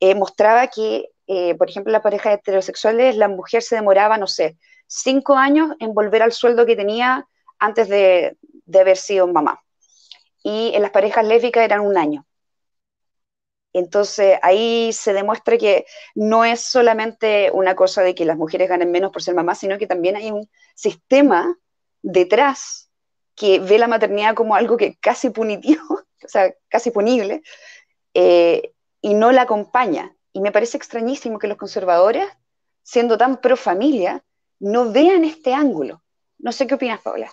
[0.00, 4.58] eh, mostraba que, eh, por ejemplo, las parejas heterosexuales, la mujer se demoraba, no sé,
[4.86, 7.26] cinco años en volver al sueldo que tenía
[7.58, 8.36] antes de,
[8.66, 9.63] de haber sido mamá.
[10.44, 12.24] Y en las parejas lésbicas eran un año.
[13.74, 15.84] Entonces ahí se demuestra que
[16.14, 19.78] no es solamente una cosa de que las mujeres ganen menos por ser mamás, sino
[19.78, 21.58] que también hay un sistema
[22.00, 22.88] detrás
[23.34, 25.82] que ve la maternidad como algo que casi punitivo,
[26.24, 27.42] o sea, casi punible,
[28.14, 30.16] eh, y no la acompaña.
[30.32, 32.28] Y me parece extrañísimo que los conservadores,
[32.84, 34.24] siendo tan pro familia,
[34.60, 36.02] no vean este ángulo.
[36.38, 37.32] No sé qué opinas, Paula.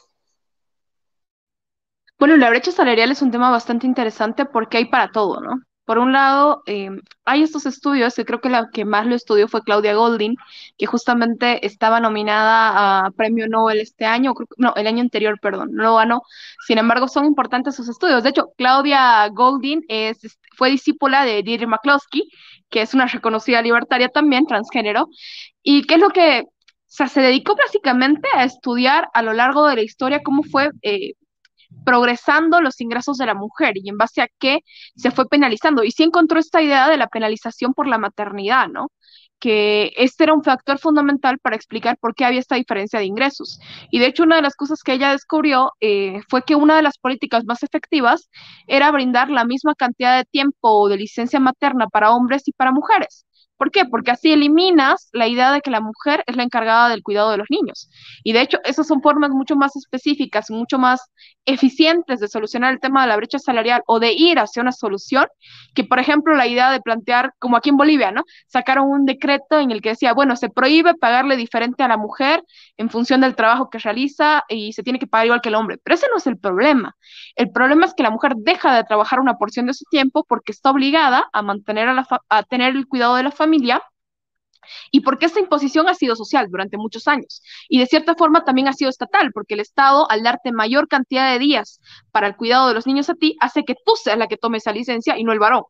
[2.22, 5.56] Bueno, la brecha salarial es un tema bastante interesante porque hay para todo, ¿no?
[5.86, 6.92] Por un lado, eh,
[7.26, 10.36] hay estos estudios, y creo que la que más lo estudió fue Claudia Golding,
[10.78, 15.82] que justamente estaba nominada a Premio Nobel este año, no, el año anterior, perdón, no
[15.82, 16.22] lo ganó.
[16.68, 18.22] Sin embargo, son importantes sus estudios.
[18.22, 20.20] De hecho, Claudia Golding es,
[20.56, 22.30] fue discípula de Deirdre McCloskey,
[22.70, 25.08] que es una reconocida libertaria también, transgénero,
[25.64, 29.66] y qué es lo que o sea, se dedicó básicamente a estudiar a lo largo
[29.66, 31.14] de la historia cómo fue eh,
[31.86, 34.60] progresando los ingresos de la mujer y en base a qué
[34.96, 35.84] se fue penalizando.
[35.84, 38.90] Y sí encontró esta idea de la penalización por la maternidad, ¿no?
[39.42, 43.60] que este era un factor fundamental para explicar por qué había esta diferencia de ingresos.
[43.90, 46.84] Y de hecho, una de las cosas que ella descubrió eh, fue que una de
[46.84, 48.30] las políticas más efectivas
[48.68, 53.26] era brindar la misma cantidad de tiempo de licencia materna para hombres y para mujeres
[53.62, 53.86] ¿Por qué?
[53.86, 57.38] Porque así eliminas la idea de que la mujer es la encargada del cuidado de
[57.38, 57.92] los niños.
[58.24, 61.12] Y de hecho, esas son formas mucho más específicas, mucho más
[61.46, 65.28] eficientes de solucionar el tema de la brecha salarial o de ir hacia una solución,
[65.74, 68.24] que por ejemplo la idea de plantear, como aquí en Bolivia, ¿no?
[68.48, 72.44] Sacaron un decreto en el que decía, bueno, se prohíbe pagarle diferente a la mujer
[72.78, 75.78] en función del trabajo que realiza y se tiene que pagar igual que el hombre.
[75.84, 76.96] Pero ese no es el problema.
[77.36, 80.52] El problema es que la mujer deja de trabajar una porción de su tiempo porque
[80.52, 83.82] está obligada a mantener a, a tener el cuidado de la familia
[84.92, 88.68] y porque esta imposición ha sido social durante muchos años y de cierta forma también
[88.68, 91.80] ha sido estatal, porque el Estado, al darte mayor cantidad de días
[92.12, 94.58] para el cuidado de los niños a ti, hace que tú seas la que tome
[94.58, 95.64] esa licencia y no el varón.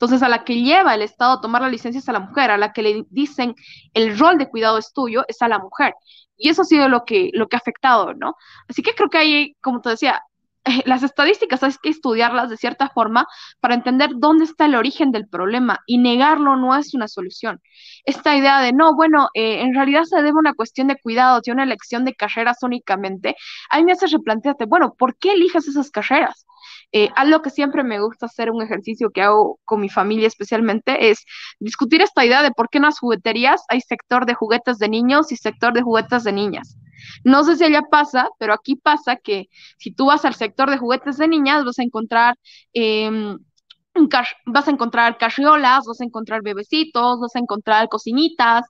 [0.00, 2.52] Entonces, a la que lleva el Estado a tomar la licencia es a la mujer,
[2.52, 3.54] a la que le dicen
[3.94, 5.94] el rol de cuidado es tuyo es a la mujer.
[6.36, 8.34] Y eso ha sido lo que, lo que ha afectado, ¿no?
[8.68, 10.22] Así que creo que hay, como te decía,
[10.86, 13.26] las estadísticas hay que estudiarlas de cierta forma
[13.60, 17.60] para entender dónde está el origen del problema y negarlo no es una solución.
[18.04, 21.40] Esta idea de no, bueno, eh, en realidad se debe a una cuestión de cuidado,
[21.44, 23.36] y una elección de carreras únicamente,
[23.70, 26.46] a mí me hace replantearte, bueno, ¿por qué eliges esas carreras?
[26.92, 31.10] Eh, algo que siempre me gusta hacer, un ejercicio que hago con mi familia especialmente,
[31.10, 31.24] es
[31.60, 35.32] discutir esta idea de por qué en las jugueterías hay sector de juguetes de niños
[35.32, 36.76] y sector de juguetes de niñas.
[37.24, 39.48] No sé si allá pasa, pero aquí pasa que
[39.78, 42.36] si tú vas al sector de juguetes de niñas, vas a encontrar...
[42.72, 43.38] Em,
[44.46, 48.64] vas a encontrar carriolas, vas a encontrar bebecitos, vas a encontrar cocinitas.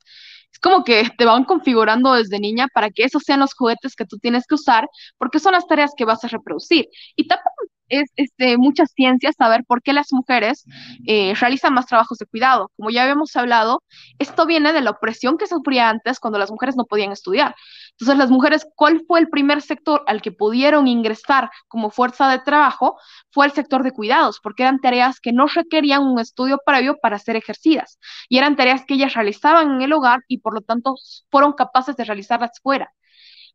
[0.53, 4.07] Es como que te van configurando desde niña para que esos sean los juguetes que
[4.07, 4.89] tú tienes que usar,
[5.19, 6.87] porque son las tareas que vas a reproducir.
[7.17, 10.65] Y tampoco es este, muchas ciencias saber por qué las mujeres
[11.07, 12.71] eh, realizan más trabajos de cuidado.
[12.77, 13.83] Como ya habíamos hablado,
[14.19, 17.55] esto viene de la opresión que sufría antes cuando las mujeres no podían estudiar.
[17.93, 22.39] Entonces, las mujeres, ¿cuál fue el primer sector al que pudieron ingresar como fuerza de
[22.39, 22.99] trabajo?
[23.31, 27.19] Fue el sector de cuidados, porque eran tareas que no requerían un estudio previo para
[27.19, 27.99] ser ejercidas
[28.29, 30.95] y eran tareas que ellas realizaban en el hogar y por lo tanto
[31.31, 32.93] fueron capaces de realizarlas fuera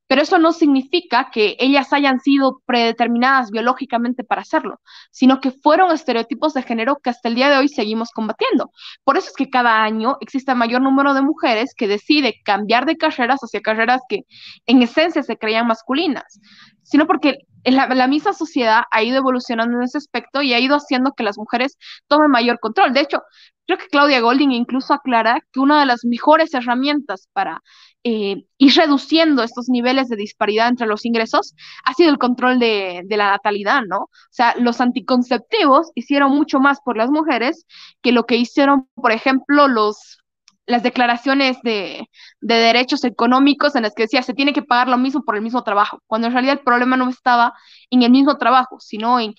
[0.08, 4.80] pero eso no significa que ellas hayan sido predeterminadas biológicamente para hacerlo,
[5.12, 8.72] sino que fueron estereotipos de género que hasta el día de hoy seguimos combatiendo.
[9.04, 12.98] Por eso es que cada año existe mayor número de mujeres que decide cambiar de
[12.98, 14.22] carreras hacia carreras que
[14.66, 16.40] en esencia se creían masculinas,
[16.84, 20.76] sino porque la, la, misma sociedad ha ido evolucionando en ese aspecto y ha ido
[20.76, 21.78] haciendo que las mujeres
[22.08, 22.94] tomen mayor control.
[22.94, 23.22] De hecho,
[23.66, 27.62] creo que Claudia Golding incluso aclara que una de las mejores herramientas para
[28.04, 31.56] eh, ir reduciendo estos niveles de disparidad entre los ingresos
[31.86, 33.98] ha sido el control de, la natalidad, ¿no?
[33.98, 37.66] O sea, los anticonceptivos hicieron mucho más por las mujeres
[38.02, 40.20] que lo que hicieron, por ejemplo, los
[40.66, 42.08] las declaraciones de,
[42.40, 45.42] de, derechos económicos en las que decía se tiene que pagar lo mismo por el
[45.42, 47.54] mismo trabajo, cuando en realidad el problema no estaba
[47.90, 49.36] en el mismo trabajo, sino en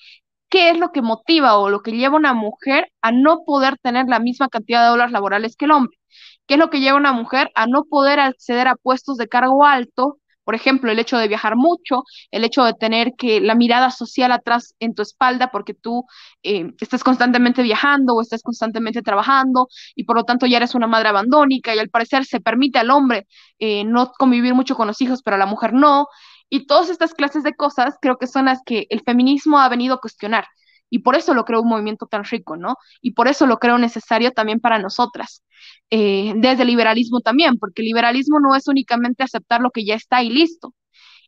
[0.51, 3.79] qué es lo que motiva o lo que lleva a una mujer a no poder
[3.79, 5.97] tener la misma cantidad de horas laborales que el hombre.
[6.47, 9.29] ¿Qué es lo que lleva a una mujer a no poder acceder a puestos de
[9.29, 10.19] cargo alto?
[10.45, 14.31] Por ejemplo, el hecho de viajar mucho, el hecho de tener que la mirada social
[14.31, 16.05] atrás en tu espalda porque tú
[16.43, 20.87] eh, estás constantemente viajando o estás constantemente trabajando y por lo tanto ya eres una
[20.87, 23.27] madre abandónica y al parecer se permite al hombre
[23.59, 26.09] eh, no convivir mucho con los hijos, pero a la mujer no.
[26.51, 29.95] Y todas estas clases de cosas creo que son las que el feminismo ha venido
[29.95, 30.47] a cuestionar.
[30.95, 32.77] Y por eso lo creo un movimiento tan rico, ¿no?
[33.01, 35.43] Y por eso lo creo necesario también para nosotras.
[35.91, 39.97] Eh, desde el liberalismo también, porque el liberalismo no es únicamente aceptar lo que ya
[39.97, 40.73] está y listo.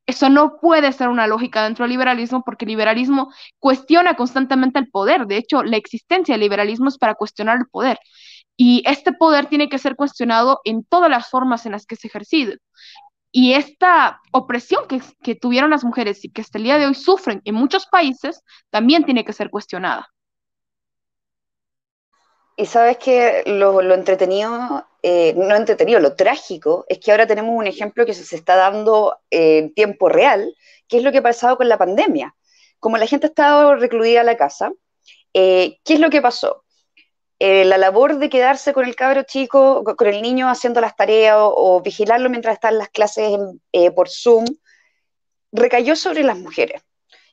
[0.06, 4.88] Eso no puede ser una lógica dentro del liberalismo porque el liberalismo cuestiona constantemente el
[4.88, 5.26] poder.
[5.26, 7.98] De hecho, la existencia del liberalismo es para cuestionar el poder.
[8.56, 12.06] Y este poder tiene que ser cuestionado en todas las formas en las que se
[12.06, 12.56] ejerce.
[13.38, 17.42] Y esta opresión que, tuvieron las mujeres y que hasta el día de hoy sufren
[17.44, 20.08] en muchos países también tiene que ser cuestionada.
[22.56, 27.66] Y sabes que lo, entretenido, eh, no entretenido, lo trágico, es que ahora tenemos un
[27.66, 30.54] ejemplo que se está dando en tiempo real,
[30.88, 32.34] que es lo que ha pasado con la pandemia.
[32.80, 34.72] Como la gente ha estado recluida a la casa,
[35.34, 36.64] eh, ¿qué es lo que pasó?
[37.38, 41.36] Eh, la labor de quedarse con el cabro chico, con el niño haciendo las tareas
[41.38, 43.38] o, vigilarlo mientras están las clases
[43.94, 44.46] por Zoom,
[45.52, 46.82] recayó sobre las mujeres.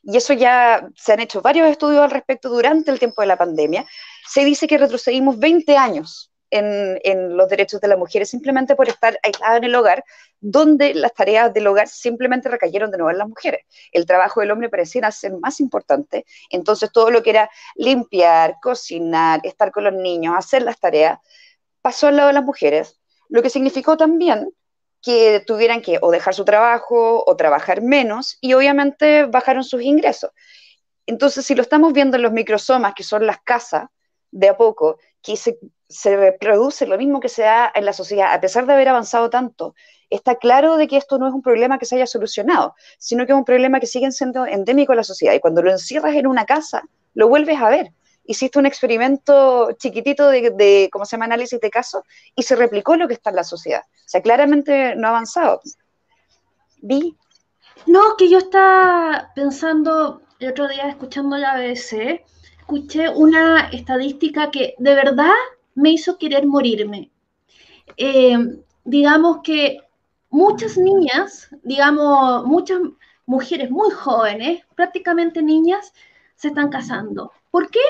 [0.02, 3.38] Y eso ya se han hecho varios estudios al respecto durante el tiempo de la
[3.38, 3.86] pandemia,
[4.28, 9.18] se dice que retrocedimos 20 años en, los derechos de las mujeres simplemente por estar
[9.22, 10.04] aisladas en el hogar,
[10.40, 13.64] donde las tareas del hogar simplemente recayeron de nuevo en las mujeres.
[13.90, 19.40] El trabajo del hombre parecía ser más importante, entonces todo lo que era limpiar, cocinar,
[19.42, 21.18] estar con los niños, hacer las tareas,
[21.82, 24.50] pasó al lado de las mujeres, lo que significó también
[25.02, 30.30] que tuvieran que o dejar su trabajo o trabajar menos y obviamente bajaron sus ingresos.
[31.06, 33.88] Entonces, si lo estamos viendo en los microsomas, que son las casas,
[34.30, 35.58] de a poco, que se,
[35.94, 39.30] se reproduce lo mismo que se da en la sociedad, a pesar de haber avanzado
[39.30, 39.76] tanto.
[40.10, 43.32] Está claro de que esto no es un problema que se haya solucionado, sino que
[43.32, 45.34] es un problema que sigue siendo endémico en la sociedad.
[45.34, 46.82] Y cuando lo encierras en una casa,
[47.14, 47.92] lo vuelves a ver.
[48.24, 52.02] Hiciste un experimento chiquitito de, de ¿cómo se llama?, análisis de casos
[52.34, 53.82] y se replicó lo que está en la sociedad.
[53.86, 55.60] O sea, claramente no ha avanzado.
[56.82, 57.16] Vi.
[57.86, 62.24] No, que yo estaba pensando el otro día escuchando la BBC,
[62.58, 65.30] escuché una estadística que de verdad
[65.74, 67.10] me hizo querer morirme.
[67.96, 68.38] Eh,
[68.84, 69.78] digamos que
[70.30, 72.80] muchas niñas, digamos, muchas
[73.26, 75.92] mujeres muy jóvenes, prácticamente niñas,
[76.36, 77.32] se están casando.
[77.50, 77.80] ¿Por qué?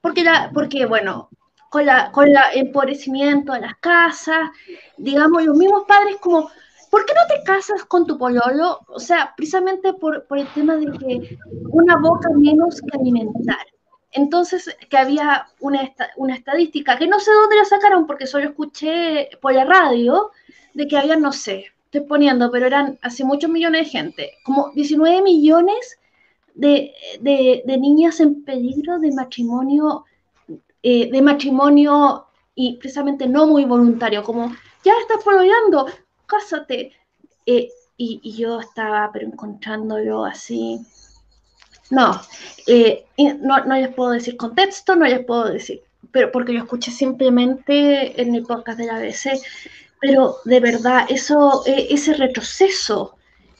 [0.00, 1.28] Porque, la, porque bueno,
[1.70, 4.50] con, la, con el empobrecimiento de las casas,
[4.96, 6.50] digamos, los mismos padres como,
[6.90, 8.80] ¿por qué no te casas con tu pololo?
[8.88, 11.38] O sea, precisamente por, por el tema de que
[11.70, 13.64] una boca menos que alimentar.
[14.12, 19.30] Entonces, que había una, una, estadística, que no sé dónde la sacaron porque solo escuché
[19.40, 20.30] por la radio,
[20.74, 24.70] de que había, no sé, estoy poniendo, pero eran hace muchos millones de gente, como
[24.74, 25.98] 19 millones
[26.54, 30.04] de, de, niñas en peligro de matrimonio,
[30.82, 35.86] eh, de matrimonio y precisamente no muy voluntario, como, ya estás pololeando,
[36.26, 36.92] cásate.
[37.46, 40.80] Eh, y, y, yo estaba, pero encontrándolo así,
[41.92, 42.22] no,
[42.66, 46.90] eh, no, no les puedo decir contexto, no les puedo decir, pero porque lo escuché
[46.90, 49.38] simplemente en el podcast de la BBC,
[50.00, 53.16] pero de verdad, eso, eh, ese retroceso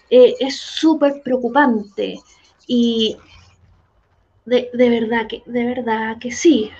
[0.08, 2.20] eh, es súper preocupante
[2.66, 3.18] y
[4.46, 6.70] de, de, verdad que, de verdad que sí,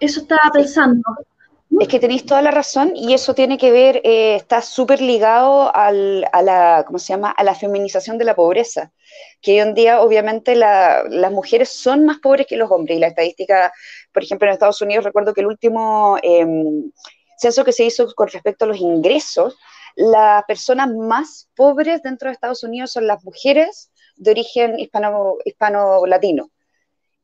[0.00, 1.02] eso estaba pensando.
[1.70, 5.74] Es que tenéis toda la razón y eso tiene que ver, eh, está súper ligado
[5.74, 7.30] al, a, la, ¿cómo se llama?
[7.30, 8.90] a la feminización de la pobreza,
[9.42, 13.00] que hoy en día obviamente la, las mujeres son más pobres que los hombres y
[13.00, 13.72] la estadística,
[14.12, 16.46] por ejemplo en Estados Unidos, recuerdo que el último eh,
[17.36, 19.56] censo que se hizo con respecto a los ingresos,
[19.94, 26.50] las personas más pobres dentro de Estados Unidos son las mujeres de origen hispano, hispano-latino.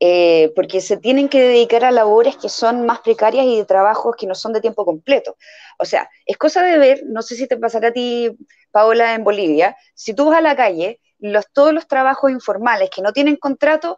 [0.01, 4.17] Eh, porque se tienen que dedicar a labores que son más precarias y de trabajos
[4.17, 5.37] que no son de tiempo completo.
[5.79, 8.37] O sea, es cosa de ver, no sé si te pasará a ti,
[8.71, 13.03] Paola, en Bolivia, si tú vas a la calle, los, todos los trabajos informales que
[13.03, 13.97] no tienen contrato,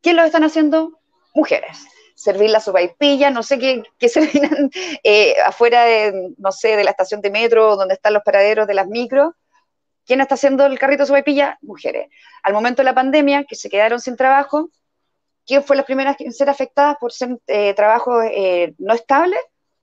[0.00, 1.00] ¿quién los están haciendo?
[1.34, 1.84] Mujeres.
[2.14, 4.70] Servir la sopaipilla, no sé qué, qué servirán
[5.02, 8.74] eh, afuera de, no sé, de la estación de metro, donde están los paraderos de
[8.74, 9.34] las micros.
[10.06, 11.58] ¿Quién está haciendo el carrito de sopaipilla?
[11.62, 12.08] Mujeres.
[12.42, 14.70] Al momento de la pandemia, que se quedaron sin trabajo,
[15.46, 19.36] ¿Quién fue las primeras en ser afectadas por ser, eh, trabajo eh, no estable?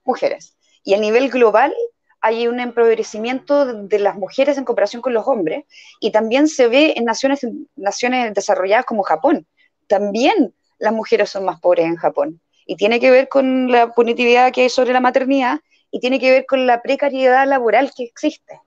[0.04, 0.56] Mujeres.
[0.84, 1.72] Y a nivel global
[2.20, 5.64] hay un empobrecimiento de, de las mujeres en comparación con los hombres
[6.00, 9.46] y también se ve en naciones, naciones desarrolladas como Japón.
[9.86, 12.40] También las mujeres son más pobres en Japón.
[12.66, 15.60] Y tiene que ver con la punitividad que hay sobre la maternidad
[15.90, 18.60] y tiene que ver con la precariedad laboral que existe.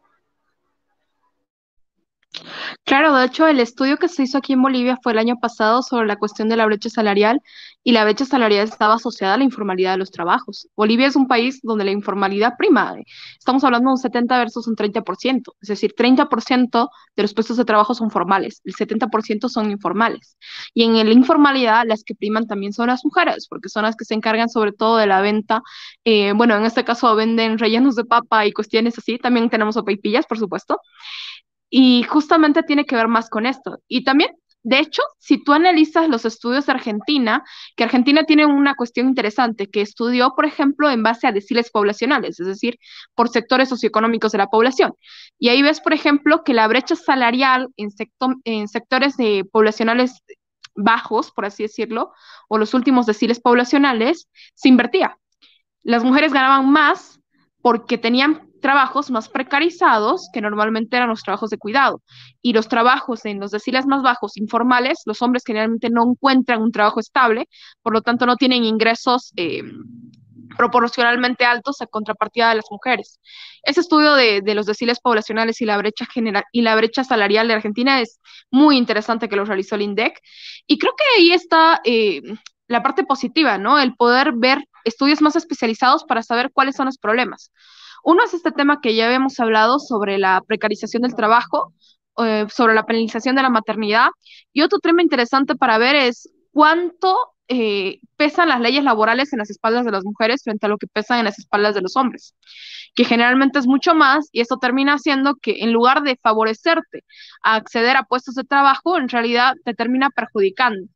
[2.83, 5.81] Claro, de hecho, el estudio que se hizo aquí en Bolivia fue el año pasado
[5.81, 7.41] sobre la cuestión de la brecha salarial
[7.83, 10.67] y la brecha salarial estaba asociada a la informalidad de los trabajos.
[10.75, 12.95] Bolivia es un país donde la informalidad prima.
[13.37, 17.65] Estamos hablando de un 70 versus un 30%, es decir, 30% de los puestos de
[17.65, 20.37] trabajo son formales, el 70% son informales.
[20.73, 24.05] Y en la informalidad las que priman también son las mujeres, porque son las que
[24.05, 25.61] se encargan sobre todo de la venta.
[26.03, 29.17] Eh, bueno, en este caso venden rellenos de papa y cuestiones así.
[29.17, 30.79] También tenemos sopaipillas, por supuesto.
[31.69, 33.79] Y justamente tiene que ver más con esto.
[33.87, 34.31] Y también,
[34.63, 37.43] de hecho, si tú analizas los estudios de Argentina,
[37.75, 42.39] que Argentina tiene una cuestión interesante, que estudió, por ejemplo, en base a deciles poblacionales,
[42.39, 42.79] es decir,
[43.13, 44.93] por sectores socioeconómicos de la población.
[45.37, 50.21] Y ahí ves, por ejemplo, que la brecha salarial en, sectores de poblacionales
[50.75, 52.11] bajos, por así decirlo,
[52.49, 55.17] o los últimos deciles poblacionales, se invertía.
[55.83, 57.19] Las mujeres ganaban más
[57.61, 62.01] porque tenían trabajos más precarizados, que normalmente eran los trabajos de cuidado.
[62.41, 66.71] Y los trabajos en los deciles más bajos, informales, los hombres generalmente no encuentran un
[66.71, 67.47] trabajo estable,
[67.83, 69.61] por lo tanto no tienen ingresos eh,
[70.57, 73.19] proporcionalmente altos a contrapartida de las mujeres.
[73.61, 77.47] Ese estudio de, de, los deciles poblacionales y la brecha general y la brecha salarial
[77.47, 78.19] de Argentina es
[78.49, 80.19] muy interesante que lo realizó el INDEC
[80.65, 82.23] y creo que ahí está eh,
[82.67, 83.77] la parte positiva, ¿no?
[83.77, 87.51] El poder ver estudios más especializados para saber cuáles son los problemas.
[88.05, 91.73] Uno es este tema que ya habíamos hablado sobre la precarización del trabajo,
[92.19, 94.09] eh, sobre la penalización de la maternidad.
[94.53, 97.17] Y otro tema interesante para ver es cuánto
[97.47, 100.85] eh, pesan las leyes laborales en las espaldas de las mujeres frente a lo que
[100.85, 102.35] pesan en las espaldas de los hombres,
[102.93, 107.03] que generalmente es mucho más y esto termina haciendo que en lugar de favorecerte
[107.43, 110.87] a acceder a puestos de trabajo, en realidad te termina perjudicando.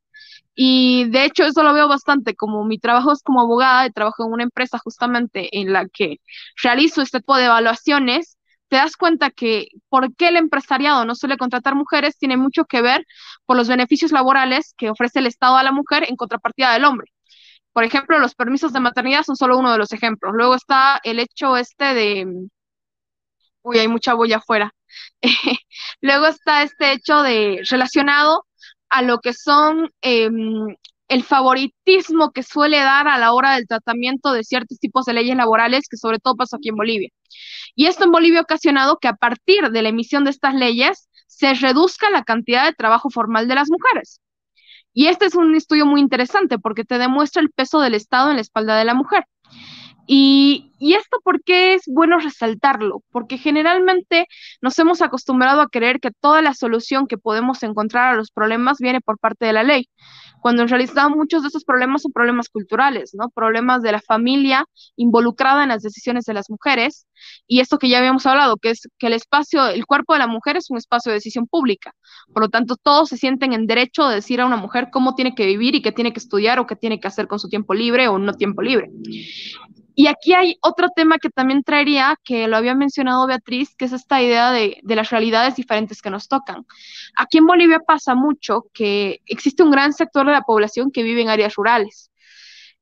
[0.62, 4.26] Y de hecho eso lo veo bastante, como mi trabajo es como abogada y trabajo
[4.26, 6.18] en una empresa justamente en la que
[6.62, 8.38] realizo este tipo de evaluaciones,
[8.68, 12.82] te das cuenta que por qué el empresariado no suele contratar mujeres tiene mucho que
[12.82, 13.06] ver
[13.46, 17.10] por los beneficios laborales que ofrece el Estado a la mujer en contrapartida del hombre.
[17.72, 20.34] Por ejemplo, los permisos de maternidad son solo uno de los ejemplos.
[20.36, 22.28] Luego está el hecho este de...
[23.62, 24.74] Uy, hay mucha boya afuera.
[26.02, 28.46] Luego está este hecho de relacionado
[28.90, 30.76] a lo que son em,
[31.08, 35.36] el favoritismo que suele dar a la hora del tratamiento de ciertos tipos de leyes
[35.36, 37.10] laborales, que sobre todo pasa aquí en Bolivia.
[37.76, 41.10] Y esto en Bolivia ha ocasionado que a partir de la emisión de estas leyes
[41.28, 44.22] se reduzca la cantidad de trabajo formal de las mujeres.
[44.94, 48.36] Y este es un estudio muy interesante porque te demuestra el peso del Estado en
[48.36, 49.26] la espalda de la mujer.
[50.08, 53.04] Y, esto, ¿por qué es bueno resaltarlo?
[53.12, 54.28] Porque generalmente
[54.62, 58.80] nos hemos acostumbrado a creer que toda la solución que podemos encontrar a los problemas
[58.80, 59.90] viene por parte de la ley
[60.40, 63.30] cuando en realidad muchos de esos problemas son problemas culturales, ¿no?
[63.30, 64.66] Problemas de la familia
[64.96, 67.08] involucrada en las decisiones de las mujeres.
[67.48, 70.28] Y esto que ya habíamos hablado, que es que el espacio, el cuerpo de la
[70.28, 71.94] mujer es un espacio de decisión pública.
[72.34, 75.36] Por lo tanto, todos se sienten en derecho de decir a una mujer cómo tiene
[75.36, 77.74] que vivir y qué tiene que estudiar o qué tiene que hacer con su tiempo
[77.74, 78.90] libre o no tiempo libre.
[79.96, 83.94] Y aquí hay otro tema que también traería, que lo había mencionado Beatriz, que es
[83.94, 86.66] esta idea de, las realidades diferentes que nos tocan.
[87.16, 91.22] Aquí en Bolivia pasa mucho que existe un gran sector de la población que vive
[91.22, 92.12] en áreas rurales.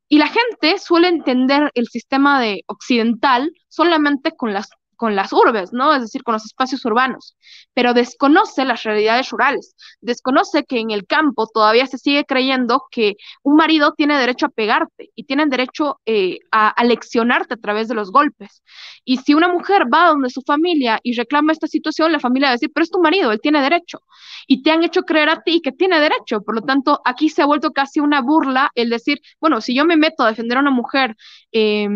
[0.09, 5.71] Y la gente suele entender el sistema de occidental solamente con las con las urbes,
[5.71, 5.93] ¿no?
[5.93, 7.37] Es decir, con los espacios urbanos,
[7.73, 13.15] pero desconoce las realidades rurales, desconoce que en el campo todavía se sigue creyendo que
[13.43, 17.87] un marido tiene derecho a pegarte y tiene derecho eh, a, a, leccionarte a través
[17.87, 18.63] de los golpes.
[19.05, 22.51] Y si una mujer va donde su familia y reclama esta situación, la familia va
[22.51, 24.01] a decir, pero es tu marido, él tiene derecho.
[24.47, 26.41] Y te han hecho creer a ti que tiene derecho.
[26.41, 29.85] Por lo tanto, aquí se ha vuelto casi una burla el decir, bueno, si yo
[29.85, 31.15] me meto a defender a una mujer
[31.51, 31.87] eh,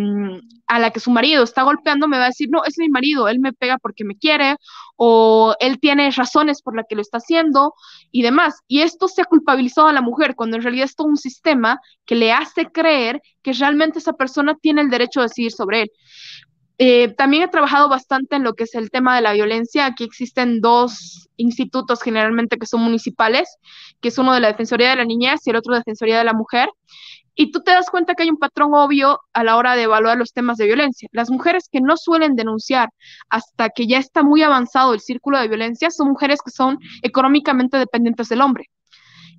[0.67, 3.27] a la que su marido está golpeando, me va a decir, no, es mi marido,
[3.27, 4.57] él me pega porque me quiere
[4.95, 7.73] o él tiene razones por las que lo está haciendo
[8.11, 8.59] y demás.
[8.67, 11.79] Y esto se ha culpabilizado a la mujer cuando en realidad es todo un sistema
[12.05, 15.91] que le hace creer que realmente esa persona tiene el derecho de decidir sobre él.
[16.83, 19.85] Eh, también he trabajado bastante en lo que es el tema de la violencia.
[19.85, 23.57] Aquí existen dos institutos generalmente que son municipales,
[23.99, 26.23] que es uno de la Defensoría de la Niñez y el otro de Defensoría de
[26.23, 26.69] la Mujer.
[27.35, 30.17] Y tú te das cuenta que hay un patrón obvio a la hora de evaluar
[30.17, 31.07] los temas de violencia.
[31.11, 32.89] Las mujeres que no suelen denunciar
[33.29, 37.77] hasta que ya está muy avanzado el círculo de violencia son mujeres que son económicamente
[37.77, 38.69] dependientes del hombre.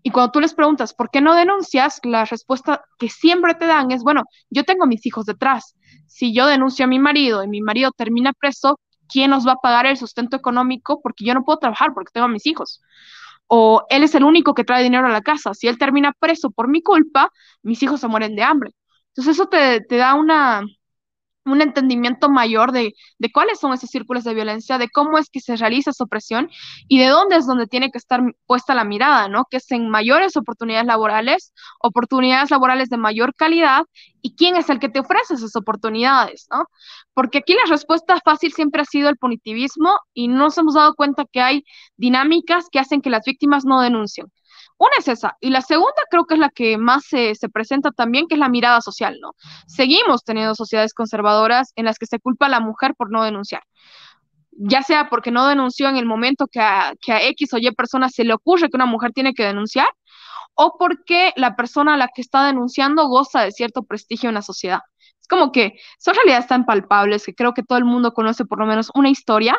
[0.02, 2.00] Y cuando tú les preguntas, ¿por qué no denuncias?
[2.02, 5.76] La respuesta que siempre te dan es, bueno, yo tengo mis hijos detrás.
[6.08, 9.62] Si yo denuncio a mi marido y mi marido termina preso, ¿quién nos va a
[9.62, 11.00] pagar el sustento económico?
[11.02, 12.80] Porque yo no puedo trabajar porque tengo a mis hijos
[13.46, 15.54] o él es el único que trae dinero a la casa.
[15.54, 17.30] Si él termina preso por mi culpa,
[17.62, 18.70] mis hijos se mueren de hambre.
[19.08, 20.62] Entonces eso te, te da una,
[21.44, 25.40] un entendimiento mayor de, de, cuáles son esos círculos de violencia, de cómo es que
[25.40, 26.50] se realiza esa opresión
[26.88, 29.46] y de dónde es donde tiene que estar puesta la mirada, ¿no?
[29.50, 33.82] Que es en mayores oportunidades laborales, oportunidades laborales de mayor calidad
[34.20, 36.66] y quién es el que te ofrece esas oportunidades, ¿no?
[37.14, 40.94] Porque aquí la respuesta fácil siempre ha sido el punitivismo y no nos hemos dado
[40.94, 41.64] cuenta que hay
[41.96, 44.26] dinámicas que hacen que las víctimas no denuncien.
[44.82, 45.36] Una es esa.
[45.40, 48.48] Y la segunda creo que es la que más se, presenta también, que es la
[48.48, 49.36] mirada social, ¿no?
[49.68, 53.62] Seguimos teniendo sociedades conservadoras en las que se culpa a la mujer por no denunciar.
[54.50, 57.70] Ya sea porque no denunció en el momento que a, que a X o Y
[57.70, 59.88] persona se le ocurre que una mujer tiene que denunciar,
[60.54, 64.42] o porque la persona a la que está denunciando goza de cierto prestigio en la
[64.42, 64.80] sociedad.
[65.20, 68.58] Es como que son realidades tan palpables que creo que todo el mundo conoce por
[68.58, 69.56] lo menos una historia,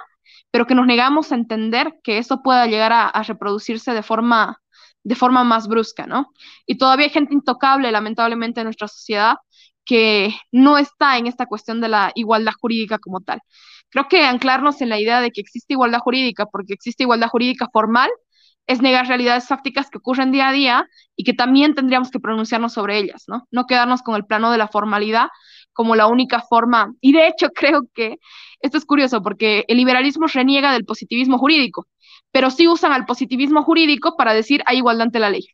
[0.51, 4.59] pero que nos negamos a entender que eso pueda llegar a reproducirse de forma
[5.03, 6.31] de forma más brusca, ¿no?
[6.65, 9.35] Y todavía hay gente intocable, lamentablemente, en nuestra sociedad
[9.85, 13.41] que no está en esta cuestión de la igualdad jurídica como tal.
[13.89, 17.67] Creo que anclarnos en la idea de que existe igualdad jurídica, porque existe igualdad jurídica
[17.71, 18.09] formal,
[18.65, 22.73] es negar realidades fácticas que ocurren día a día y que también tendríamos que pronunciarnos
[22.73, 23.47] sobre ellas, ¿no?
[23.51, 25.27] No quedarnos con el plano de la formalidad
[25.73, 26.93] como la única forma.
[27.01, 28.17] Y de hecho creo que
[28.61, 31.87] esto es curioso porque el liberalismo reniega del positivismo jurídico
[32.33, 35.47] pero sí usan al positivismo jurídico para decir hay igualdad ante la ley.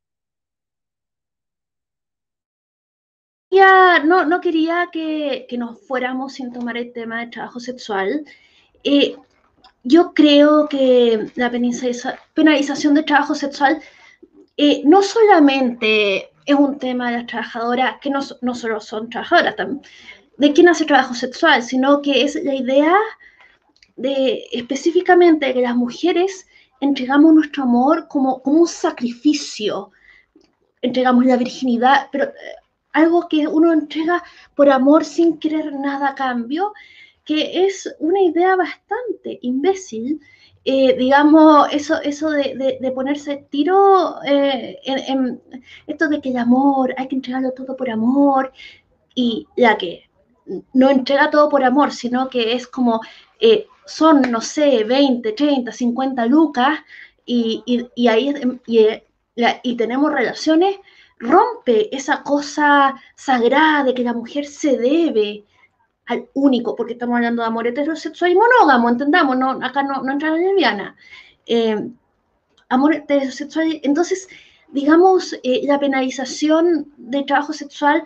[4.06, 8.26] No, no quería que, nos fuéramos sin tomar el tema del trabajo sexual.
[8.84, 9.16] Eh,
[9.84, 13.82] yo creo que la penalización del trabajo sexual
[14.58, 19.56] eh, no solamente es un tema de las trabajadoras, que no, no solo son trabajadoras,
[20.38, 22.96] de quién hace trabajo sexual, sino que es la idea
[23.96, 26.48] de específicamente que las mujeres
[26.80, 29.92] entregamos nuestro amor como, como un sacrificio.
[30.82, 32.32] entregamos la virginidad, pero eh,
[32.94, 34.24] algo que uno entrega
[34.56, 36.74] por amor sin querer nada a cambio,
[37.26, 40.20] que es una idea bastante imbécil.
[40.66, 45.42] Eh, digamos, eso, eso de, de, ponerse tiro eh, en,
[45.88, 48.52] esto de que el amor, hay que entregarlo todo por amor,
[49.16, 50.10] y ya que
[50.74, 53.02] no entrega todo por amor, sino que es como,
[53.90, 56.80] son, no sé, 20, 30, 50 lucas,
[57.26, 57.64] y,
[57.96, 58.34] y, ahí
[58.66, 58.80] y,
[59.64, 60.78] y tenemos relaciones,
[61.20, 65.44] rompe esa cosa sagrada de que la mujer se debe
[66.08, 70.12] al único, porque estamos hablando de amor heterosexual y monógamo, entendamos, no, acá no, no
[70.12, 70.96] entra la lesbiana.
[71.46, 71.88] Eh,
[72.70, 74.28] amor heterosexual, entonces,
[74.70, 78.04] digamos, eh, la penalización del trabajo sexual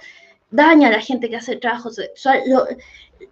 [0.51, 2.41] daña a la gente que hace trabajo sexual,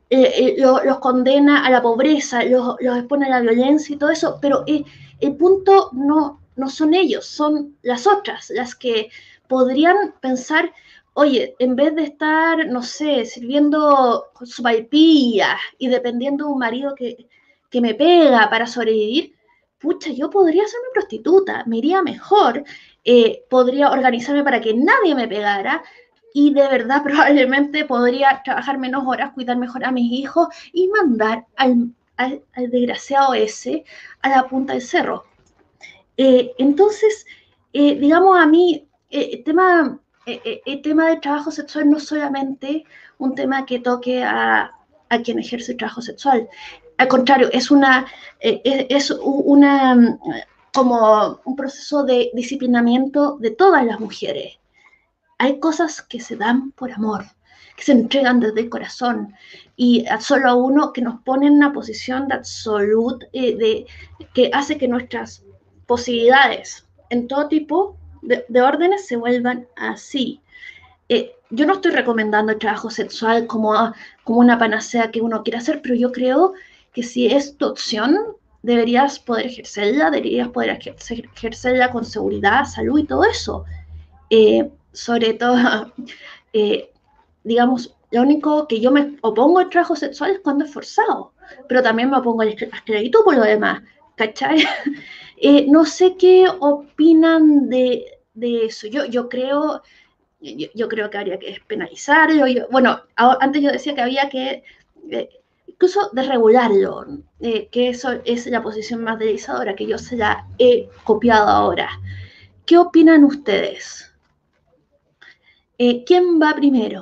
[0.09, 4.63] eh, los condena a la pobreza, los, expone a la violencia y todo eso, pero
[4.65, 9.09] el punto no, no son ellos, son las otras, las que
[9.47, 10.71] podrían pensar,
[11.13, 16.95] oye, en vez de estar, no sé, sirviendo su palpilla y dependiendo de un marido
[16.95, 17.27] que,
[17.69, 19.33] que me pega para sobrevivir,
[19.79, 22.63] pucha, yo podría ser mi prostituta, me iría mejor,
[23.03, 25.83] eh, podría organizarme para que nadie me pegara
[26.33, 31.45] y de verdad probablemente podría trabajar menos horas, cuidar mejor a mis hijos y mandar
[31.57, 33.85] al, al desgraciado ese
[34.21, 35.25] a la punta del cerro.
[36.17, 37.25] Eh, entonces,
[37.73, 42.85] eh, digamos, a mí, eh, el, tema, el tema del trabajo sexual no es solamente
[43.17, 44.71] un tema que toque a,
[45.23, 46.47] quien ejerce el trabajo sexual.
[46.97, 48.05] Al contrario, es una,
[48.39, 50.19] es una,
[50.73, 54.60] como un proceso de disciplinamiento de todas las mujeres.
[55.41, 57.25] Hay cosas que se dan por amor,
[57.75, 59.33] que se entregan desde el corazón
[59.75, 63.87] y solo a uno que nos pone en una posición de absoluta, de,
[64.35, 65.43] que hace que nuestras
[65.87, 70.41] posibilidades en todo tipo de, órdenes se vuelvan así.
[71.09, 73.73] Eh, yo no estoy recomendando el trabajo sexual como,
[74.23, 76.53] como una panacea que uno quiera hacer, pero yo creo
[76.93, 78.15] que si es tu opción,
[78.61, 83.65] deberías poder ejercerla, deberías poder ejercerla con seguridad, salud y todo eso.
[84.29, 85.91] Eh, sobre todo,
[86.53, 86.91] eh,
[87.43, 91.33] digamos, lo único que yo me opongo al trabajo sexual es cuando es forzado,
[91.67, 93.81] pero también me opongo a la esclavitud por lo demás,
[94.15, 94.63] ¿cachai?
[95.43, 98.05] Eh, no sé qué opinan de,
[98.35, 98.85] eso.
[98.85, 99.81] Yo, yo creo,
[100.39, 102.45] yo, creo que habría que penalizarlo.
[102.69, 104.63] bueno, antes yo decía que había que
[105.09, 105.29] eh,
[105.65, 107.07] incluso de regularlo,
[107.39, 111.89] eh, que eso es la posición más deslizadora, que yo se la he copiado ahora.
[112.67, 114.10] ¿Qué opinan ustedes?
[116.05, 117.01] ¿Quién va primero?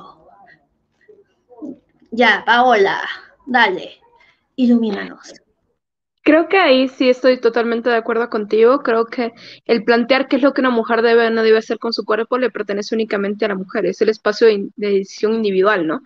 [2.11, 3.01] Ya, Paola,
[3.45, 3.99] dale,
[4.56, 5.34] ilumínanos.
[6.30, 8.84] Creo que ahí sí estoy totalmente de acuerdo contigo.
[8.84, 9.34] Creo que
[9.65, 12.06] el plantear qué es lo que una mujer debe o no debe hacer con su
[12.06, 16.01] cuerpo le pertenece únicamente a la mujer, es el espacio de, decisión individual, ¿no?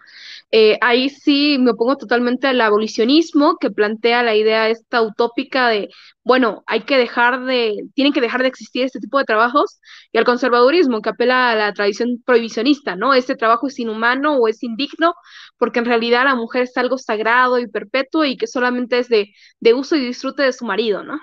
[0.51, 5.89] Eh, ahí sí me opongo totalmente al abolicionismo que plantea la idea esta utópica de,
[6.23, 9.79] bueno, hay que dejar de, tienen que dejar de existir este tipo de trabajos,
[10.11, 13.13] y al conservadurismo que apela a la tradición prohibicionista, ¿no?
[13.13, 15.15] Este trabajo es inhumano o es indigno,
[15.57, 19.33] porque en realidad la mujer es algo sagrado y perpetuo y que solamente es de,
[19.59, 21.19] de uso y disfrute de su marido, ¿no?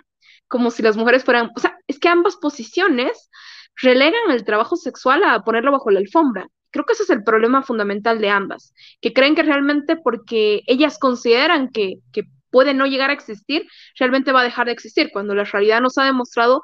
[0.48, 3.30] Como si las mujeres fueran, o sea, es que ambas posiciones
[3.76, 6.46] relegan el trabajo sexual a ponerlo bajo la alfombra.
[6.70, 10.98] Creo que ese es el problema fundamental de ambas, que creen que realmente porque ellas
[10.98, 13.66] consideran que, que puede no llegar a existir,
[13.98, 16.62] realmente va a dejar de existir, cuando la realidad nos ha demostrado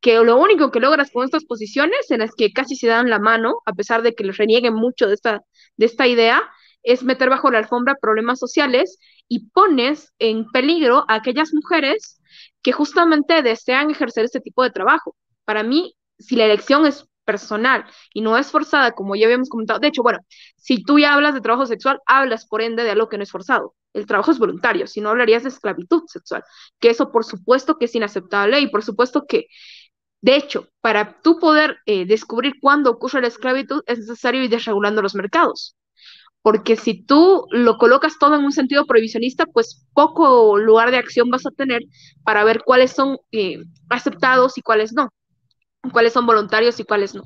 [0.00, 3.18] que lo único que logras con estas posiciones en las que casi se dan la
[3.18, 5.42] mano, a pesar de que les renieguen mucho de esta,
[5.76, 6.42] de esta idea,
[6.82, 8.98] es meter bajo la alfombra problemas sociales
[9.28, 12.20] y pones en peligro a aquellas mujeres
[12.62, 15.16] que justamente desean ejercer este tipo de trabajo.
[15.44, 17.84] Para mí, si la elección es personal
[18.14, 19.80] y no es forzada, como ya habíamos comentado.
[19.80, 20.20] De hecho, bueno,
[20.56, 23.30] si tú ya hablas de trabajo sexual, hablas por ende de algo que no es
[23.30, 23.74] forzado.
[23.92, 26.42] El trabajo es voluntario, si no hablarías de esclavitud sexual,
[26.80, 29.46] que eso por supuesto que es inaceptable y por supuesto que,
[30.20, 35.02] de hecho, para tú poder eh, descubrir cuándo ocurre la esclavitud es necesario ir desregulando
[35.02, 35.76] los mercados.
[36.46, 41.28] Porque si tú lo colocas todo en un sentido prohibicionista, pues poco lugar de acción
[41.28, 41.82] vas a tener
[42.22, 43.58] para ver cuáles son eh,
[43.90, 45.08] aceptados y cuáles no
[45.90, 47.24] cuáles son voluntarios y cuáles no.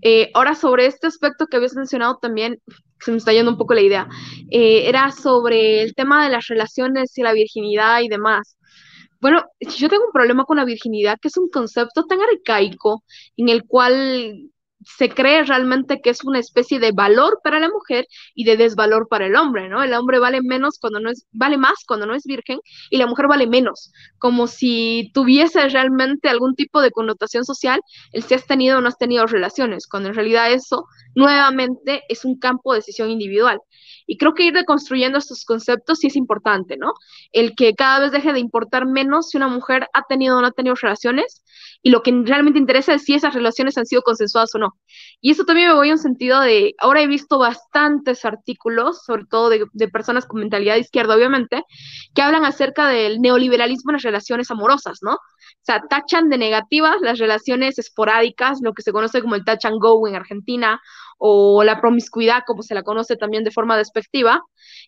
[0.00, 2.60] Eh, ahora, sobre este aspecto que habías mencionado también,
[3.00, 4.08] se me está yendo un poco la idea,
[4.50, 8.56] eh, era sobre el tema de las relaciones y la virginidad y demás.
[9.20, 13.02] Bueno, yo tengo un problema con la virginidad, que es un concepto tan arcaico
[13.36, 14.51] en el cual
[14.84, 19.08] se cree realmente que es una especie de valor para la mujer y de desvalor
[19.08, 19.82] para el hombre, ¿no?
[19.82, 22.58] El hombre vale menos cuando no es, vale más cuando no es virgen
[22.90, 27.80] y la mujer vale menos, como si tuviese realmente algún tipo de connotación social
[28.12, 32.24] el si has tenido o no has tenido relaciones, cuando en realidad eso nuevamente es
[32.24, 33.60] un campo de decisión individual.
[34.06, 36.92] Y creo que ir deconstruyendo estos conceptos sí es importante, ¿no?
[37.30, 40.48] El que cada vez deje de importar menos si una mujer ha tenido o no
[40.48, 41.42] ha tenido relaciones
[41.82, 44.78] y lo que realmente interesa es si esas relaciones han sido consensuadas o no.
[45.20, 49.24] Y eso también me voy a un sentido de, ahora he visto bastantes artículos, sobre
[49.28, 51.64] todo de, de personas con mentalidad izquierda, obviamente,
[52.14, 55.14] que hablan acerca del neoliberalismo en las relaciones amorosas, ¿no?
[55.14, 59.64] O sea, tachan de negativas las relaciones esporádicas, lo que se conoce como el touch
[59.64, 60.80] and go en Argentina,
[61.24, 64.42] o la promiscuidad, como se la conoce también de forma despectiva,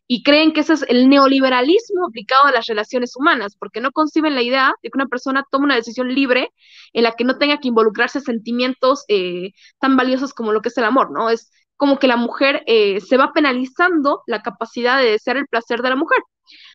[0.09, 4.35] y creen que ese es el neoliberalismo aplicado a las relaciones humanas, porque no conciben
[4.35, 6.51] la idea de que una persona tome una decisión libre
[6.95, 9.51] en la que no tenga que involucrarse sentimientos eh,
[9.81, 11.29] tan valiosos como lo que es el amor, ¿no?
[11.29, 15.83] Es como que la mujer eh, se va penalizando la capacidad de desear el placer
[15.83, 16.19] de la mujer.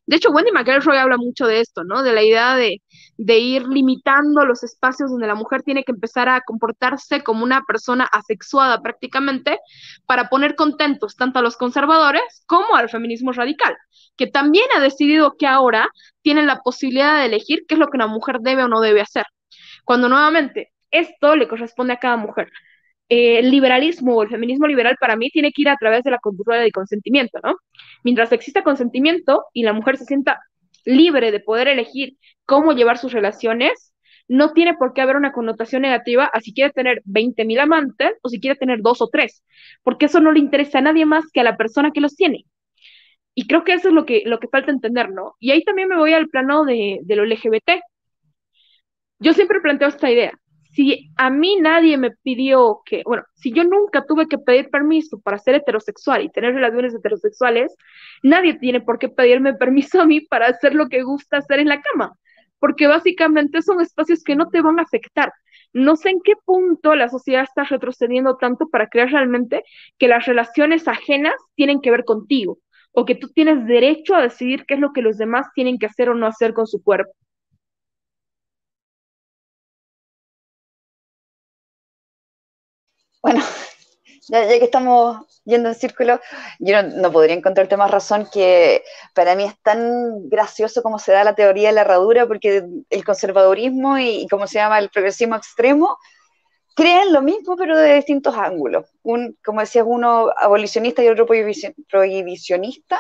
[0.06, 2.02] De hecho, Wendy McElroy habla mucho de esto, ¿no?
[2.04, 2.82] De la idea de,
[3.18, 7.64] de, ir limitando los espacios donde la mujer tiene que empezar a comportarse como una
[7.64, 9.60] persona asexuada prácticamente
[10.06, 13.78] para poner contentos tanto a los conservadores como al feminismo radical,
[14.18, 15.90] que también ha decidido que ahora
[16.24, 19.02] tienen la posibilidad de elegir qué es lo que una mujer debe o no debe
[19.02, 19.26] hacer.
[19.90, 22.52] Cuando nuevamente esto le corresponde a cada mujer.
[23.10, 26.12] Eh, el liberalismo o el feminismo liberal para mí tiene que ir a través de
[26.12, 27.56] la cultura de consentimiento, ¿no?
[28.04, 30.42] Mientras exista consentimiento y la mujer se sienta
[30.86, 33.92] libre de poder elegir cómo llevar sus relaciones,
[34.28, 38.30] no tiene por qué haber una connotación negativa a si quiere tener 20.000 amantes o
[38.30, 39.44] si quiere tener dos o tres,
[39.82, 42.46] porque eso no le interesa a nadie más que a la persona que los tiene.
[43.34, 45.34] Y creo que eso es lo que, lo que falta entender, ¿no?
[45.40, 47.82] Y ahí también me voy al plano de, de lo LGBT.
[49.20, 50.32] Yo siempre planteo esta idea
[50.72, 55.20] si a mí nadie me pidió que, bueno, si yo nunca tuve que pedir permiso
[55.20, 57.76] para ser heterosexual y tener relaciones heterosexuales,
[58.24, 61.70] nadie tiene por qué pedirme permiso a mí para hacer lo que gusta hacer en
[61.70, 62.14] la cama,
[62.60, 65.34] porque básicamente son espacios que no te van a afectar.
[65.74, 69.64] No sé en qué punto la sociedad está retrocediendo tanto para creer realmente
[69.98, 72.60] que las relaciones ajenas tienen que ver contigo
[72.92, 75.86] o que tú tienes derecho a decidir qué es lo que los demás tienen que
[75.86, 77.12] hacer o no hacer con su cuerpo.
[83.22, 83.42] Bueno,
[84.30, 86.20] ya, que estamos yendo en círculo,
[86.60, 88.84] yo no, podría encontrarte más razón que
[89.16, 93.04] para mí es tan gracioso como se da la teoría de la herradura, porque el
[93.04, 95.98] conservadurismo y, como se llama el progresismo extremo
[96.76, 98.86] creen lo mismo, pero de distintos ángulos.
[99.04, 103.00] Un, como decías, uno abolicionista y otro prohibicionista,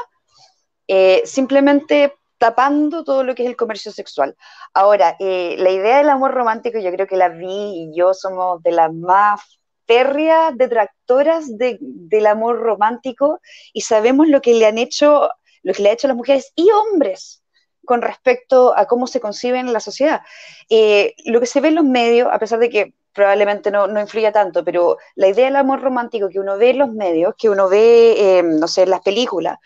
[0.87, 4.35] eh, simplemente tapando todo lo que es el comercio sexual.
[4.73, 8.61] Ahora, eh, la idea del amor romántico, yo creo que la vi y yo somos
[8.63, 9.58] de las más
[9.89, 13.41] férreas detractoras del amor romántico
[13.73, 15.31] y sabemos lo que le han hecho,
[15.63, 17.41] lo que le ha hecho a las mujeres y hombres
[17.85, 20.21] con respecto a cómo se concibe en la sociedad.
[20.69, 23.99] Eh, lo que se ve en los medios, a pesar de que probablemente no, no
[23.99, 27.49] influya tanto, pero la idea del amor romántico que uno ve en los medios, que
[27.49, 29.57] uno ve, eh, no sé, en las películas,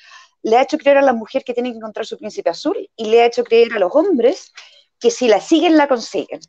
[0.42, 3.06] le ha hecho creer a la mujer que tiene que encontrar su príncipe azul y
[3.08, 4.54] le ha hecho creer a los hombres
[5.02, 6.40] que si la siguen, la consiguen.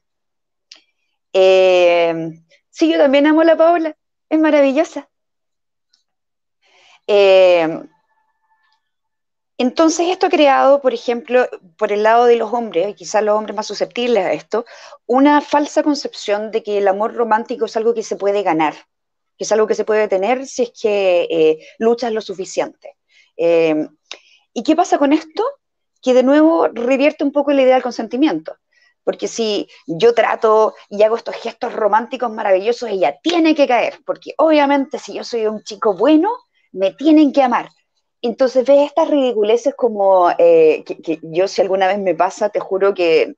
[1.33, 2.31] Eh,
[2.75, 3.97] Sí, yo también amo a la Paola,
[4.29, 5.09] es maravillosa.
[7.07, 7.69] Eh,
[9.57, 11.49] entonces, esto ha creado, por ejemplo,
[11.79, 14.65] por el lado de los hombres, y quizás los hombres más susceptibles a esto,
[15.07, 18.75] una falsa concepción de que el amor romántico es algo que se puede ganar,
[19.39, 22.97] que es algo que se puede tener si es que eh, luchas lo suficiente.
[23.37, 23.87] Eh,
[24.53, 25.45] ¿Y qué pasa con esto?
[26.03, 28.57] Que de nuevo revierte un poco la idea del consentimiento.
[29.05, 34.32] Porque si yo trato y hago estos gestos románticos maravillosos, ella tiene que caer, porque
[34.39, 36.31] obviamente si yo soy un chico bueno,
[36.72, 37.68] me tienen que amar.
[38.22, 42.94] Entonces ves estas ridiculeces como eh, que, yo si alguna vez me pasa, te juro
[42.94, 43.35] que,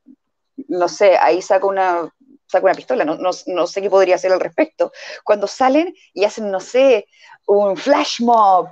[0.68, 2.08] no sé, ahí saco una,
[2.46, 4.92] saco una pistola, no, no, sé qué podría hacer al respecto.
[5.24, 7.06] Cuando salen y hacen, no sé,
[7.46, 8.68] un flash mob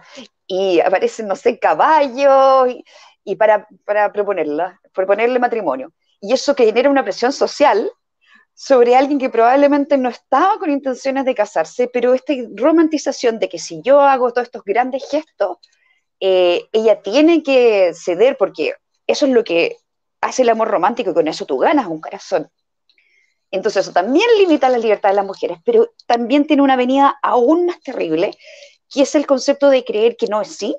[0.46, 2.84] y aparecen, no sé, caballos y,
[3.24, 5.92] y para, para proponerla, proponerle matrimonio
[6.24, 7.92] y eso que genera una presión social
[8.54, 13.58] sobre alguien que probablemente no estaba con intenciones de casarse, pero esta romantización de que
[13.58, 15.58] si yo hago todos estos grandes gestos,
[16.20, 18.72] eh, ella tiene que ceder porque
[19.06, 19.76] eso es lo que
[20.22, 22.50] hace el amor romántico y con eso tú ganas un corazón.
[23.50, 27.66] Entonces eso también limita la libertad de las mujeres, pero también tiene una venida aún
[27.66, 28.34] más terrible,
[28.88, 30.74] que es el concepto de creer que no es sí,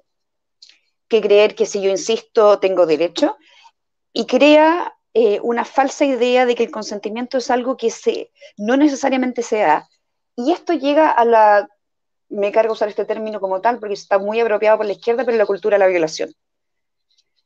[1.08, 3.38] que creer que si yo insisto tengo derecho,
[4.12, 8.76] y crea eh, una falsa idea de que el consentimiento es algo que se, no
[8.76, 9.88] necesariamente se da,
[10.36, 11.70] Y esto llega a la,
[12.28, 15.38] me cargo usar este término como tal porque está muy apropiado por la izquierda, pero
[15.38, 16.34] la cultura de la violación.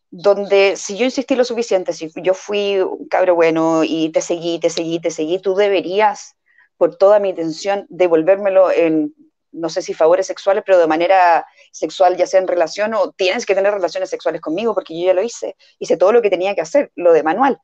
[0.10, 4.60] Donde si yo insistí lo suficiente, si yo fui un cabro bueno y te seguí,
[4.60, 6.36] te seguí, te seguí, tú deberías,
[6.76, 9.14] por toda mi intención, devolvérmelo en,
[9.52, 13.46] no sé si favores sexuales, pero de manera sexual, ya sea en relación o tienes
[13.46, 16.56] que tener relaciones sexuales conmigo porque yo ya lo hice, hice todo lo que tenía
[16.56, 17.60] que hacer, lo de manual.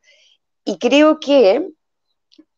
[0.64, 1.70] Y creo que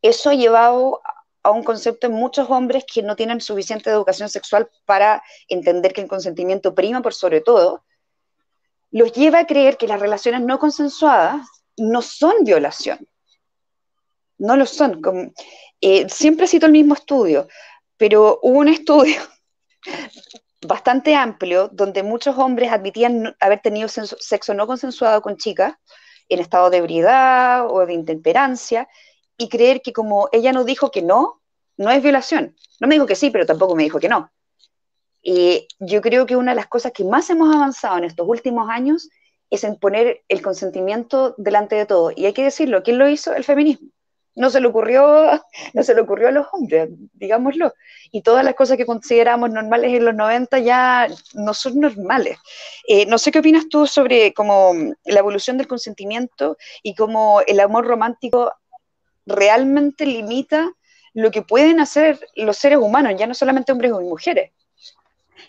[0.02, 1.02] eso ha llevado
[1.44, 6.02] a un concepto en muchos hombres que no tienen suficiente educación sexual para entender que
[6.02, 7.86] el consentimiento prima por sobre todo,
[8.92, 11.48] los lleva a creer que las relaciones no consensuadas
[11.78, 13.08] no son violación.
[14.38, 15.02] No lo son.
[15.82, 17.48] Eh, siempre cito el mismo estudio,
[17.98, 19.22] pero hubo un estudio
[20.68, 25.76] bastante amplio donde muchos hombres admitían haber tenido sexo no consensuado con chicas
[26.30, 28.88] en estado de ebriedad o de intemperancia
[29.38, 31.42] y creer que como ella no dijo que no,
[31.78, 32.56] no es violación.
[32.80, 34.32] No me dijo que sí, pero tampoco me dijo que no.
[35.22, 38.70] Y yo creo que una de las cosas que más hemos avanzado en estos últimos
[38.70, 39.10] años
[39.50, 42.12] es en poner el consentimiento delante de todo.
[42.16, 43.34] Y hay que decirlo, ¿quién lo hizo?
[43.34, 43.90] El feminismo.
[44.38, 45.30] No se le ocurrió,
[45.74, 47.74] no se le ocurrió a los hombres, digámoslo.
[48.12, 52.38] Y todas las cosas que consideramos normales en los 90 ya no son normales.
[52.88, 54.74] Eh, no sé qué opinas tú sobre como
[55.06, 58.54] la evolución del consentimiento y cómo el amor romántico
[59.26, 60.72] realmente limita
[61.14, 64.52] lo que pueden hacer los seres humanos, ya no solamente hombres y mujeres.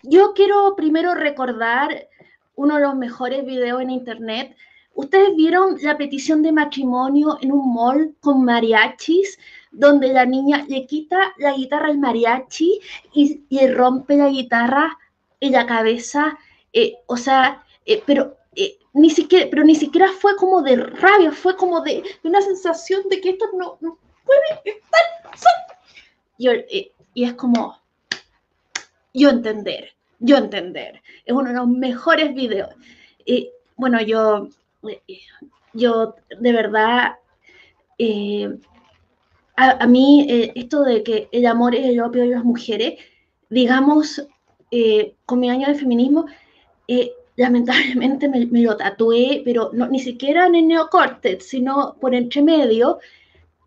[0.03, 2.09] Yo quiero primero recordar
[2.55, 4.57] uno de los mejores videos en internet.
[4.99, 9.39] Ustedes vieron la petición de matrimonio en un mall con mariachis,
[9.71, 12.81] donde la niña le quita la guitarra al mariachi
[13.15, 14.99] y, le rompe la guitarra
[15.39, 16.37] en la cabeza.
[16.73, 21.31] Eh, o sea, eh, pero eh, ni siquiera, pero ni siquiera fue como de rabia,
[21.31, 23.79] fue como de, una sensación de que esto no,
[24.25, 25.01] puede estar.
[26.39, 27.81] Y, es como,
[29.15, 31.01] yo entender, yo entender.
[31.25, 32.71] Es uno de los mejores videos.
[33.77, 34.49] Bueno, yo,
[35.73, 37.17] yo de verdad,
[39.57, 43.01] a, mí esto de que el amor es el opio de las mujeres,
[43.51, 44.27] digamos,
[45.27, 46.27] con mi año de feminismo,
[47.39, 52.99] lamentablemente me, lo tatué, pero no, ni siquiera en el neocórtex, sino por entre medio.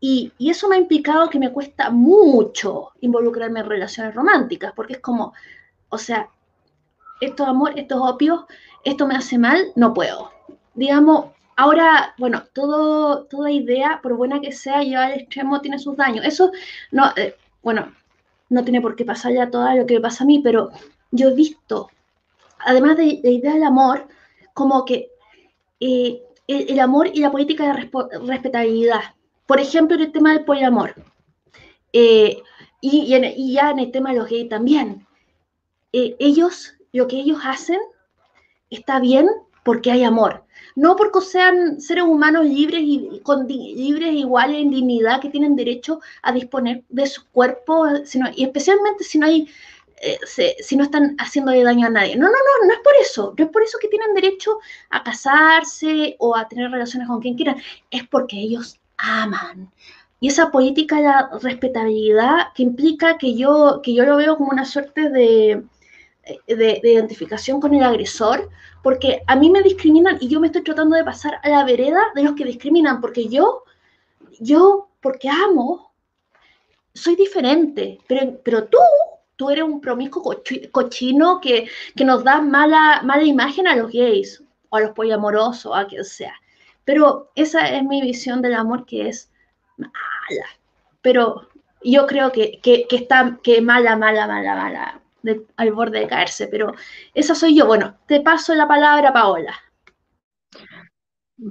[0.02, 4.94] Y, y, eso me ha implicado que me cuesta mucho involucrarme en relaciones románticas, porque
[4.94, 5.34] es como,
[5.90, 6.30] o sea,
[7.22, 8.02] esto es amor, esto es
[8.84, 10.32] esto me hace mal, no puedo.
[10.74, 15.96] Digamos, ahora, bueno, todo, toda idea, por buena que sea, lleva al extremo tiene sus
[15.98, 16.26] daños.
[16.26, 16.52] Eso,
[16.92, 17.94] no, eh, bueno,
[18.50, 20.72] no tiene por qué pasar ya todo lo que pasa a mí, pero
[21.12, 21.90] yo he visto
[22.66, 24.08] además de la idea del amor,
[24.54, 25.10] como que
[25.80, 27.90] eh, el, amor y la política de
[28.26, 29.02] respetabilidad.
[29.46, 30.96] Por ejemplo, en el tema del poliamor.
[31.94, 32.42] Eh,
[32.82, 35.06] y, y, ya en el tema de los gays también.
[35.94, 37.80] Eh, ellos, lo que ellos hacen
[38.70, 39.28] está bien
[39.64, 40.44] porque hay amor.
[40.76, 46.00] No porque sean seres humanos libres y con libres iguales en dignidad que tienen derecho
[46.22, 49.48] a disponer de su cuerpo, sino, y especialmente si no hay
[50.04, 50.18] eh,
[50.64, 52.16] si no están haciéndole daño a nadie.
[52.16, 53.34] No, no, no, no es por eso.
[53.38, 54.60] No es por eso que tienen derecho
[54.90, 57.58] a casarse o a tener relaciones con quien quieran.
[57.92, 59.72] Es porque ellos aman.
[60.20, 64.52] Y esa política de la respetabilidad que implica que yo, que yo lo veo como
[64.52, 65.64] una suerte de,
[66.48, 68.50] de, identificación con el agresor,
[68.84, 72.02] porque a mí me discriminan y yo me estoy tratando de pasar a la vereda
[72.16, 73.64] de los que discriminan, porque yo,
[74.40, 75.92] yo, porque amo,
[76.94, 78.78] soy diferente, pero, pero tú
[79.42, 80.40] tú eres un promiscuo
[80.72, 81.68] cochino que,
[82.06, 86.36] nos da mala, mala imagen a los gays o a los poliamorosos, a quien sea.
[86.86, 89.32] Pero esa es mi visión del amor que es
[89.78, 90.46] mala.
[91.02, 91.48] Pero
[91.84, 95.01] yo creo que, que, está que mala, mala, mala, mala,
[95.56, 96.48] al borde de caerse.
[96.48, 96.74] Pero
[97.14, 97.66] esa soy yo.
[97.66, 99.54] Bueno, te paso la palabra, Paola.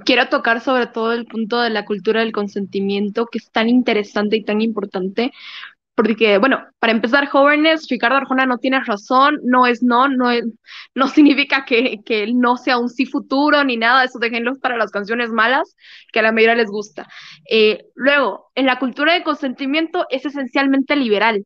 [0.05, 4.37] Quiero tocar sobre todo el punto de la cultura del consentimiento, que es tan interesante
[4.37, 5.33] y tan importante,
[5.95, 10.29] porque, bueno, para empezar, jóvenes, Ricardo Arjona no tiene razón, no es no, no,
[10.95, 14.89] no significa que, que no sea un sí futuro ni nada, eso déjenlos para las
[14.91, 15.75] canciones malas,
[16.11, 17.07] que a la mayoría les gusta.
[17.49, 21.45] Eh, luego, en la cultura de consentimiento es esencialmente liberal,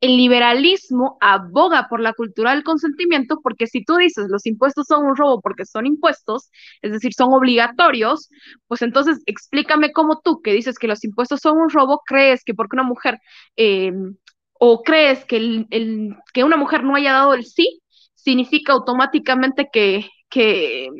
[0.00, 5.04] el liberalismo aboga por la cultura del consentimiento porque si tú dices los impuestos son
[5.06, 6.50] un robo porque son impuestos,
[6.82, 8.30] es decir, son obligatorios,
[8.68, 12.54] pues entonces explícame cómo tú que dices que los impuestos son un robo, crees que
[12.54, 13.18] porque una mujer
[13.56, 13.92] eh,
[14.58, 15.66] o crees que,
[16.32, 17.80] que una mujer no haya dado el sí,
[18.14, 20.90] significa automáticamente que, que,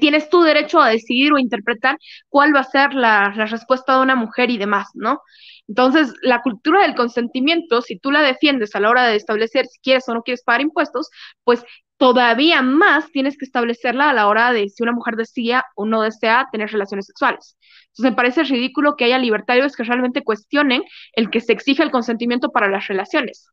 [0.00, 1.96] tienes tu derecho a decidir o interpretar
[2.28, 5.20] cuál va a ser la respuesta de una mujer y demás, ¿no?
[5.68, 9.78] Entonces, la cultura del consentimiento, si tú la defiendes a la hora de establecer si
[9.80, 11.10] quieres o no quieres pagar impuestos,
[11.44, 11.62] pues
[11.98, 16.02] todavía más tienes que establecerla a la hora de si una mujer desea o no
[16.02, 17.58] desea tener relaciones sexuales.
[17.88, 20.82] Entonces, me parece ridículo que haya libertarios que realmente cuestionen
[21.12, 23.48] el que se exige el consentimiento para las relaciones.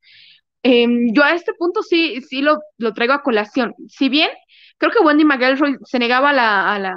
[0.64, 3.76] Em, yo a este punto sí, sí lo, lo, traigo a colación.
[3.90, 4.30] Si bien
[4.78, 6.96] creo que Wendy McElroy se negaba a la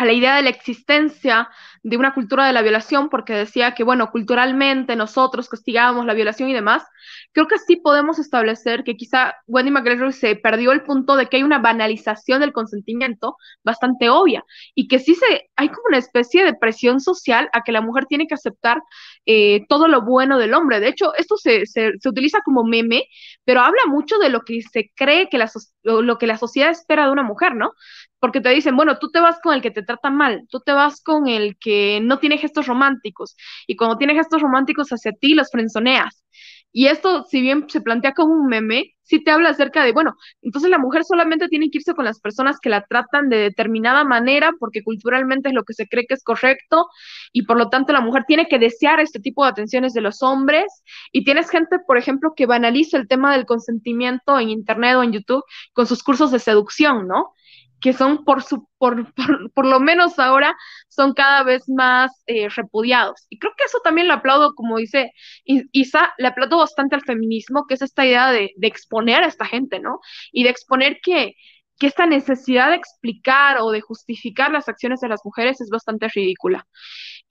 [0.00, 1.50] a la idea de la existencia
[1.82, 6.50] de una cultura de la violación, porque decía que, bueno, culturalmente nosotros castigábamos la violación
[6.50, 6.84] y demás,
[7.32, 11.38] creo que sí podemos establecer que quizá Wendy McGregor se perdió el punto de que
[11.38, 14.44] hay una banalización del consentimiento bastante obvia
[14.74, 18.06] y que sí se, hay como una especie de presión social a que la mujer
[18.06, 18.82] tiene que aceptar
[19.24, 20.80] eh, todo lo bueno del hombre.
[20.80, 23.04] De hecho, esto se, se, se, utiliza como meme,
[23.44, 25.50] pero habla mucho de lo que se cree que la,
[25.82, 27.72] lo que la sociedad espera de una mujer, ¿no?
[28.20, 30.72] porque te dicen, bueno, tú te vas con el que te trata mal, tú te
[30.72, 31.69] vas con el que
[32.02, 33.36] no tiene gestos románticos,
[33.66, 36.24] y cuando tiene gestos románticos hacia ti, los frenzoneas.
[36.72, 40.14] Y esto, si bien se plantea como un meme, sí te habla acerca de, bueno,
[40.40, 44.04] entonces la mujer solamente tiene que irse con las personas que la tratan de determinada
[44.04, 46.86] manera, porque culturalmente es lo que se cree que es correcto,
[47.32, 50.22] y por lo tanto la mujer tiene que desear este tipo de atenciones de los
[50.22, 50.84] hombres.
[51.10, 55.12] Y tienes gente, por ejemplo, que banaliza el tema del consentimiento en Internet o en
[55.12, 55.42] YouTube
[55.72, 57.34] con sus cursos de seducción, ¿no?
[57.80, 59.12] Que son por, su, por,
[59.52, 60.56] por, lo menos ahora,
[60.88, 63.26] son cada vez más eh, repudiados.
[63.30, 65.12] Y creo que eso también lo aplaudo, como dice
[65.44, 69.46] Isa, le aplaudo bastante al feminismo, que es esta idea de, de exponer a esta
[69.46, 70.00] gente, ¿no?
[70.32, 71.34] Y de exponer que,
[71.78, 76.08] que esta necesidad de explicar o de justificar las acciones de las mujeres es bastante
[76.08, 76.66] ridícula.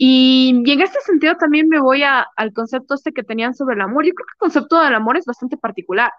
[0.01, 3.81] Y, en este sentido también me voy a, al concepto este que tenían sobre el
[3.81, 4.05] amor.
[4.05, 6.11] Yo creo que el concepto del amor es bastante particular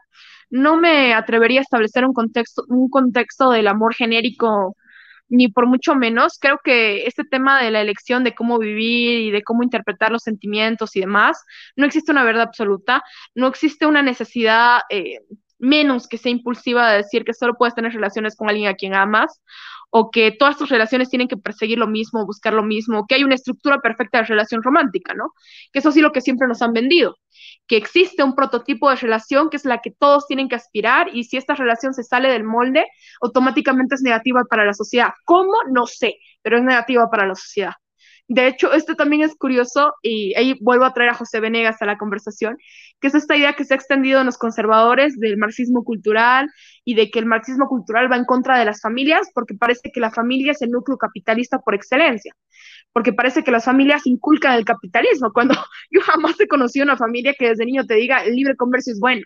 [0.50, 4.76] no me atrevería a establecer un contexto, un contexto del amor genérico,
[5.28, 6.38] ni por mucho menos.
[6.40, 10.22] Creo que este tema de la elección de cómo vivir y de cómo interpretar los
[10.22, 11.44] sentimientos y demás,
[11.76, 13.02] no existe una verdad absoluta,
[13.34, 15.20] no existe una necesidad eh,
[15.58, 18.94] menos que sea impulsiva de decir que solo puedes tener relaciones con alguien a quien
[18.94, 19.40] amas
[19.90, 23.24] o que todas tus relaciones tienen que perseguir lo mismo, buscar lo mismo, que hay
[23.24, 25.32] una estructura perfecta de relación romántica, ¿no?
[25.72, 27.16] Que eso sí lo que siempre nos han vendido
[27.66, 31.24] que existe un prototipo de relación que es la que todos tienen que aspirar y
[31.24, 32.84] si esta relación se sale del molde,
[33.20, 35.10] automáticamente es negativa para la sociedad.
[35.24, 35.52] ¿Cómo?
[35.70, 37.74] No sé, pero es negativa para la sociedad.
[38.26, 41.86] De hecho, esto también es curioso y ahí vuelvo a traer a José Venegas a
[41.86, 42.58] la conversación,
[43.00, 46.50] que es esta idea que se ha extendido en los conservadores del marxismo cultural
[46.84, 50.00] y de que el marxismo cultural va en contra de las familias porque parece que
[50.00, 52.34] la familia es el núcleo capitalista por excelencia
[52.92, 55.54] porque parece que las familias inculcan el capitalismo, cuando
[55.90, 59.00] yo jamás he conocido una familia que desde niño te diga el libre comercio es
[59.00, 59.22] bueno.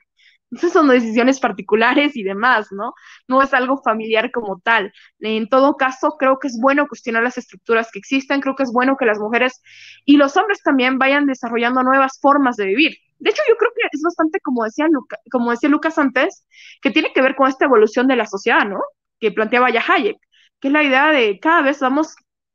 [0.54, 2.94] Esas son decisiones particulares y demás, ¿no?
[3.28, 4.92] No es algo familiar como tal.
[5.20, 8.72] En todo caso, creo que es bueno cuestionar las estructuras que existen, creo que es
[8.72, 9.60] bueno que las mujeres
[10.04, 12.96] y los hombres también vayan desarrollando nuevas formas de vivir.
[13.18, 14.86] De hecho, yo creo que es bastante, como decía,
[15.30, 16.46] como decía Lucas antes,
[16.82, 18.80] que tiene que ver con esta evolución de la sociedad, ¿no?
[19.20, 20.18] Que planteaba ya Hayek,
[20.60, 22.14] que es la idea de cada vez vamos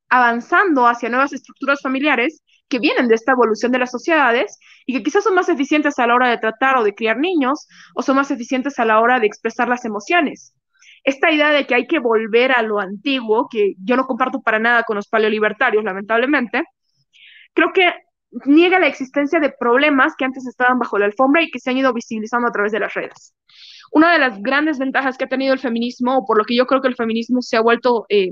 [0.09, 5.03] avanzando hacia nuevas estructuras familiares que vienen de esta evolución de las sociedades y que
[5.03, 8.15] quizás son más eficientes a la hora de tratar o de criar niños o son
[8.15, 10.53] más eficientes a la hora de expresar las emociones.
[11.03, 14.59] Esta idea de que hay que volver a lo antiguo, que yo no comparto para
[14.59, 16.63] nada con los paleolibertarios, lamentablemente,
[17.53, 17.93] creo que
[18.45, 21.77] niega la existencia de problemas que antes estaban bajo la alfombra y que se han
[21.77, 23.33] ido visibilizando a través de las redes.
[23.91, 26.67] Una de las grandes ventajas que ha tenido el feminismo, o por lo que yo
[26.67, 28.29] creo que el feminismo se ha vuelto eh,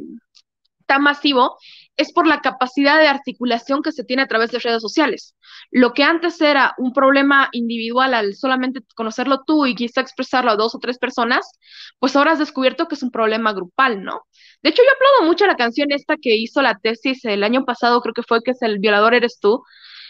[0.85, 1.57] tan masivo
[1.97, 5.35] es por la capacidad de articulación que se tiene a través de redes sociales.
[5.71, 10.55] Lo que antes era un problema individual al solamente conocerlo tú y quizá expresarlo a
[10.55, 11.51] dos o tres personas,
[11.99, 14.21] pues ahora has descubierto que es un problema grupal, ¿no?
[14.61, 18.01] De hecho, yo aplaudo mucho la canción esta que hizo la tesis el año pasado,
[18.01, 19.63] creo que fue que es El violador eres tú.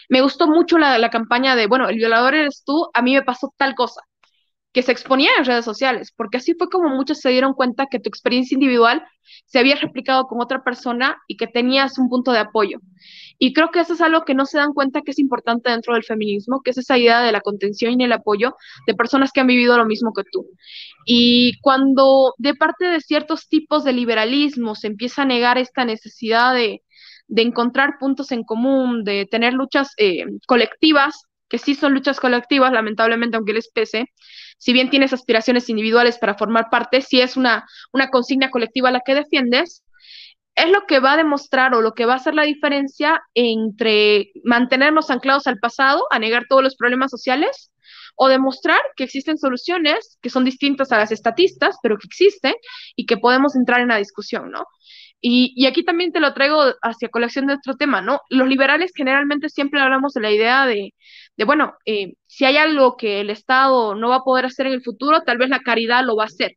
[0.08, 3.22] Me gustó mucho la, la campaña de, bueno, el violador eres tú, a mí me
[3.22, 4.02] pasó tal cosa
[4.72, 8.00] que se exponía en redes sociales, porque así fue como muchos se dieron cuenta que
[8.00, 9.02] tu experiencia individual
[9.46, 12.78] se había replicado con otra persona y que tenías un punto de apoyo.
[13.38, 15.94] Y creo que eso es algo que no se dan cuenta que es importante dentro
[15.94, 19.40] del feminismo, que es esa idea de la contención y el apoyo de personas que
[19.40, 20.46] han vivido lo mismo que tú.
[21.06, 26.52] Y cuando de parte de ciertos tipos de liberalismo se empieza a negar esta necesidad
[26.52, 26.82] de,
[27.28, 32.72] de encontrar puntos en común, de tener luchas eh, colectivas, que sí son luchas colectivas,
[32.72, 34.06] lamentablemente, aunque les pese,
[34.58, 37.66] si bien tienes aspiraciones individuales para formar parte, si es una,
[38.10, 39.84] consigna colectiva la que defiendes,
[40.54, 44.32] es lo que va a demostrar o lo que va a hacer la diferencia entre
[44.44, 47.70] mantenernos anclados al pasado, a negar todos los problemas sociales,
[48.16, 52.54] o demostrar que existen soluciones que son distintas a las estatistas, pero que existen
[52.96, 54.64] y que podemos entrar en la discusión, ¿no?
[55.20, 58.20] Y, aquí también te lo traigo hacia colección de otro tema, ¿no?
[58.30, 60.94] Los liberales generalmente siempre hablamos de la idea de,
[61.36, 64.74] de bueno, eh, si hay algo que el Estado no va a poder hacer en
[64.74, 66.56] el futuro, tal vez la caridad lo va a hacer.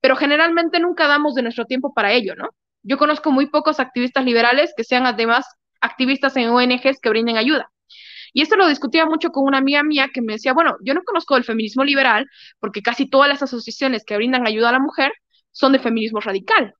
[0.00, 2.48] Pero generalmente nunca damos de nuestro tiempo para ello, ¿no?
[2.82, 5.46] Yo conozco muy pocos activistas liberales que sean además
[5.80, 7.70] activistas en ONGs que brinden ayuda.
[8.34, 11.02] Y esto lo discutía mucho con una amiga mía que me decía, bueno, yo no
[11.04, 12.28] conozco el feminismo liberal
[12.60, 15.12] porque casi todas las asociaciones que brindan ayuda a la mujer
[15.52, 16.74] son de feminismo radical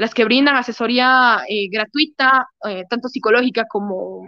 [0.00, 4.26] las que brindan asesoría eh, gratuita, eh, tanto psicológica como,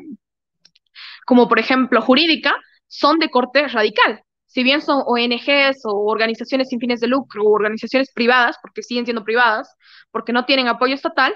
[1.25, 2.55] como, por ejemplo, jurídica,
[2.89, 4.23] son de corte radical.
[4.45, 9.07] Si bien son ONGs o organizaciones sin fines de lucro o organizaciones privadas, porque siguen
[9.07, 9.75] siendo privadas,
[10.11, 11.35] porque no tienen apoyo estatal,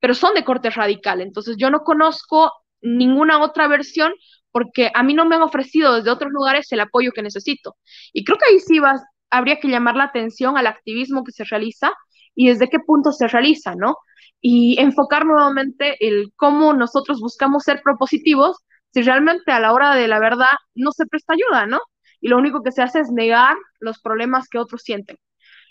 [0.00, 1.20] pero son de corte radical.
[1.20, 2.50] Entonces yo no conozco
[2.80, 4.12] ninguna otra versión
[4.50, 7.76] porque a mí no me han ofrecido desde otros lugares el apoyo que necesito.
[8.12, 9.00] Y creo que ahí sí vas,
[9.30, 11.92] habría que llamar la atención al activismo que se realiza
[12.38, 13.96] y desde qué punto se realiza, ¿no?
[14.40, 18.58] Y enfocar nuevamente el cómo nosotros buscamos ser propositivos
[18.94, 20.46] si realmente a la hora de la verdad
[20.76, 21.80] no se presta ayuda, ¿no?
[22.20, 25.16] Y lo único que se hace es negar los problemas que otros sienten.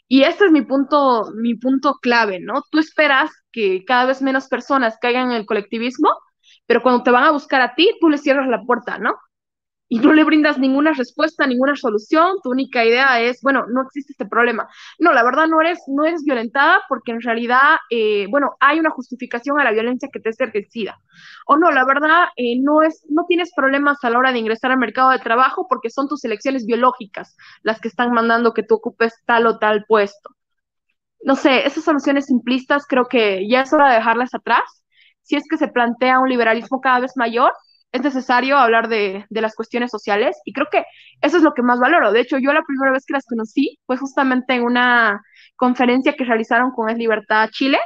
[0.10, 2.61] Y este es mi punto, mi punto clave, ¿no?
[2.69, 6.10] Tú esperas que cada vez menos personas caigan en el colectivismo,
[6.65, 9.15] pero cuando te van a buscar a ti, tú les cierras la puerta, ¿no?
[9.89, 14.11] Y no le brindas ninguna respuesta, ninguna solución, tu única idea es, bueno, no existe
[14.14, 14.68] este problema.
[14.99, 18.89] No, la verdad no eres, no eres violentada porque en realidad, eh, bueno, hay una
[18.89, 20.99] justificación a la violencia que te es ejercida.
[21.45, 24.72] O no, la verdad eh, no, es, no tienes problemas a la hora de ingresar
[24.72, 28.76] al mercado de trabajo porque son tus elecciones biológicas las que están mandando que tú
[28.76, 30.31] ocupes tal o tal puesto.
[31.23, 34.84] No sé, esas soluciones simplistas creo que ya es hora de dejarlas atrás.
[35.22, 37.51] Si es que se plantea un liberalismo cada vez mayor,
[37.98, 40.84] es necesario hablar de, las cuestiones sociales y creo que
[41.22, 42.11] eso es lo que más valoro.
[42.11, 45.22] De hecho, yo la primera vez que las conocí fue justamente en una
[45.56, 47.80] conferencia que realizaron con Es Libertad Chile,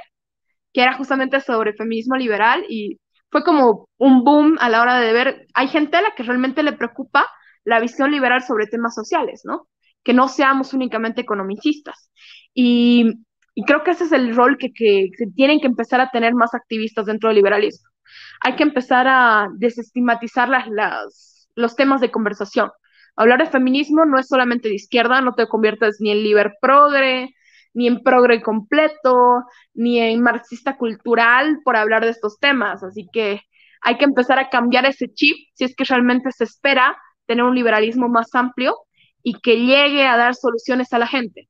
[0.73, 5.13] que era justamente sobre feminismo liberal y fue como un boom a la hora de
[5.13, 7.27] ver, hay gente a la que realmente le preocupa
[7.63, 9.67] la visión liberal sobre temas sociales, ¿no?
[10.03, 12.11] Que no seamos únicamente economicistas.
[12.53, 13.13] Y,
[13.67, 16.53] creo que ese es el rol que, que, que tienen que empezar a tener más
[16.53, 17.91] activistas dentro del liberalismo
[18.41, 22.71] hay que empezar a desestigmatizar las, los temas de conversación.
[23.15, 27.35] Hablar de feminismo no es solamente de izquierda, no te conviertas ni en liber progre,
[27.73, 29.43] ni en progre completo,
[29.73, 32.83] ni en marxista cultural por hablar de estos temas.
[32.83, 33.41] Así que
[33.81, 36.97] hay que empezar a cambiar ese chip si es que realmente se espera
[37.27, 38.75] tener un liberalismo más amplio
[39.23, 41.47] y que llegue a dar soluciones a la gente.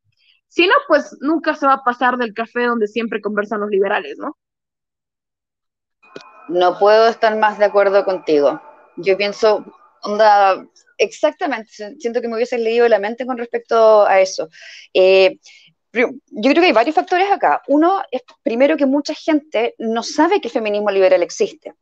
[0.47, 4.17] Si no, pues nunca se va a pasar del café donde siempre conversan los liberales,
[4.19, 4.35] ¿no?
[6.47, 8.61] No puedo estar más de acuerdo contigo.
[8.97, 9.65] Yo pienso,
[10.03, 10.65] onda,
[10.97, 14.49] exactamente, siento que me hubiese leído la mente con respecto a eso.
[14.93, 15.39] Eh,
[15.93, 16.09] yo
[16.51, 17.61] creo que hay varios factores acá.
[17.67, 21.73] Uno es, primero, que mucha gente no sabe que el feminismo liberal existe.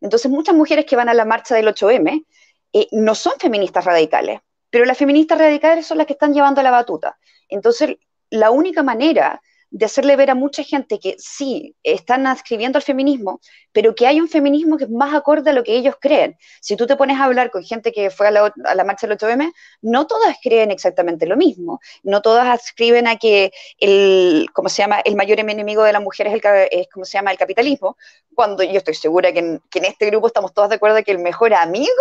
[0.00, 2.24] Entonces, muchas mujeres que van a la marcha del 8M
[2.72, 4.40] eh, no son feministas radicales,
[4.70, 7.18] pero las feministas radicales son las que están llevando la batuta.
[7.48, 7.96] Entonces,
[8.30, 9.40] la única manera
[9.70, 13.40] de hacerle ver a mucha gente que sí, están adscribiendo al feminismo,
[13.72, 16.36] pero que hay un feminismo que es más acorde a lo que ellos creen.
[16.60, 19.52] Si tú te pones a hablar con gente que fue a la, marcha del 8M,
[19.82, 25.00] no todas creen exactamente lo mismo, no todas adscriben a que el, ¿cómo se llama?,
[25.04, 26.40] el mayor enemigo de la mujer es, el,
[26.70, 27.96] es ¿cómo se llama?, el capitalismo,
[28.34, 31.12] cuando yo estoy segura que en, que en este grupo estamos todas de acuerdo que
[31.12, 31.92] el mejor amigo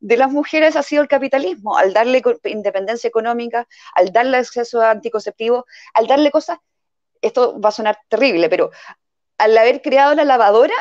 [0.00, 4.90] de las mujeres ha sido el capitalismo, al darle independencia económica, al darle acceso a
[4.90, 5.64] anticonceptivos,
[5.94, 6.58] al darle cosas
[7.22, 8.70] esto va a sonar terrible, pero
[9.38, 10.74] al haber creado la lavadora,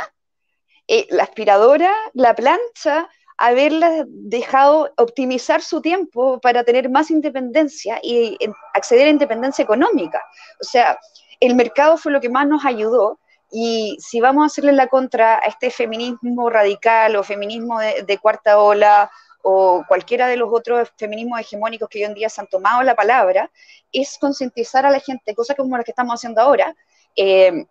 [0.87, 8.37] eh, la aspiradora, la plancha, haberla dejado optimizar su tiempo para tener más independencia y
[8.73, 10.23] acceder a independencia económica.
[10.59, 10.99] O sea,
[11.39, 13.19] el mercado fue lo que más nos ayudó
[13.51, 18.59] y si vamos a hacerle la contra a este feminismo radical o feminismo de cuarta
[18.59, 19.09] ola
[19.43, 22.95] o cualquiera de los otros feminismos hegemónicos que hoy en día se han tomado la
[22.95, 23.51] palabra,
[23.91, 26.75] es concientizar a la gente, cosa como la que estamos haciendo ahora,
[27.15, 27.65] eh,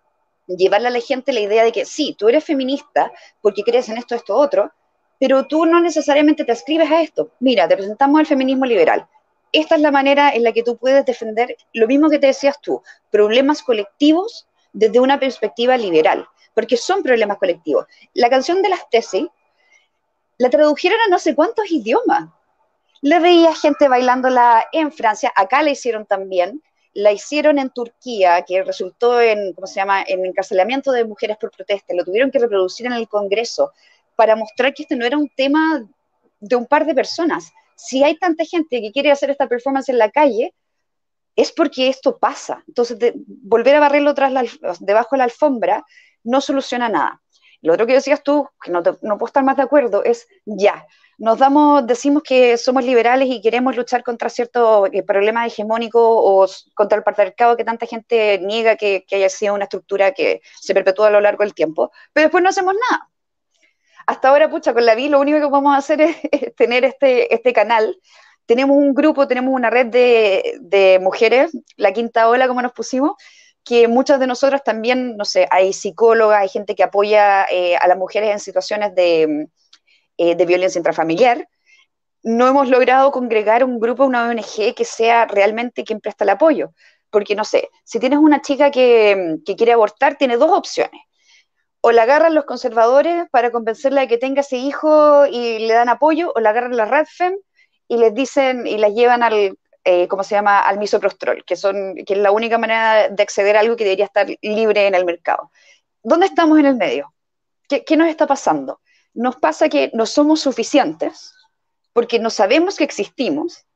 [0.46, 3.10] llevarle a la gente la idea de que sí, tú eres feminista
[3.40, 4.72] porque crees en esto, esto, otro,
[5.18, 7.30] pero tú no necesariamente te ascribes a esto.
[7.40, 9.06] Mira, te presentamos el feminismo liberal.
[9.52, 12.60] Esta es la manera en la que tú puedes defender lo mismo que te decías
[12.60, 17.86] tú, problemas colectivos desde una perspectiva liberal, porque son problemas colectivos.
[18.14, 19.26] La canción de las tesis
[20.40, 22.30] la tradujeron a no sé cuántos idiomas.
[23.02, 26.62] Le veía gente bailándola en Francia, acá la hicieron también,
[26.94, 31.50] la hicieron en Turquía, que resultó en, ¿cómo se llama?, en encarcelamiento de mujeres por
[31.50, 33.72] protesta, lo tuvieron que reproducir en el Congreso
[34.16, 35.86] para mostrar que este no era un tema
[36.40, 39.98] de un par de personas, si hay tanta gente que quiere hacer esta performance en
[39.98, 40.54] la calle,
[41.36, 42.64] es porque esto pasa.
[42.66, 42.96] Entonces,
[43.26, 44.32] volver a barrerlo tras
[44.80, 45.84] debajo de la alfombra
[46.24, 47.19] no soluciona nada.
[47.62, 50.86] Lo otro que decías tú, que no, no puedo estar más de acuerdo, es ya,
[51.20, 56.46] nos damos, decimos que somos liberales y queremos luchar contra cierto eh, problema hegemónico o
[56.74, 61.08] contra el patriarcado que tanta gente niega que, haya sido una estructura que se perpetúa
[61.08, 63.10] a lo largo del tiempo, pero después no hacemos nada.
[64.06, 66.16] Hasta ahora, pucha, con la vi lo único que podemos hacer es,
[66.56, 68.00] tener este, este canal.
[68.46, 73.12] Tenemos un grupo, tenemos una red de, mujeres, la quinta ola, como nos pusimos,
[73.70, 77.86] que muchas de nosotras también, no sé, hay psicólogas, hay gente que apoya eh, a
[77.86, 79.46] las mujeres en situaciones de,
[80.16, 81.48] eh, de violencia intrafamiliar,
[82.24, 86.72] no hemos logrado congregar un grupo, una ONG que sea realmente quien presta el apoyo.
[87.10, 91.00] Porque, no sé, si tienes una chica que, quiere abortar, tiene dos opciones.
[91.80, 95.88] O la agarran los conservadores para convencerla de que tenga ese hijo y le dan
[95.88, 97.36] apoyo, o la agarran las Radfem
[97.86, 101.94] y les dicen y la llevan al, eh, ¿cómo se llama?, al misoprostrol, que, son,
[102.06, 105.04] que es la única manera de acceder a algo que debería estar libre en el
[105.04, 105.50] mercado.
[106.02, 107.12] ¿Dónde estamos en el medio?
[107.68, 108.80] ¿Qué, qué nos está pasando?
[109.14, 111.34] nos pasa que no somos suficientes
[111.92, 113.66] porque no sabemos que existimos.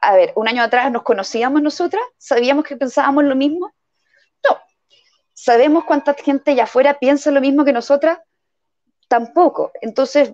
[0.00, 3.72] A ver, un año atrás nos conocíamos nosotras, sabíamos que pensábamos lo mismo.
[4.48, 4.58] No.
[5.32, 8.18] ¿Sabemos cuánta gente allá afuera piensa lo mismo que nosotras?
[9.08, 9.72] Tampoco.
[9.80, 10.32] Entonces,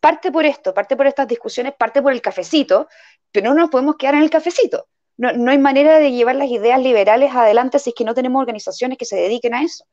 [0.00, 2.88] parte por esto, parte por estas discusiones, parte por el cafecito,
[3.32, 4.86] pero no nos podemos quedar en el cafecito.
[5.16, 8.40] No, no hay manera de llevar las ideas liberales adelante si es que no tenemos
[8.40, 9.84] organizaciones que se dediquen a eso.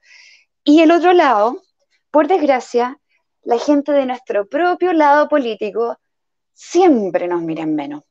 [0.64, 1.62] Y el otro lado,
[2.12, 3.00] por desgracia,
[3.44, 5.98] la gente de nuestro propio lado político
[6.54, 8.04] siempre nos mira en menos.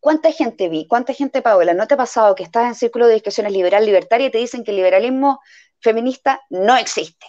[0.00, 0.86] ¿Cuánta gente vi?
[0.86, 1.74] ¿Cuánta gente, Paola?
[1.74, 4.62] ¿No te ha pasado que estás en círculo de discusiones liberal libertaria y te dicen
[4.62, 5.40] que el liberalismo
[5.80, 7.26] feminista no existe?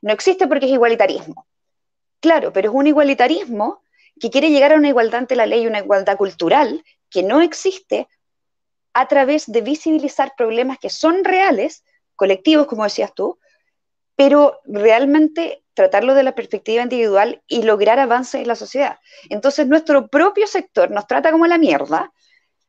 [0.00, 1.46] No existe porque es igualitarismo.
[2.20, 3.82] Claro, pero es un igualitarismo
[4.20, 8.08] que quiere llegar a una igualdad ante la ley, una igualdad cultural que no existe
[8.94, 11.84] a través de visibilizar problemas que son reales,
[12.14, 13.38] colectivos, como decías tú,
[14.16, 18.98] pero realmente tratarlo de la perspectiva individual y lograr avances en la sociedad.
[19.28, 22.10] Entonces nuestro propio sector nos trata como la mierda,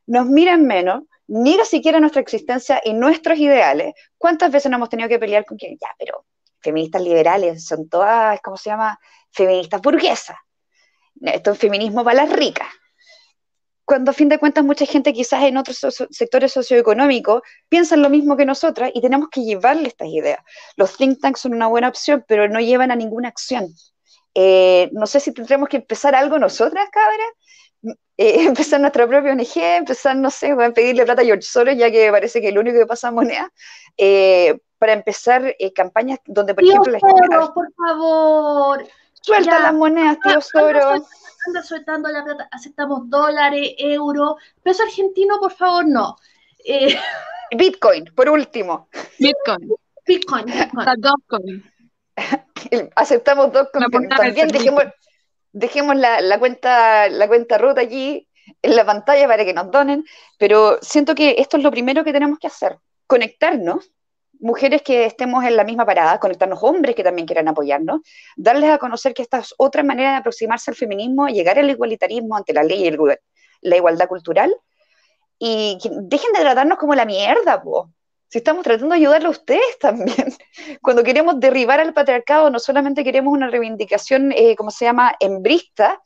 [0.06, 3.94] nos mira en menos, niega siquiera nuestra existencia y nuestros ideales.
[4.18, 6.26] ¿Cuántas veces nos hemos tenido que pelear con que, ya, pero
[6.60, 9.00] feministas liberales son todas, ¿cómo se llama?
[9.32, 10.38] Feministas burguesas.
[11.22, 12.68] Esto es feminismo para las ricas
[13.88, 15.80] cuando a fin de cuentas mucha gente quizás en otros
[16.12, 20.40] sectores socioeconómicos piensan lo mismo que nosotras y tenemos que llevarle estas ideas.
[20.76, 23.70] Los think tanks son una buena opción, pero no llevan a ninguna acción.
[24.36, 29.56] Eh, no sé si tendremos que empezar algo nosotras, cabras, eh, empezar nuestra propia ONG,
[29.56, 32.60] empezar, no sé, a pedirle plata a George Soros, ya que parece que es el
[32.60, 33.50] único que pasa moneda,
[33.96, 37.38] eh, para empezar campañas donde, por ejemplo, la gente...
[37.54, 38.86] por favor.
[39.22, 40.40] Suelta las monedas, tío
[41.48, 46.18] anda soltando la plata, aceptamos dólares, euros, peso argentino, por favor, no.
[46.64, 46.98] Eh,
[47.58, 48.90] Bitcoin, por último.
[49.18, 49.74] Bitcoin.
[50.06, 50.46] Bitcoin.
[51.02, 51.72] Bitcoin.
[52.96, 54.84] Aceptamos dos También dejemos,
[55.52, 58.28] dejemos la, la, cuenta, la cuenta ruta allí
[58.62, 60.04] en la pantalla para que nos donen,
[60.38, 63.92] pero siento que esto es lo primero que tenemos que hacer, conectarnos
[64.40, 68.02] mujeres que estemos en la misma parada, conectarnos hombres que también quieran apoyarnos,
[68.36, 72.36] darles a conocer que esta es otra manera de aproximarse al feminismo, llegar al igualitarismo
[72.36, 72.98] ante la ley y
[73.62, 74.56] la igualdad cultural,
[75.40, 77.92] y dejen de tratarnos como la mierda, po.
[78.30, 80.34] Si estamos tratando de ayudarle a ustedes también.
[80.82, 86.02] Cuando queremos derribar al patriarcado, no solamente queremos una reivindicación, eh, como se llama, embrista,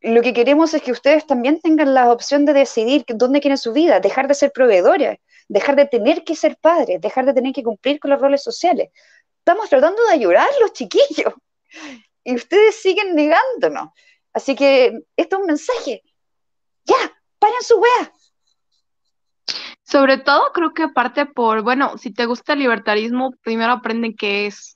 [0.00, 3.72] lo que queremos es que ustedes también tengan la opción de decidir dónde quieren su
[3.72, 5.18] vida, dejar de ser proveedores,
[5.48, 8.90] dejar de tener que ser padres, dejar de tener que cumplir con los roles sociales.
[9.38, 11.34] Estamos tratando de ayudar los chiquillos
[12.24, 13.90] y ustedes siguen negándonos.
[14.32, 16.02] Así que esto es un mensaje.
[16.84, 16.96] Ya,
[17.38, 18.12] paren su wea.
[19.84, 24.46] Sobre todo creo que parte por, bueno, si te gusta el libertarismo, primero aprenden qué
[24.46, 24.75] es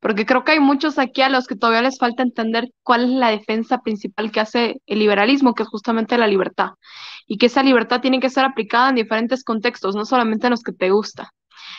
[0.00, 3.10] porque creo que hay muchos aquí a los que todavía les falta entender cuál es
[3.10, 6.70] la defensa principal que hace el liberalismo, que es justamente la libertad,
[7.26, 10.62] y que esa libertad tiene que ser aplicada en diferentes contextos, no solamente en los
[10.62, 11.32] que te gusta,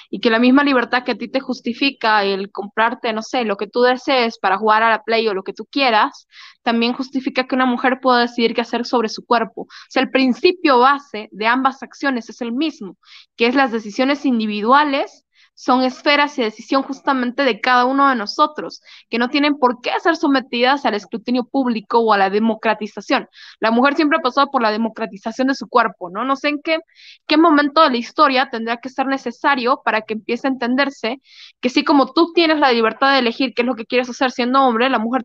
[0.10, 3.58] y que la misma libertad que a ti te justifica el comprarte, no sé, lo
[3.58, 6.28] que tú desees para jugar a la play o lo que tú quieras,
[6.64, 9.62] también justifica que una mujer pueda decidir qué hacer sobre su cuerpo.
[9.62, 12.98] O sea, el principio base de ambas acciones es el mismo,
[13.36, 15.26] que es las decisiones individuales
[15.62, 18.82] son esferas y decisión justamente de cada uno de nosotros,
[19.12, 23.30] que no tienen por qué ser sometidas al escrutinio público o a la democratización.
[23.60, 26.26] La mujer siempre ha pasado por la democratización de su cuerpo, ¿no?
[26.26, 26.80] No sé en qué,
[27.28, 31.22] qué momento de la historia tendrá que ser necesario para que empiece a entenderse
[31.60, 34.32] que si como tú tienes la libertad de elegir qué es lo que quieres hacer
[34.32, 35.24] siendo hombre, la mujer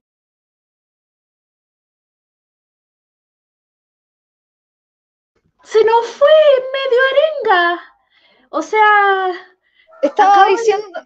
[5.62, 6.28] se nos fue
[6.72, 7.80] medio arenga.
[8.50, 9.55] O sea,
[10.02, 11.00] estaba diciendo.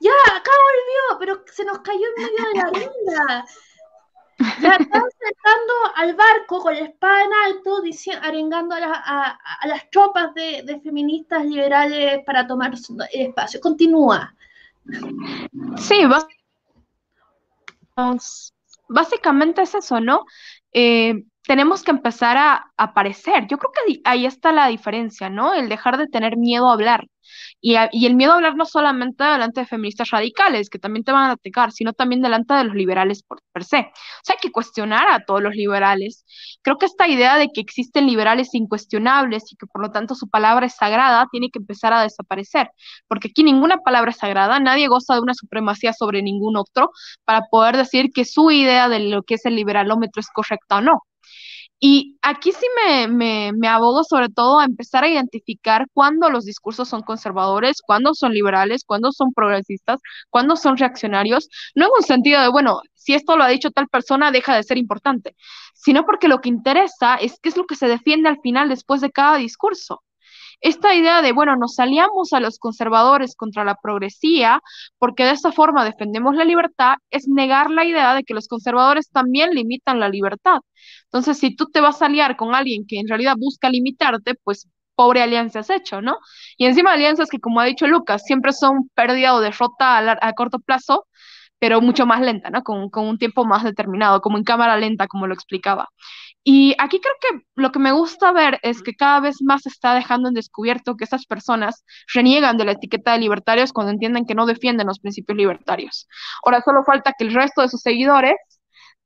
[0.00, 3.44] Ya, acá volvió, pero se nos cayó en medio de la arenga.
[4.62, 10.32] Ya están sentando al barco con la espada en alto, diciendo, arengando a, las tropas
[10.34, 12.72] de, feministas liberales para tomar
[13.12, 13.60] el espacio.
[13.60, 14.34] Continúa.
[15.76, 16.06] Sí,
[18.88, 20.24] básicamente es eso, ¿no?
[20.72, 23.48] Eh, tenemos que empezar a aparecer.
[23.48, 25.52] Yo creo que ahí está la diferencia, ¿no?
[25.52, 27.08] El dejar de tener miedo a hablar.
[27.60, 31.28] Y, el miedo a hablar no solamente delante de feministas radicales, que también te van
[31.28, 33.78] a atacar, sino también delante de los liberales por per se.
[33.78, 36.24] O sea, hay que cuestionar a todos los liberales.
[36.62, 40.28] Creo que esta idea de que existen liberales incuestionables y que por lo tanto su
[40.28, 42.70] palabra es sagrada tiene que empezar a desaparecer,
[43.08, 46.90] porque aquí ninguna palabra es sagrada, nadie goza de una supremacía sobre ningún otro
[47.24, 50.80] para poder decir que su idea de lo que es el liberalómetro es correcta o
[50.80, 51.02] no.
[51.82, 52.66] Y aquí sí
[53.08, 58.14] me, me, abogo sobre todo a empezar a identificar cuándo los discursos son conservadores, cuándo
[58.14, 63.14] son liberales, cuándo son progresistas, cuándo son reaccionarios, no en un sentido de, bueno, si
[63.14, 65.34] esto lo ha dicho tal persona, deja de ser importante,
[65.74, 69.00] sino porque lo que interesa es qué es lo que se defiende al final después
[69.00, 70.02] de cada discurso
[70.60, 74.60] esta idea de, bueno, nos aliamos a los conservadores contra la progresía,
[74.98, 79.10] porque de esta forma defendemos la libertad, es negar la idea de que los conservadores
[79.10, 80.58] también limitan la libertad.
[81.04, 84.68] Entonces, si tú te vas a aliar con alguien que en realidad busca limitarte, pues
[84.94, 86.18] pobre alianza has hecho, ¿no?
[86.58, 90.58] Y encima alianzas que, como ha dicho Lucas, siempre son pérdida o derrota a, corto
[90.58, 91.06] plazo,
[91.58, 92.62] pero mucho más lenta, ¿no?
[92.62, 95.88] Con, con, un tiempo más determinado, como en cámara lenta, como lo explicaba.
[96.42, 99.68] Y aquí creo que lo que me gusta ver es que cada vez más se
[99.68, 101.84] está dejando en descubierto que esas personas
[102.14, 106.08] reniegan de la etiqueta de libertarios cuando entienden que no defienden los principios libertarios.
[106.42, 108.36] Ahora solo falta que el resto de sus seguidores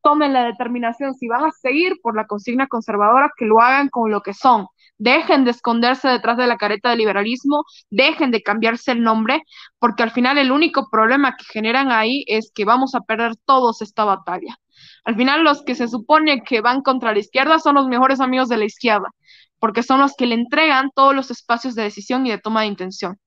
[0.04, 4.10] tomen la determinación si van a seguir por la consigna conservadora, que lo hagan con
[4.10, 4.66] lo que son.
[4.98, 9.42] Dejen de esconderse detrás de la careta del liberalismo, dejen de cambiarse el nombre,
[9.80, 13.82] porque al final el único problema que generan ahí es que vamos a perder todos
[13.82, 14.56] esta batalla.
[15.04, 18.48] Al final los que se supone que van contra la izquierda son los mejores amigos
[18.48, 19.10] de la izquierda,
[19.58, 22.68] porque son los que le entregan todos los espacios de decisión y de toma de
[22.68, 23.18] intención.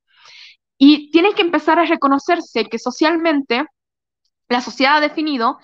[0.78, 3.66] Y tienen que empezar a reconocerse que socialmente
[4.50, 5.60] la sociedad ha definido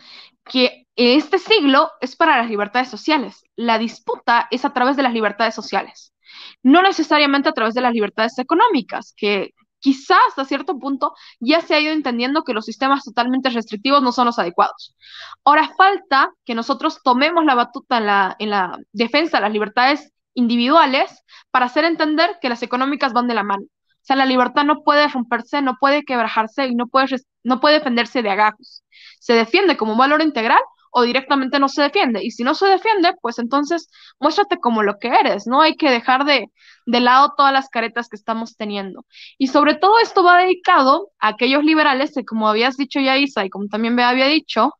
[0.46, 3.44] que este siglo es para las libertades sociales.
[3.56, 6.14] La disputa es a través de las libertades sociales,
[6.62, 9.54] no necesariamente a través de las libertades económicas, que
[9.84, 14.14] quizás hasta cierto punto ya se ha ido entendiendo que los sistemas totalmente restrictivos no
[14.14, 14.96] son los adecuados.
[15.44, 20.14] Ahora falta que nosotros tomemos la batuta en la, en la defensa de las libertades
[20.34, 23.64] individuales para hacer entender que las económicas van de la mano.
[23.66, 27.08] O sea, la libertad no puede romperse, no puede quebrajarse y no puede,
[27.44, 28.84] no puede defenderse de agajos.
[29.20, 30.62] Se defiende como un valor integral
[30.94, 32.24] o directamente no se defiende.
[32.24, 33.90] Y si no se defiende, pues entonces
[34.20, 35.62] muéstrate como lo que eres, ¿no?
[35.62, 36.52] Hay que dejar de,
[36.86, 39.06] de lado todas las caretas que estamos teniendo.
[39.40, 43.44] Y sobre todo esto va dedicado a aquellos liberales que, como habías dicho ya Isa
[43.44, 44.74] y como también me había dicho,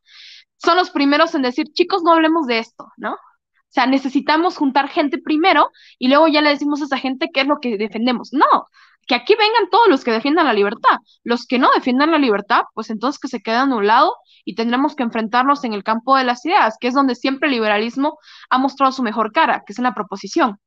[0.56, 3.14] son los primeros en decir, chicos, no hablemos de esto, ¿no?
[3.14, 7.40] O sea, necesitamos juntar gente primero y luego ya le decimos a esa gente qué
[7.40, 8.32] es lo que defendemos.
[8.32, 8.68] No,
[9.06, 10.98] que aquí vengan todos los que defiendan la libertad.
[11.22, 14.14] Los que no defiendan la libertad, pues entonces que se quedan a un lado
[14.44, 17.54] y tendremos que enfrentarnos en el campo de las ideas, que es donde siempre el
[17.54, 18.18] liberalismo
[18.50, 20.58] ha mostrado su mejor cara, que es en la proposición.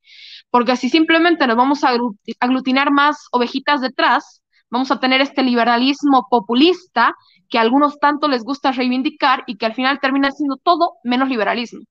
[0.50, 1.92] Porque si simplemente nos vamos a
[2.40, 7.14] aglutinar más ovejitas detrás, vamos a tener este liberalismo populista
[7.50, 11.30] que a algunos tanto les gusta reivindicar y que al final termina siendo todo menos
[11.30, 11.82] liberalismo.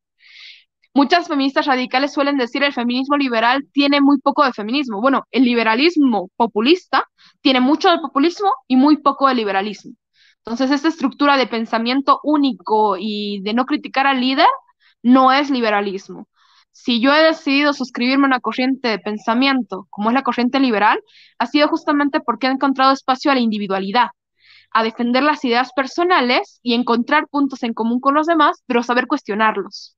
[0.96, 5.02] Muchas feministas radicales suelen decir el feminismo liberal tiene muy poco de feminismo.
[5.02, 7.04] Bueno, el liberalismo populista
[7.42, 9.92] tiene mucho de populismo y muy poco de liberalismo.
[10.38, 14.46] Entonces, esta estructura de pensamiento único y de no criticar al líder
[15.02, 16.28] no es liberalismo.
[16.72, 20.98] Si yo he decidido suscribirme a una corriente de pensamiento, como es la corriente liberal,
[21.38, 24.08] ha sido justamente porque he encontrado espacio a la individualidad,
[24.70, 29.06] a defender las ideas personales y encontrar puntos en común con los demás, pero saber
[29.06, 29.96] cuestionarlos.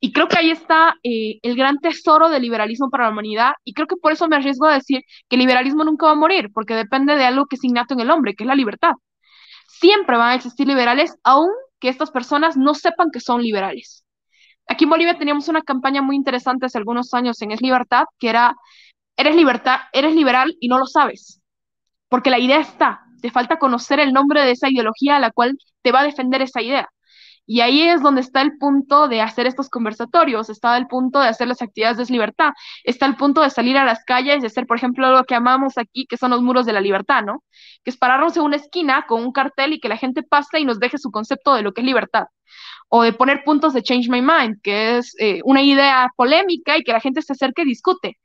[0.00, 3.52] Y creo que ahí está eh, el gran tesoro del liberalismo para la humanidad.
[3.64, 6.16] Y creo que por eso me arriesgo a decir que el liberalismo nunca va a
[6.16, 8.92] morir, porque depende de algo que es innato en el hombre, que es la libertad.
[9.68, 11.50] Siempre van a existir liberales, aun
[11.80, 14.04] que estas personas no sepan que son liberales.
[14.68, 18.28] Aquí en Bolivia teníamos una campaña muy interesante hace algunos años en Es Libertad, que
[18.28, 18.56] era,
[19.16, 21.40] eres libertad, eres liberal y no lo sabes.
[22.08, 25.56] Porque la idea está, te falta conocer el nombre de esa ideología a la cual
[25.82, 26.88] te va a defender esa idea.
[27.46, 31.28] Y ahí es donde está el punto de hacer estos conversatorios, está el punto de
[31.28, 32.50] hacer las actividades de libertad,
[32.82, 35.78] está el punto de salir a las calles y hacer, por ejemplo, lo que amamos
[35.78, 37.44] aquí, que son los muros de la libertad, ¿no?
[37.84, 40.64] Que es pararnos en una esquina con un cartel y que la gente pase y
[40.64, 42.24] nos deje su concepto de lo que es libertad.
[42.88, 46.82] O de poner puntos de Change My Mind, que es eh, una idea polémica y
[46.82, 48.18] que la gente se acerque y discute.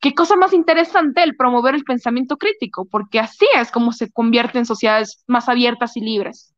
[0.00, 4.58] Qué cosa más interesante el promover el pensamiento crítico, porque así es como se convierte
[4.58, 6.54] en sociedades más abiertas y libres.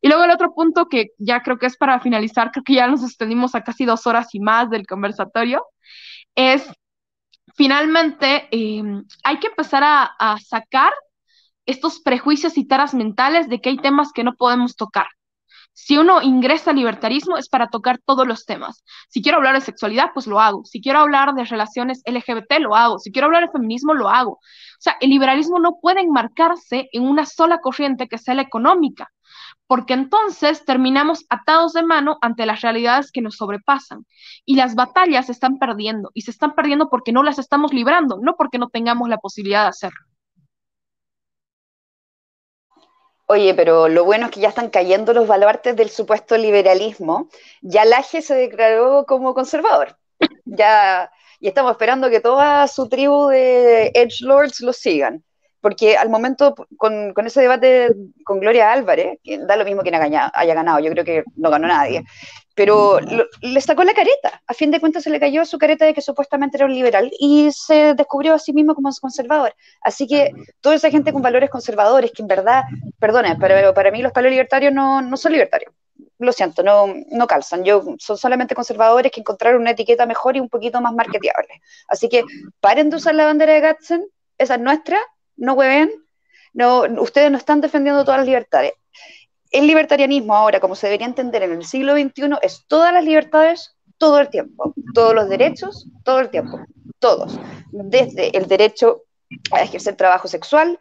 [0.00, 2.86] Y luego el otro punto que ya creo que es para finalizar, creo que ya
[2.88, 5.64] nos extendimos a casi dos horas y más del conversatorio,
[6.34, 6.66] es
[7.56, 10.92] finalmente em, hay que empezar a, a sacar
[11.66, 15.06] estos prejuicios y taras mentales de que hay temas que no podemos tocar.
[15.78, 18.82] Si uno ingresa al libertarismo es para tocar todos los temas.
[19.10, 20.64] Si quiero hablar de sexualidad, pues lo hago.
[20.64, 22.98] Si quiero hablar de relaciones LGBT, lo hago.
[22.98, 24.32] Si quiero hablar de feminismo, lo hago.
[24.32, 29.12] O sea, el liberalismo no puede enmarcarse en una sola corriente que sea la económica
[29.66, 34.06] porque entonces terminamos atados de mano ante las realidades que nos sobrepasan.
[34.44, 38.18] Y las batallas se están perdiendo, y se están perdiendo porque no las estamos librando,
[38.20, 40.00] no porque no tengamos la posibilidad de hacerlo.
[43.28, 47.28] Oye, pero lo bueno es que ya están cayendo los baluartes del supuesto liberalismo.
[47.60, 49.96] Ya Laje se declaró como conservador.
[50.44, 51.10] Ya,
[51.40, 55.24] y estamos esperando que toda su tribu de Edge Lords lo sigan
[55.66, 57.92] porque al momento, con, con, ese debate
[58.24, 61.50] con Gloria Álvarez, que da lo mismo quien haya, haya ganado, yo creo que no
[61.50, 62.04] ganó nadie,
[62.54, 63.00] pero
[63.40, 66.02] le sacó la careta, a fin de cuentas se le cayó su careta de que
[66.02, 69.56] supuestamente era un liberal y se descubrió a sí mismo como conservador.
[69.80, 70.30] Así que
[70.60, 72.62] toda esa gente con valores conservadores, que en verdad,
[73.00, 75.72] perdone, pero para mí los palos libertarios no, no son libertarios.
[76.20, 77.64] Lo siento, no, no calzan.
[77.64, 81.60] Yo, son solamente conservadores que encontraron una etiqueta mejor y un poquito más marketeable.
[81.88, 82.22] Así que
[82.60, 84.06] paren de usar la bandera de Gatzen,
[84.38, 85.00] esa es nuestra,
[85.36, 85.90] no hueven,
[86.52, 88.72] no, ustedes no están defendiendo todas las libertades.
[89.50, 93.76] El libertarianismo ahora, como se debería entender en el siglo XXI, es todas las libertades
[93.98, 96.60] todo el tiempo, todos los derechos todo el tiempo,
[96.98, 97.38] todos,
[97.72, 99.02] desde el derecho
[99.52, 100.78] a ejercer trabajo sexual,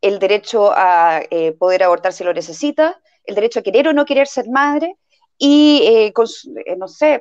[0.00, 4.04] el derecho a eh, poder abortar si lo necesita, el derecho a querer o no
[4.04, 4.96] querer ser madre
[5.36, 6.12] y, eh,
[6.66, 7.20] eh, no sé,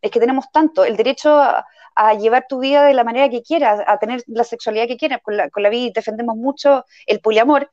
[0.00, 1.64] es que tenemos tanto, el derecho a,
[2.18, 5.20] llevar tu vida de la manera que quieras, a tener la sexualidad que quieras.
[5.22, 7.70] Con la, con la vida defendemos mucho el poliamor,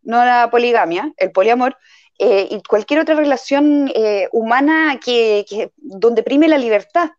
[0.00, 1.76] no la poligamia, el poliamor,
[2.18, 7.10] eh, y cualquier otra relación eh, humana que, donde prime la libertad,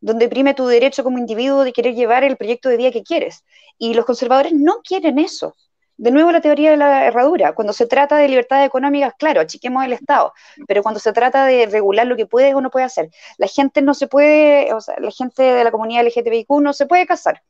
[0.00, 3.44] donde prime tu derecho como individuo de querer llevar el proyecto de vida que quieres.
[3.76, 5.56] Y los conservadores no quieren eso
[5.98, 7.52] de nuevo la teoría de la herradura.
[7.54, 10.32] Cuando se trata de libertades económicas, claro, achiquemos el Estado,
[10.66, 13.82] pero cuando se trata de regular lo que puede o no puede hacer, la gente
[13.82, 17.42] no se puede, o sea, la gente de la comunidad LGTBIQ no se puede casar.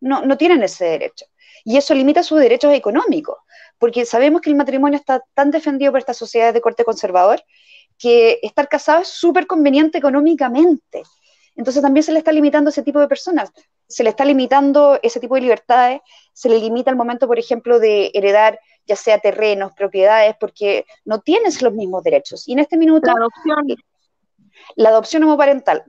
[0.00, 1.26] No, no tienen ese derecho.
[1.64, 3.36] Y eso limita sus derechos económicos,
[3.78, 7.42] porque sabemos que el matrimonio está tan defendido por estas sociedades de corte conservador
[7.98, 11.02] que estar casado es súper conveniente económicamente.
[11.56, 13.50] Entonces también se le está limitando a ese tipo de personas,
[13.88, 16.00] se le está limitando ese tipo de libertades,
[16.32, 21.20] se le limita el momento, por ejemplo, de heredar ya sea terrenos, propiedades, porque no
[21.20, 22.46] tienes los mismos derechos.
[22.46, 23.76] Y en este minuto, la adopción,
[24.76, 25.84] la adopción homoparental,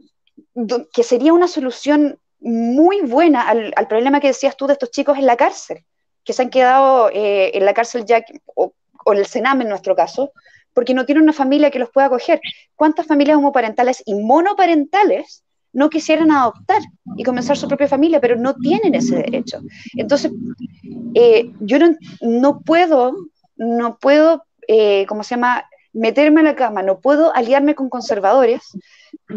[0.94, 5.18] que sería una solución muy buena al, al, problema que decías tú de estos chicos
[5.18, 5.84] en la cárcel,
[6.24, 8.24] que se han quedado eh, en la cárcel ya,
[8.56, 8.74] o,
[9.06, 10.32] o en el Sename en nuestro caso,
[10.74, 12.40] porque no tienen una familia que los pueda acoger.
[12.76, 15.43] ¿Cuántas familias homoparentales y monoparentales
[15.77, 16.81] no quisieran adoptar
[17.15, 19.59] y comenzar su propia familia, pero no tienen ese derecho.
[19.95, 20.31] Entonces,
[21.14, 23.15] eh, yo no, no, puedo,
[23.57, 28.61] no puedo, eh, ¿cómo se llama?, meterme a la cama, no puedo aliarme con conservadores,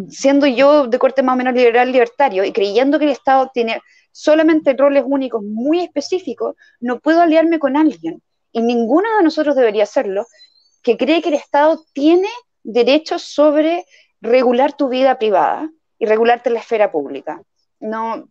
[0.08, 3.82] siendo yo de corte más o menos liberal libertario y creyendo que el Estado tiene
[4.10, 9.82] solamente roles únicos muy específicos, no puedo aliarme con alguien, y ninguno de nosotros debería
[9.82, 10.26] hacerlo,
[10.82, 12.28] que cree que el Estado tiene
[12.62, 13.84] derechos sobre
[14.22, 15.70] regular tu vida privada,
[16.00, 17.40] y regularte en la esfera pública.
[17.78, 18.28] No,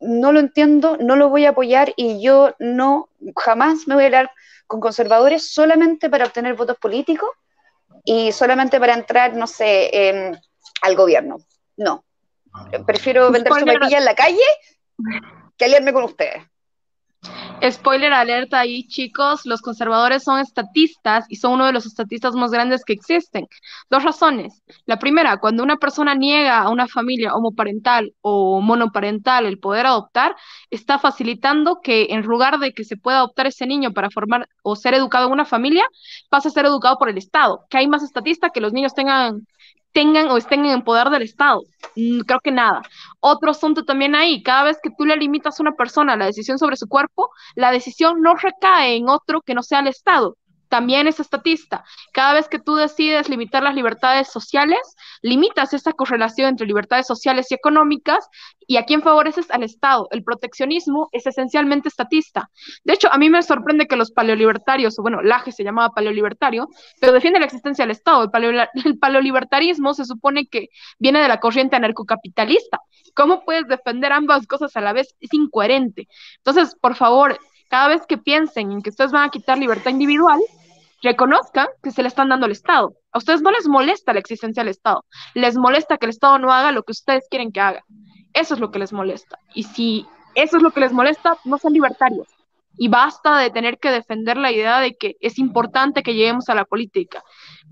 [0.00, 4.10] no lo entiendo, no lo voy a apoyar y yo no jamás me voy a
[4.10, 4.30] dar
[4.66, 7.28] con conservadores solamente para obtener votos políticos
[8.04, 10.32] y solamente para entrar, no sé, eh,
[10.82, 11.38] al gobierno.
[11.76, 12.04] No.
[12.86, 14.38] Prefiero vender su en la calle
[15.56, 16.44] que aliarme con ustedes.
[17.70, 22.50] Spoiler alerta ahí, chicos, los conservadores son estatistas y son uno de los estatistas más
[22.50, 23.46] grandes que existen.
[23.90, 24.62] Dos razones.
[24.86, 30.34] La primera, cuando una persona niega a una familia homoparental o monoparental el poder adoptar,
[30.70, 34.74] está facilitando que en lugar de que se pueda adoptar ese niño para formar o
[34.74, 35.84] ser educado en una familia,
[36.30, 37.66] pase a ser educado por el Estado.
[37.68, 39.46] Que hay más estatistas que los niños tengan
[39.92, 41.62] tengan o estén en poder del Estado.
[41.96, 42.82] Mm, creo que nada.
[43.20, 46.58] Otro asunto también ahí, cada vez que tú le limitas a una persona la decisión
[46.58, 50.36] sobre su cuerpo, la decisión no recae en otro que no sea el Estado,
[50.70, 51.84] también es estatista.
[52.12, 54.78] Cada vez que tú decides limitar las libertades sociales,
[55.20, 58.28] limitas esa correlación entre libertades sociales y económicas
[58.66, 60.06] y a quién favoreces al Estado.
[60.12, 62.50] El proteccionismo es esencialmente estatista.
[62.84, 66.68] De hecho, a mí me sorprende que los paleolibertarios, o bueno, Laje se llamaba paleolibertario,
[67.00, 68.30] pero defiende la existencia del Estado.
[68.32, 70.68] El, el paleolibertarismo se supone que
[71.00, 72.78] viene de la corriente anarcocapitalista.
[73.16, 75.16] ¿Cómo puedes defender ambas cosas a la vez?
[75.20, 76.06] Es incoherente.
[76.36, 80.40] Entonces, por favor, cada vez que piensen en que ustedes van a quitar libertad individual,
[81.02, 82.94] reconozcan que se le están dando al Estado.
[83.12, 85.04] A ustedes no les molesta la existencia del Estado,
[85.34, 87.84] les molesta que el Estado no haga lo que ustedes quieren que haga.
[88.32, 89.38] Eso es lo que les molesta.
[89.54, 92.28] Y si eso es lo que les molesta, no son libertarios.
[92.76, 96.54] Y basta de tener que defender la idea de que es importante que lleguemos a
[96.54, 97.22] la política.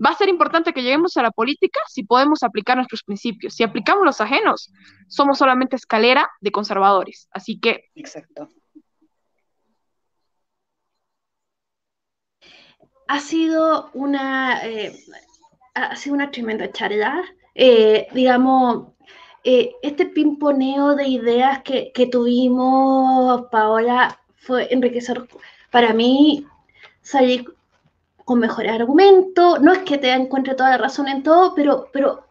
[0.03, 3.53] Va a ser importante que lleguemos a la política si podemos aplicar nuestros principios.
[3.55, 4.71] Si aplicamos los ajenos,
[5.07, 7.27] somos solamente escalera de conservadores.
[7.31, 7.85] Así que...
[7.95, 8.49] Exacto.
[13.09, 14.93] Ha sido una, eh,
[15.73, 17.23] ha sido una tremenda charla.
[17.55, 18.89] Eh, digamos,
[19.43, 25.27] eh, este pimponeo de ideas que, que, tuvimos, Paola, fue enriquecedor.
[25.71, 26.45] Para mí,
[27.01, 27.45] salir
[28.25, 29.59] con mejores argumentos.
[29.59, 32.25] No es que te encuentre toda la razón en todo, pero, pero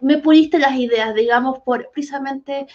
[0.00, 2.66] me puliste las ideas, digamos, por precisamente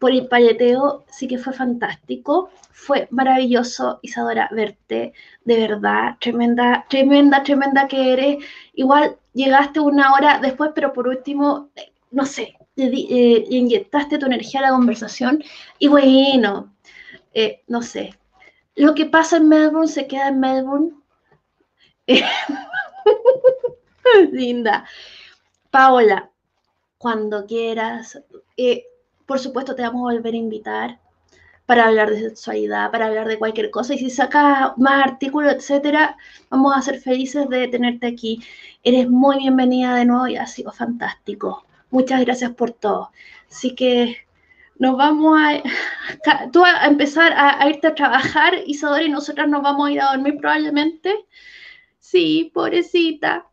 [0.00, 2.50] por el paleteo, sí que fue fantástico.
[2.72, 5.12] Fue maravilloso, Isadora, verte,
[5.44, 8.38] de verdad, tremenda, tremenda, tremenda que eres.
[8.72, 14.60] Igual llegaste una hora después, pero por último, eh, no sé, eh, inyectaste tu energía
[14.60, 15.44] a la conversación
[15.78, 16.74] y bueno,
[17.34, 18.14] eh, no sé,
[18.76, 20.92] lo que pasa en Melbourne se queda en Melbourne.
[24.32, 24.86] Linda.
[25.70, 26.30] Paola,
[26.96, 28.18] cuando quieras,
[29.30, 30.98] por supuesto te vamos a volver a invitar
[31.64, 33.94] para hablar de sexualidad, para hablar de cualquier cosa.
[33.94, 36.16] Y si sacas más artículos, etcétera,
[36.48, 38.42] vamos a ser felices de tenerte aquí.
[38.82, 41.64] Eres muy bienvenida de nuevo y ha sido fantástico.
[41.92, 43.12] Muchas gracias por todo.
[43.48, 44.16] Así que
[44.80, 49.86] nos vamos a, tú a empezar a, irte a trabajar, Isadora, y nosotras nos vamos
[49.86, 51.14] a ir a dormir probablemente.
[52.00, 53.46] Sí, pobrecita.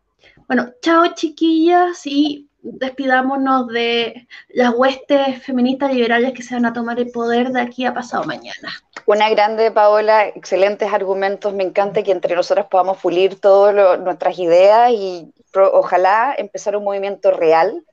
[0.48, 7.00] Bueno, chao chiquillas y despidámonos de las huestes feministas liberales que se van a tomar
[7.00, 8.74] el poder de aquí a pasado mañana.
[9.06, 11.53] Una grande, Paola, excelentes argumentos.
[11.53, 17.32] Me encanta que entre nosotras podamos pulir todas nuestras ideas y ojalá empezar un movimiento
[17.32, 17.86] real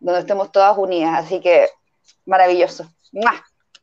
[0.00, 1.24] donde estemos todas unidas.
[1.24, 1.68] Así que
[2.26, 2.90] maravilloso.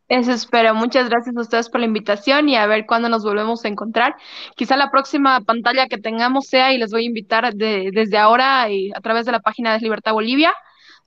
[0.10, 0.74] Eso espero.
[0.74, 4.16] Muchas gracias a ustedes por la invitación y a ver cuándo nos volvemos a encontrar.
[4.56, 8.92] Quizá la próxima pantalla que tengamos sea y les voy a invitar desde ahora y
[8.96, 10.54] a través de la página de Libertad Bolivia,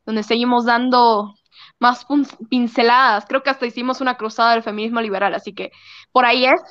[0.06, 1.34] donde seguimos dando
[1.81, 2.06] más
[2.48, 3.26] pinceladas.
[3.26, 5.72] Creo que hasta hicimos una cruzada del feminismo liberal, así que
[6.12, 6.62] por ahí es.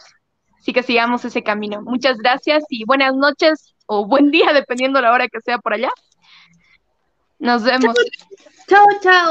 [0.57, 1.81] Así que sigamos ese camino.
[1.81, 5.91] Muchas gracias y buenas noches o buen día, dependiendo la hora que sea por allá.
[7.39, 7.93] Nos vemos.
[8.69, 9.29] Chao, chao.